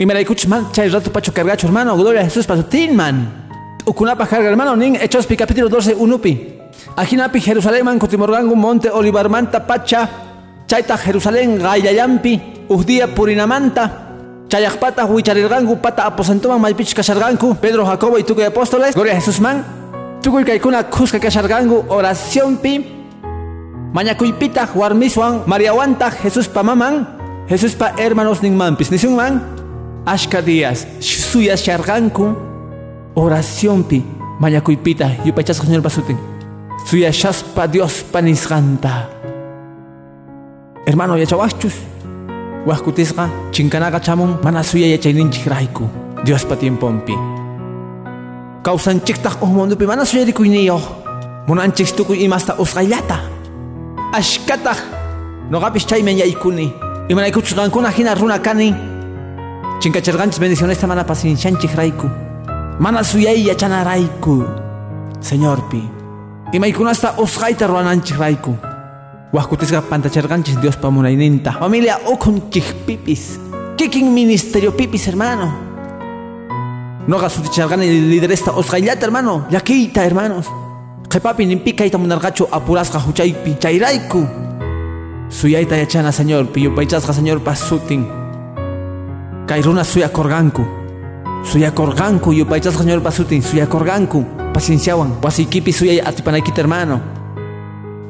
Y 0.00 0.06
me 0.06 0.14
man 0.48 0.72
chay 0.72 0.88
rato 0.88 1.12
pacho 1.12 1.32
cargacho 1.32 1.68
hermano. 1.68 1.96
Gloria 1.96 2.22
a 2.22 2.24
Jesús 2.24 2.44
pasutinman. 2.44 3.47
Ukunapa 3.88 4.26
carga 4.28 4.50
hermano 4.50 4.76
nin 4.76 5.00
Hechos 5.00 5.24
pi 5.24 5.32
capítulo 5.32 5.70
12 5.72 5.96
unupi. 5.96 6.60
Ajinapi 6.94 7.40
Jerusalén 7.40 7.88
man 7.88 7.98
kotimorgangu 7.98 8.54
monte 8.54 8.90
olivarmanta 8.90 9.64
pacha. 9.64 10.06
Chayta 10.68 10.98
Jerusalén 10.98 11.56
gayayampi. 11.56 12.68
Ujdia 12.68 13.08
purinamanta. 13.14 14.44
Chayakpata 14.48 15.08
huicharirgangu 15.08 15.80
pata 15.80 16.04
aposentoman 16.04 16.60
maypich 16.60 16.92
kasharganku. 16.92 17.56
Pedro 17.56 17.86
Jacobo 17.86 18.18
y 18.18 18.24
tukuy 18.24 18.44
apóstoles. 18.44 18.94
Gloria 18.94 19.14
a 19.14 19.16
Jesús 19.16 19.40
man. 19.40 19.64
Tukuy 20.22 20.44
kaikuna 20.44 20.84
kuska 20.84 21.18
kashargangu 21.18 21.86
oraciónpi. 21.88 22.84
Mañakuypita 23.94 24.68
warmiswan 24.74 25.44
Mariawanta 25.46 26.10
Jesús 26.10 26.46
pa 26.46 26.62
maman. 26.62 27.08
Jesús 27.48 27.72
pa 27.72 27.94
hermanos 27.96 28.42
ningmampis. 28.42 28.90
Nisunman. 28.90 29.40
Ashka 30.04 30.42
días. 30.42 30.86
Suyas 31.00 31.64
sharganku. 31.64 32.47
Oraciónpi. 33.18 34.04
Mañakuypita. 34.38 35.24
Yupachas 35.24 35.56
señor 35.56 35.82
pasutin. 35.82 36.16
Dios 37.72 38.04
panisganta. 38.12 39.10
Hermano 40.86 41.16
yachawachus. 41.18 41.74
Wahkutisqa 42.64 43.28
chinkanaqa 43.50 44.00
chamun 44.00 44.38
mana 44.44 44.62
suya 44.62 44.86
yachayninchik 44.86 45.46
rayku. 45.46 45.90
Dios 46.24 46.44
pa 46.44 46.54
tiempompi. 46.54 47.14
Kawsanchiktaq 48.62 49.42
uhmundupi 49.42 49.84
mana 49.84 50.04
suyarikuyniyoq. 50.04 50.82
Munanchik 51.48 51.96
tukuy 51.96 52.22
imasta 52.22 52.54
usqayllata. 52.54 53.18
Ashkataq 54.12 54.78
noqapis 55.50 55.86
chayman 55.86 56.16
yaykuni. 56.16 56.72
Imanaykuchusqankuna 57.08 57.90
hina 57.90 58.14
runa 58.14 58.38
kani. 58.38 58.74
Chinkachirqanchis 59.80 60.38
bendicionesta 60.38 60.86
mana 60.86 61.02
paciencianchik 61.04 61.74
rayku. 61.74 62.27
Mana 62.78 63.02
suyay 63.02 63.42
yachanarayku. 63.42 64.44
Señorpi. 65.20 65.82
Imaykunasta 66.52 67.14
usqayta 67.18 67.66
ruwananchik 67.66 68.16
rayku. 68.16 68.54
Wahkutisqa 69.32 69.82
pantacharqanchis 69.82 70.60
Dios 70.62 70.76
pa 70.76 70.88
munayninta. 70.88 71.58
Familia 71.58 71.98
ukunchik 72.06 72.86
pipis. 72.86 73.40
Kikin 73.76 74.14
ministerio 74.14 74.70
pipis 74.76 75.08
hermano. 75.08 75.50
Noqa 77.08 77.28
suticharqani 77.28 78.10
lideresta 78.10 78.52
usqayllata 78.52 79.06
hermano. 79.06 79.46
Llakiyta 79.50 80.04
hermanos. 80.04 80.46
Qhipapi 81.10 81.46
nimpi 81.46 81.74
kayta 81.74 81.98
munarqachu 81.98 82.46
apurasqa 82.52 83.00
huchaypi. 83.00 83.58
Chayrayku. 83.58 84.22
Suyayta 85.30 85.76
yachana 85.76 86.12
señor 86.12 86.46
piyupaychasqa 86.46 87.12
señor 87.12 87.40
pasutin. 87.40 88.06
Kay 89.48 89.62
runa 89.62 89.82
suyakorganku. 89.82 90.62
Suyakorganku 91.44 92.32
yupaychasqa 92.32 92.82
señor 92.82 93.02
pasutin. 93.02 93.42
Suyakorganku. 93.42 94.24
Pacienciawan. 94.52 95.20
Wasiykipi 95.22 95.72
suyay 95.72 96.00
atipanaykita 96.00 96.62
hermano. 96.62 97.00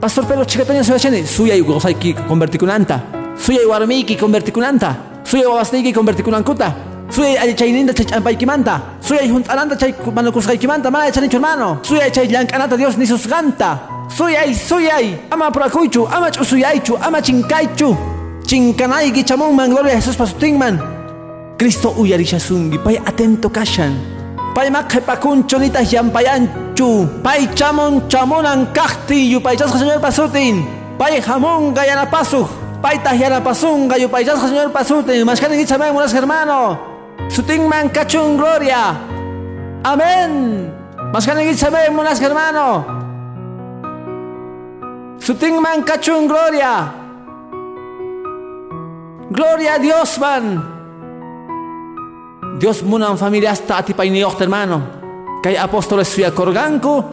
Pastor 0.00 0.26
Pedro 0.26 0.44
chikataña 0.44 0.84
suyachani. 0.84 1.26
Suyay 1.26 1.60
gozayki 1.62 2.14
convertikunanta. 2.28 3.02
Suyay 3.38 3.66
warmiyki 3.66 4.16
convertikunanta. 4.16 4.96
Suyay 5.24 5.46
wawasniyki 5.46 5.92
convertikunankuta. 5.92 6.74
Suyay 7.10 7.38
allichayninta 7.38 7.94
chay 7.94 8.06
ch'ampaykimanta. 8.06 8.80
Suyay 9.00 9.28
junt'ananta 9.28 9.76
chay 9.76 9.94
manukusqaykimanta 10.14 10.90
mana 10.90 11.06
yachanichu 11.06 11.36
hermano. 11.36 11.78
Suyay 11.82 12.10
chay 12.10 12.26
llank'anata 12.28 12.76
Dios 12.76 12.96
nisusqanta. 12.96 13.78
Suyay, 14.08 14.54
suyay. 14.54 15.18
Ama 15.30 15.50
purakuychu, 15.50 16.06
ama 16.06 16.30
ch'usuyaychu, 16.30 16.96
ama 17.02 17.20
chinkaychu. 17.20 17.96
Chinkanayki 18.46 19.24
chamunman 19.24 19.70
gloria 19.70 19.92
a 19.92 19.96
Jesús 19.96 20.16
pasutinman. 20.16 20.97
Cristo 21.58 21.90
uyarishasungi, 21.98 22.78
pay 22.78 23.02
atento 23.02 23.50
kashan. 23.50 23.98
Pay 24.54 24.70
maqhipakunchu 24.70 25.58
nitas 25.58 25.90
llampayanchu. 25.90 27.18
Pay 27.18 27.50
chamun 27.58 28.06
chamunan 28.06 28.70
kaqti 28.70 29.34
yupaychasqa 29.34 29.78
señor 29.78 29.98
pasutin. 29.98 30.62
Pay 30.94 31.18
hamunga 31.18 31.82
yanapasuq. 31.82 32.46
Pay 32.78 33.02
yanapasunga 33.02 33.98
yupaychasqa 33.98 34.46
señor 34.46 34.70
pasutin. 34.70 35.26
Mashkanin 35.26 35.58
itzamen 35.58 35.90
unas 35.98 36.14
hermano. 36.14 36.78
Sutinman 37.26 37.90
kachun 37.90 38.38
gloria. 38.38 38.94
Amén. 39.82 40.70
Mashkanin 41.10 41.50
itzamen 41.50 41.90
unas 41.98 42.22
hermano. 42.22 42.86
Sutingman 45.18 45.82
kachun 45.82 46.30
gloria. 46.30 46.94
Gloria 49.34 49.74
a 49.74 49.78
Dios 49.82 50.18
man. 50.22 50.77
Dios 52.58 52.82
munan 52.82 53.14
familia 53.14 53.54
hasta 53.54 53.78
atipayniyoqta 53.78 54.42
hermano. 54.42 54.82
Kay 55.42 55.56
apóstoles 55.56 56.08
suya 56.10 56.34
korganku. 56.34 57.04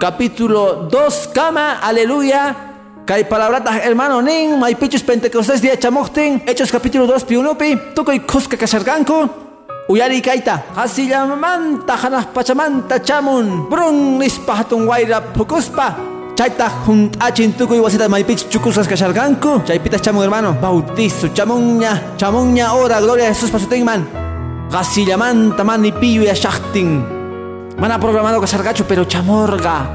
Capítulo 0.00 0.88
2 0.88 1.28
kama, 1.34 1.76
aleluya. 1.84 2.56
Kay 3.04 3.28
palabrata 3.28 3.76
hermano 3.76 4.22
nin, 4.22 4.58
maypichus 4.58 5.04
pentecostés 5.04 5.60
día 5.60 5.76
chamuqtin. 5.76 6.40
Hechos 6.46 6.72
capítulo 6.72 7.06
2 7.06 7.24
piunupi. 7.28 7.76
Tukoy 7.94 8.20
kuska 8.20 8.56
kasharganku. 8.56 9.28
Uyari 9.88 10.22
kaita. 10.22 10.64
Hasillamanta 10.74 11.96
hanah 11.96 12.24
pachamanta 12.32 13.02
chamun. 13.04 13.68
Brun 13.68 14.18
nispa 14.18 14.56
hatun 14.56 14.88
wayra 14.88 15.20
pukuspa. 15.20 15.96
Chayta 16.34 16.70
junt'achin 16.86 17.52
tukuy 17.52 17.80
wasita 17.80 18.08
maypich 18.08 18.48
chukusas 18.48 18.88
kasharganku. 18.88 19.68
Chaypita 19.68 19.98
chamun 20.00 20.22
hermano. 20.24 20.56
Bautizo 20.56 21.28
chamunña. 21.28 22.16
Chamunña 22.16 22.72
ora. 22.72 23.00
Gloria 23.00 23.28
a 23.28 23.34
Jesús 23.34 23.50
pasutinman. 24.70 25.52
Gasillamanta 25.52 25.64
mani 25.64 25.92
piyu 25.92 26.22
yashaqtin. 26.22 27.02
Mana 27.78 27.98
programado 27.98 28.40
kashargachu 28.40 28.84
pero 28.84 29.04
chamorga. 29.04 29.86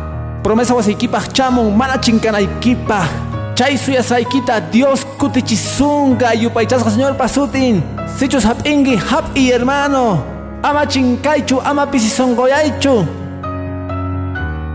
Promesa 0.44 0.74
wasiykipaj 0.76 1.34
chamun 1.34 1.76
mana 1.76 1.98
chinkanaykipaj. 1.98 3.08
Chay 3.56 3.78
suya 3.78 4.02
saikita 4.02 4.60
Dios 4.72 5.06
kutichisunga 5.18 6.34
yupaychasqa 6.34 6.90
señor 6.90 7.16
pasutin. 7.16 7.84
Sichus 8.18 8.46
hapingi 8.46 8.98
hap 8.98 9.26
y 9.36 9.52
hermano. 9.52 10.24
Ama 10.64 10.86
chinkaichu 10.86 11.60
ama 11.64 11.86
pisisongoyaichu. 11.86 13.06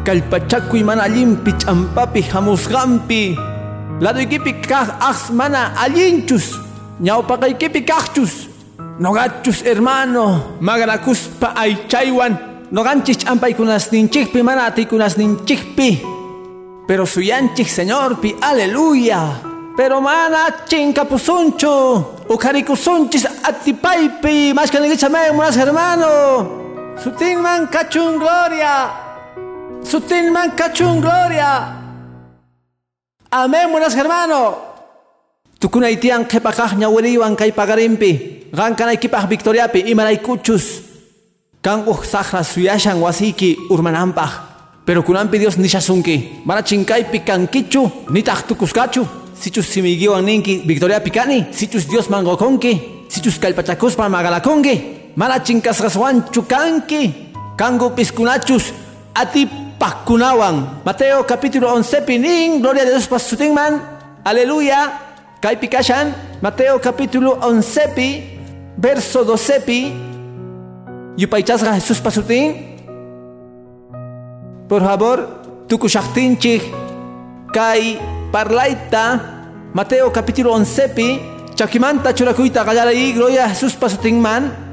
Kalpachakuy 0.05 0.84
mana 0.84 1.03
allimpi 1.03 1.53
champapi 1.53 2.22
hamusqampi. 2.22 3.36
Laduykipi 4.01 4.53
kaq 4.62 4.88
aqs 5.01 5.30
mana 5.32 5.72
allinchus. 5.76 6.55
Ñawpaqaykipi 7.01 7.84
kaqchus. 7.84 8.47
Nogachus 8.99 9.62
hermano. 9.62 10.59
Magrakuspa 10.61 11.55
aychaywan. 11.55 12.66
Noganchis 12.70 13.18
champaykunasninchikpi 13.18 14.42
mana 14.42 14.66
atiykunasninchikpi. 14.66 16.03
Pero 16.86 17.07
suyanchik 17.07 17.68
señorpi, 17.68 18.36
aleluya. 18.40 19.40
Pero 19.76 20.01
mana 20.01 20.64
chinkapusunchu. 20.66 22.05
Ukarikusunchis 22.28 23.26
atipaypi. 23.44 24.53
Más 24.55 24.70
que 24.70 24.80
negichamay, 24.80 25.32
munas 25.32 25.57
hermano. 25.57 26.96
Sutinman 26.99 27.68
kachun 27.68 28.18
gloria. 28.18 28.90
Sutinman 29.84 30.57
kachun 30.57 31.01
gloria. 31.01 31.74
Amén, 33.30 33.70
buenas 33.70 33.94
hermano. 33.94 34.57
Tukuna 35.61 35.90
itian 35.90 36.26
kepakah 36.26 36.74
nyawiriwan 36.76 37.36
kay 37.36 37.53
pagarimpi. 37.53 38.38
Gankanay 38.53 38.96
kipah 38.96 39.26
victoriapi 39.28 39.84
imanay 39.92 40.18
kuchus. 40.18 40.82
Kang 41.61 41.84
uh 41.86 42.01
sahra 42.05 42.40
suyashan 42.40 42.96
wasiki 43.03 43.57
urmanampah. 43.68 44.49
Pero 44.86 45.03
kunampi 45.03 45.38
Dios 45.38 45.59
nishasunki. 45.59 46.40
Mana 46.49 46.62
chinkaypi 46.62 47.20
kankichu, 47.20 48.09
nitah 48.09 48.40
tukuskachu. 48.46 49.05
Sichus 49.36 49.68
simigiwan 49.68 50.24
ninki 50.24 50.64
victoria 50.64 51.01
pikani. 51.01 51.53
Sichus 51.53 51.84
Dios 51.84 52.09
mangokonki. 52.09 53.05
Sichus 53.09 53.38
kalpachakuspa 53.38 54.09
magalakonki. 54.09 55.12
Mana 55.14 55.38
chinkasraswanchu 55.44 56.42
kanki. 56.49 57.12
Kango 57.57 57.90
piskunachus. 57.90 58.72
Ati 59.14 59.46
pakunawan. 59.78 60.80
Mateo 60.84 61.22
capítulo 61.24 61.68
11 61.68 62.01
pinin. 62.07 62.61
Gloria 62.62 62.84
de 62.84 62.90
Dios 62.96 63.07
pasutingman. 63.07 63.82
Aleluya. 64.24 64.88
Kai 65.40 65.61
pikashan. 65.61 66.14
Mateo 66.40 66.80
capítulo 66.80 67.36
11 67.42 67.94
pi. 67.94 68.38
Verso 68.78 69.24
12 69.24 69.60
pi. 69.66 69.92
Yupaychasga 71.16 71.74
Jesús 71.74 71.98
pasutin. 72.00 72.78
Por 74.68 74.82
favor, 74.82 75.66
tukushaktinchik. 75.66 76.62
Kai 77.52 77.98
parlaita. 78.30 79.34
Mateo 79.74 80.12
capítulo 80.12 80.52
11 80.54 80.88
pi 80.94 81.20
chakimanta 81.54 82.14
churakuita 82.14 82.64
y 82.94 83.12
gloria 83.12 83.48
Jesús 83.48 83.74
pasutingman 83.74 84.68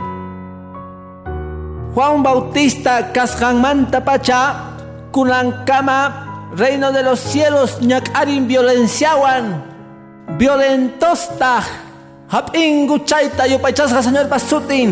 Juan 1.96 2.22
Bautista 2.22 3.12
kasganmanta 3.12 4.04
pacha. 4.04 4.76
Kama 5.66 6.52
reino 6.54 6.92
de 6.92 7.04
los 7.04 7.22
cielos. 7.22 7.82
Ñakarin 7.82 8.48
violenciawan. 8.48 9.64
Violentosta 10.38 11.64
hapingu 12.28 13.00
chaita 13.06 13.48
yupaychasga 13.48 14.02
señor 14.04 14.28
pasutin. 14.30 14.90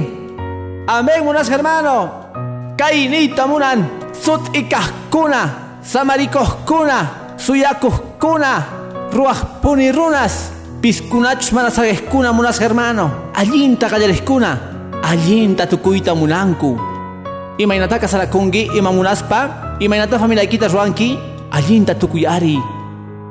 Amén 0.88 1.28
unas 1.28 1.50
hermano. 1.50 2.24
Kainita 2.78 3.48
munan 3.48 3.90
sut 4.14 4.56
ikahkuna, 4.56 5.80
samarikohkuna, 5.82 7.34
suyakuhkuna, 7.38 8.52
runas, 9.94 10.52
piskunachus 10.82 11.54
manasageskuna 11.54 12.34
munas 12.34 12.60
hermano, 12.60 13.32
allinta 13.34 13.90
kallareskuna, 13.90 14.58
allinta 15.04 15.68
tukuita 15.68 16.16
munanku. 16.16 16.80
Imaynataka 17.58 18.08
sarakungi 18.08 18.70
ima 18.76 18.92
munaspa, 18.92 19.78
imaynata 19.80 20.18
familiaykita 20.20 20.68
ruanki, 20.68 21.20
allinta 21.52 21.94
tukuyari. 21.94 22.58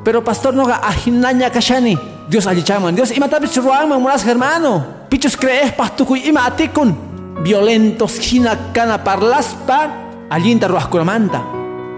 Pero 0.05 0.23
pastor 0.23 0.55
noga 0.55 0.81
ahinaña 0.83 1.51
kashani, 1.51 1.99
Dios 2.29 2.47
allichaman, 2.47 2.95
Dios 2.95 3.11
imatapis 3.17 3.57
ruanman 3.59 4.01
munas 4.01 4.25
hermano, 4.25 4.85
pichus 5.09 5.37
creespas 5.37 5.97
tukuy 5.97 6.21
ima 6.29 6.47
atikun, 6.47 6.95
violentos 7.43 8.19
hina 8.19 8.73
kana 8.73 8.99
parlaspa, 8.99 9.91
allinta 10.31 10.69
manta, 11.05 11.43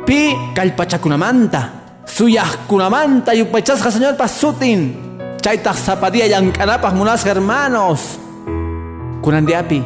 pi 0.07 0.35
kalpachakunamanta 0.55 1.85
suyajkunamanta 2.07 3.35
yupachasqa 3.35 3.91
señor 3.91 4.17
pasutin. 4.17 4.81
Chaytaq 5.43 5.77
zapadilla 5.77 6.27
llank'anapas 6.29 6.95
munas 6.95 7.25
hermanos. 7.27 8.19
Kunandiapi 9.23 9.83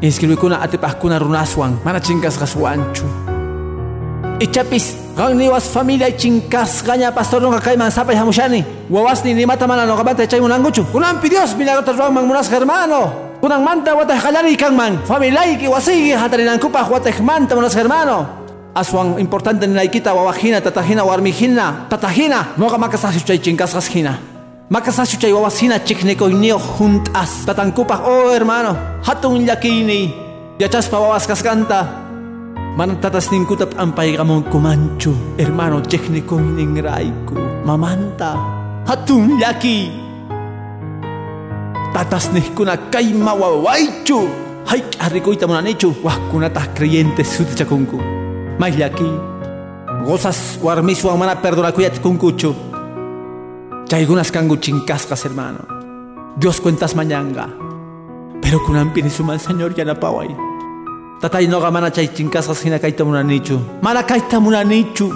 inscribikuna 0.00 0.62
atipaqkuna 0.62 1.18
runaswan 1.18 1.78
mana 1.84 2.00
chinkasqaswanchu 2.00 3.27
ichapis 4.40 4.94
qan 5.16 5.36
niwas 5.36 5.68
familia 5.74 6.10
chinkasqaña 6.10 7.12
pastor 7.14 7.42
nunqa 7.42 7.60
kayman 7.60 7.90
sapay 7.90 8.16
hamushani 8.16 8.64
wawasni 8.90 9.34
nimata 9.34 9.66
mana 9.66 9.86
noqamanta 9.86 10.26
chaymunankuchu 10.26 10.84
kunanpi 10.92 11.28
dios 11.28 11.54
milagrota 11.56 11.92
ruwanman 11.92 12.26
munas 12.26 12.48
hermano 12.50 13.28
Kunang 13.38 13.62
manta 13.62 13.94
watah 13.94 14.18
kalari 14.18 14.58
kang 14.58 14.74
man. 14.74 14.98
Familay 15.06 15.62
wasigi 15.70 16.10
hatarinang 16.10 16.58
kupah 16.58 16.90
watah 16.90 17.14
manta 17.22 17.54
monas 17.54 17.70
hermano. 17.78 18.26
Aswang 18.74 19.14
importante 19.22 19.62
ni 19.66 19.78
naikita 19.78 20.10
wawahina 20.10 20.58
tatahina 20.58 21.06
warmihina 21.06 21.86
tatahina 21.86 22.58
noga 22.58 22.78
makasasyu 22.78 23.22
chay 23.22 23.38
chinkasas 23.38 23.86
hina. 23.94 24.18
Makasasyu 24.70 25.22
chay 25.22 25.30
wawasina 25.30 25.78
chikneko 25.78 26.26
inio 26.26 26.58
juntas 26.58 27.46
tatankupah 27.46 28.02
oh 28.02 28.34
hermano 28.34 28.74
hatun 29.06 29.46
yakini 29.46 30.10
yachaspa 30.58 30.98
wawas 30.98 31.26
kaskanta 32.78 32.86
man 32.86 33.00
tatas 33.02 33.30
ninkutap 33.30 33.74
ampay 33.76 34.14
gamong 34.14 34.46
kumanchu 34.50 35.10
hermano 35.36 35.82
chikneko 35.82 36.38
raiku 36.82 37.34
mamanta 37.66 38.38
hatun 38.86 39.40
yaki. 39.40 39.90
Tatas 41.92 42.30
nihkuna 42.30 42.76
kay 42.92 43.12
mawawaychu 43.14 44.28
hay 44.66 44.82
arrikoyta 45.00 45.46
munanichu 45.48 45.90
wajkunataq 46.04 46.76
creyentes 46.76 47.36
sutichakunku 47.36 47.98
mayllaki 48.60 49.10
gozas 50.06 50.58
warmiswan 50.62 51.18
mana 51.18 51.34
perdonakuyatikunkuchu 51.34 52.54
chaykunas 53.88 54.30
kanku 54.30 54.56
chinkasqas 54.56 55.24
hermano. 55.24 55.66
Dios 56.38 56.60
cuentas 56.60 56.94
mañanga. 56.94 57.50
Pero 58.40 58.62
kunanpi 58.62 59.02
nisuman 59.02 59.40
señor 59.40 59.74
yanapaway 59.74 60.30
tatay 61.20 61.46
noqa 61.50 61.70
mana 61.70 61.90
chay 61.90 62.08
chinkasqas 62.08 62.62
hina 62.62 62.78
kayta 62.78 63.02
munanichu 63.04 63.58
mana 63.82 64.02
kayta 64.02 64.38
munanichu 64.40 65.10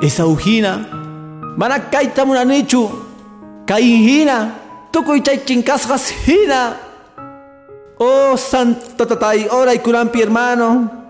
esa 0.00 0.24
ujina 0.26 0.80
mana 1.60 1.78
kayta 1.92 2.24
munanichu 2.24 2.88
kay 3.68 3.84
hina 3.84 4.56
tukuy 4.92 5.20
chay 5.20 5.44
chinkasqas 5.44 6.08
hina 6.24 6.76
oh 8.00 8.34
santo 8.36 9.04
tatay 9.04 9.46
oray 9.48 9.78
kurampi 9.78 10.18
hermano. 10.20 11.02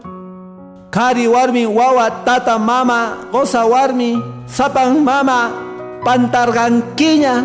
Kari 0.94 1.26
warmi 1.26 1.66
wawa 1.66 2.22
tata 2.22 2.54
mama 2.54 3.26
goza 3.34 3.66
warmi 3.66 4.14
sapang 4.46 5.02
mama 5.02 5.50
pantargankiña 6.06 7.42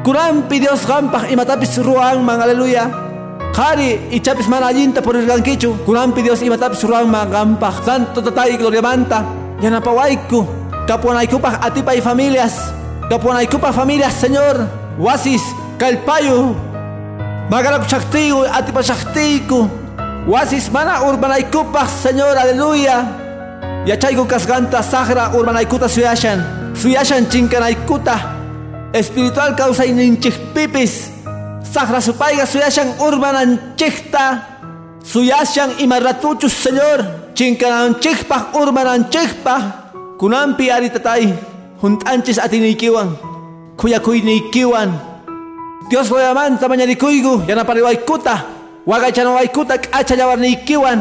kurampi 0.00 0.56
Dios 0.56 0.88
gampaj 0.88 1.28
imatapis 1.28 1.76
ruanman 1.84 2.40
aleluya 2.40 3.11
Kari 3.52 4.08
ichapis 4.10 4.48
mana 4.48 4.72
allinta 4.72 5.02
ganquichu, 5.02 5.76
kurampi 5.84 6.22
Dios 6.22 6.40
imatapis 6.40 6.82
ruanman 6.84 7.28
gampaj 7.30 7.84
santo 7.84 8.22
tatay 8.22 8.56
gloria 8.56 8.80
manta. 8.80 9.24
Yanapawaiku 9.60 10.46
kapuanaykupaj 10.88 11.60
atipay 11.60 12.00
familias. 12.00 12.72
Kapuanaykupaj 13.10 13.74
familias 13.74 14.14
señor. 14.16 14.56
Wasis 14.98 15.42
kalpayu. 15.78 16.56
Magaraku 17.50 17.88
shaktiku 17.88 18.48
atipa 18.48 18.82
shaktiku 18.82 19.68
wasis 20.26 20.72
mana 20.72 21.04
urbanaykupaq 21.04 21.88
señor 22.02 22.32
aleluya. 22.32 23.04
Yachayku 23.84 24.24
kasganta 24.24 24.82
sagra 24.82 25.28
urbanaykuta 25.36 25.88
suyashan. 25.92 26.40
Suyashan 26.72 27.28
chinkanaykuta. 27.28 28.16
Espiritual 28.94 29.52
kawsayninchikpipis 29.56 31.11
Sahra 31.72 32.00
supaiga 32.04 32.44
suyashan 32.44 33.00
urbanan 33.00 33.56
chikta 33.80 34.44
suyashan 35.00 35.80
imarratuchus 35.80 36.52
señor 36.52 37.00
chinkananchikpaj 37.32 38.52
urmananchikpaj 38.60 39.62
kunanpi 40.20 40.68
ari 40.68 40.92
tatay 40.92 41.32
junt'anchis 41.80 42.36
atiniykiwan 42.44 43.16
khuyakuynikkiwan 43.80 44.90
Dios 45.88 46.12
loyamanta 46.12 46.68
mañarikuygu 46.68 47.48
yanapariwaykuta 47.48 48.34
waqaychanawaykutaq 48.86 49.82
k'acha 49.88 50.14
yawarniykiwan 50.20 51.00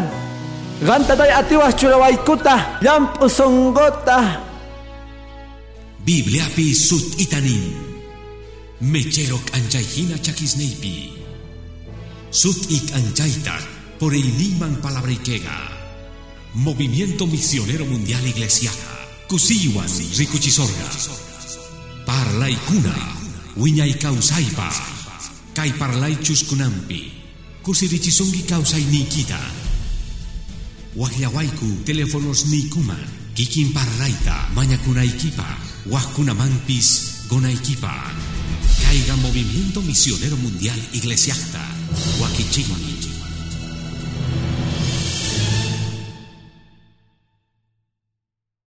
qantatay 0.87 1.31
atiwas 1.39 1.75
churawaykutaq 1.75 2.59
biblia 6.05 6.45
pi 6.55 6.73
sut 6.73 7.19
itani 7.19 7.90
Mecherok 8.81 9.53
anchayhina 9.53 10.17
chakisneipi. 10.17 11.13
Sut 12.29 12.69
ik 12.71 12.91
anchaita 12.91 13.59
por 13.97 14.13
el 14.13 14.25
niman 14.37 14.79
palabrikega. 14.81 15.69
Movimiento 16.53 17.27
Misionero 17.27 17.85
Mundial 17.85 18.25
Iglesia. 18.25 18.71
Kusiwan 19.27 19.89
Rikuchisorga. 20.17 20.89
Parlay 22.05 22.57
kuna. 22.67 22.95
Wiñay 23.55 23.93
kausaipa. 23.97 24.73
Kay 25.53 25.71
parlay 25.77 26.17
chuskunampi. 26.23 27.11
Kusirichisungi 27.61 28.43
kausay 28.49 28.83
nikita. 28.89 29.39
Wahyawaiku 30.95 31.85
teléfonos 31.85 32.45
nikuma. 32.45 32.97
Kikin 33.35 33.73
parlayta 33.73 34.49
mañakunaykipa. 34.55 35.45
Wajkunamanpis 35.85 37.11
gonaykipa. 37.29 37.93
Caiga 38.83 39.15
Movimiento 39.17 39.81
Misionero 39.81 40.37
Mundial 40.37 40.79
Iglesiasta. 40.93 41.61